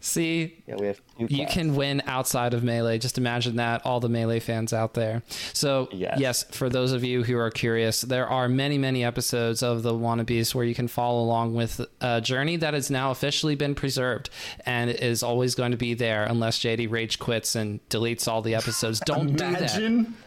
[0.01, 4.09] see Yeah, we have you can win outside of melee just imagine that all the
[4.09, 5.23] melee fans out there
[5.53, 6.19] so Yes.
[6.21, 9.93] yes for those of you who are curious there are many many episodes of the
[9.93, 14.31] wannabes where you can follow along with a journey that has now officially been preserved
[14.67, 18.55] and is always going to be there unless jd rage quits and deletes all the
[18.55, 20.21] episodes don't do that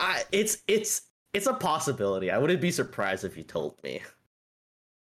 [0.00, 1.02] I, it's it's
[1.32, 2.30] it's a possibility.
[2.30, 4.02] I wouldn't be surprised if you told me.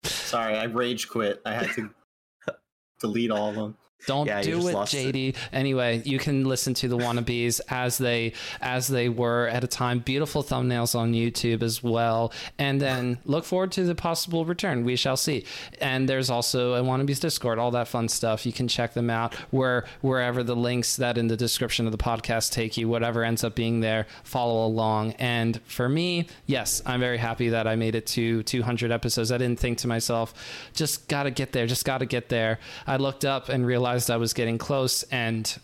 [0.05, 1.41] Sorry, I rage quit.
[1.45, 1.91] I had to
[3.01, 3.77] delete all of them.
[4.07, 5.15] Don't Yeah, do it, lost it.
[5.15, 5.37] JD.
[5.53, 9.99] Anyway, you can listen to the wannabes as they as they were at a time.
[9.99, 14.85] Beautiful thumbnails on YouTube as well, and then look forward to the possible return.
[14.85, 15.45] We shall see.
[15.81, 18.47] And there's also a wannabes Discord, all that fun stuff.
[18.47, 21.99] You can check them out where wherever the links that in the description of the
[21.99, 22.89] podcast take you.
[22.89, 25.13] Whatever ends up being there, follow along.
[25.19, 29.33] And for me, yes, I'm very happy that I made it to 200 episodes.
[29.33, 30.35] I didn't think to myself,
[30.73, 32.59] just got to get there, just got to get there.
[32.87, 35.59] I looked up and realized I was getting close and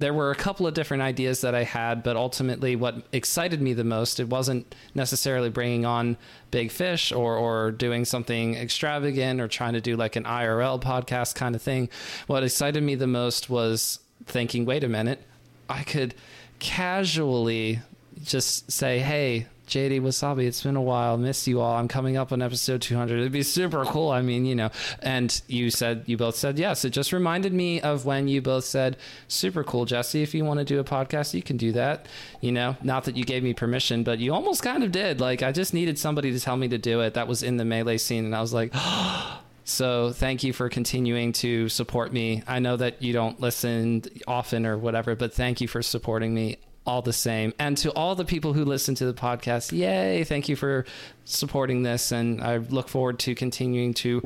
[0.00, 3.72] there were a couple of different ideas that I had, but ultimately, what excited me
[3.72, 6.16] the most, it wasn't necessarily bringing on
[6.52, 11.34] big fish or, or doing something extravagant or trying to do like an IRL podcast
[11.34, 11.88] kind of thing.
[12.28, 15.20] What excited me the most was thinking, wait a minute,
[15.68, 16.14] I could
[16.60, 17.80] casually
[18.22, 21.16] just say, hey, JD Wasabi, it's been a while.
[21.16, 21.76] Miss you all.
[21.76, 23.20] I'm coming up on episode 200.
[23.20, 24.10] It'd be super cool.
[24.10, 24.70] I mean, you know,
[25.00, 26.84] and you said, you both said yes.
[26.84, 28.96] It just reminded me of when you both said,
[29.28, 30.22] super cool, Jesse.
[30.22, 32.06] If you want to do a podcast, you can do that.
[32.40, 35.20] You know, not that you gave me permission, but you almost kind of did.
[35.20, 37.14] Like, I just needed somebody to tell me to do it.
[37.14, 38.24] That was in the melee scene.
[38.24, 38.72] And I was like,
[39.68, 42.42] So thank you for continuing to support me.
[42.48, 46.56] I know that you don't listen often or whatever, but thank you for supporting me
[46.88, 47.52] all the same.
[47.58, 50.86] And to all the people who listen to the podcast, yay, thank you for
[51.26, 52.12] supporting this.
[52.12, 54.22] And I look forward to continuing to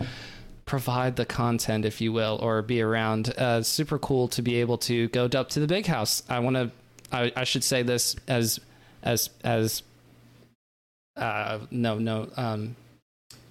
[0.65, 3.31] provide the content, if you will, or be around.
[3.37, 6.23] Uh, super cool to be able to go up to the big house.
[6.29, 6.71] I want to,
[7.11, 8.61] I, I should say this as,
[9.03, 9.83] as, as,
[11.17, 12.77] uh, no, no, um,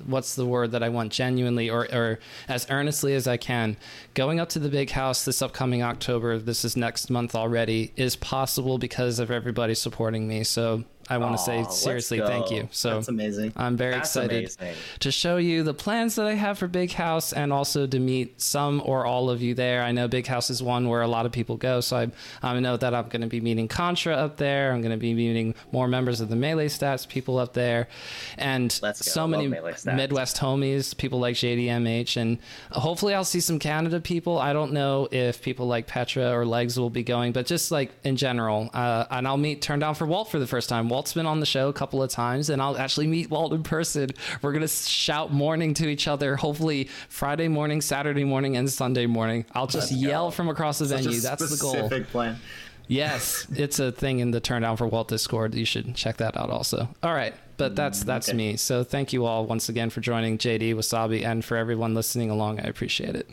[0.06, 3.78] what's the word that I want genuinely or, or as earnestly as I can.
[4.14, 8.15] Going up to the big house this upcoming October, this is next month already, is
[8.15, 10.44] possible because of everybody supporting me.
[10.44, 12.70] So I want to say seriously thank you.
[12.72, 13.52] So that's amazing.
[13.58, 14.76] I'm very That's excited amazing.
[15.02, 18.40] to show you the plans that I have for Big House and also to meet
[18.40, 19.84] some or all of you there.
[19.84, 22.12] I know Big House is one where a lot of people go, so I,
[22.42, 24.72] I know that I'm going to be meeting Contra up there.
[24.72, 27.90] I'm going to be meeting more members of the Melee Stats people up there,
[28.38, 32.38] and so many Midwest homies, people like JDMH, and
[32.72, 34.40] hopefully I'll see some Canada people.
[34.40, 37.92] I don't know if people like Petra or Legs will be going, but just like
[38.06, 40.88] in general, uh, and I'll meet Turn Down for Walt for the first time.
[41.02, 43.64] Walt's been on the show a couple of times, and I'll actually meet Walt in
[43.64, 44.11] person.
[44.44, 46.36] We're gonna shout morning to each other.
[46.36, 49.45] Hopefully Friday morning, Saturday morning, and Sunday morning.
[49.53, 51.19] I'll just yell from across the Such a venue.
[51.19, 51.73] That's the goal.
[51.73, 52.40] specific plan.
[52.88, 55.56] Yes, it's a thing in the Turn Down for Walt Discord.
[55.56, 56.88] You should check that out also.
[57.02, 58.38] All right, but that's mm, that's okay.
[58.38, 58.57] me.
[58.57, 62.60] So thank you all once again for joining JD Wasabi and for everyone listening along.
[62.60, 63.28] I appreciate it.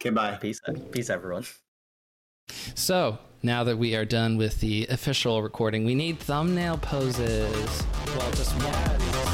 [0.00, 0.36] Okay, bye.
[0.40, 0.60] Peace,
[0.90, 1.44] peace, everyone.
[2.74, 7.82] So now that we are done with the official recording, we need thumbnail poses.
[8.16, 9.31] Well, just one.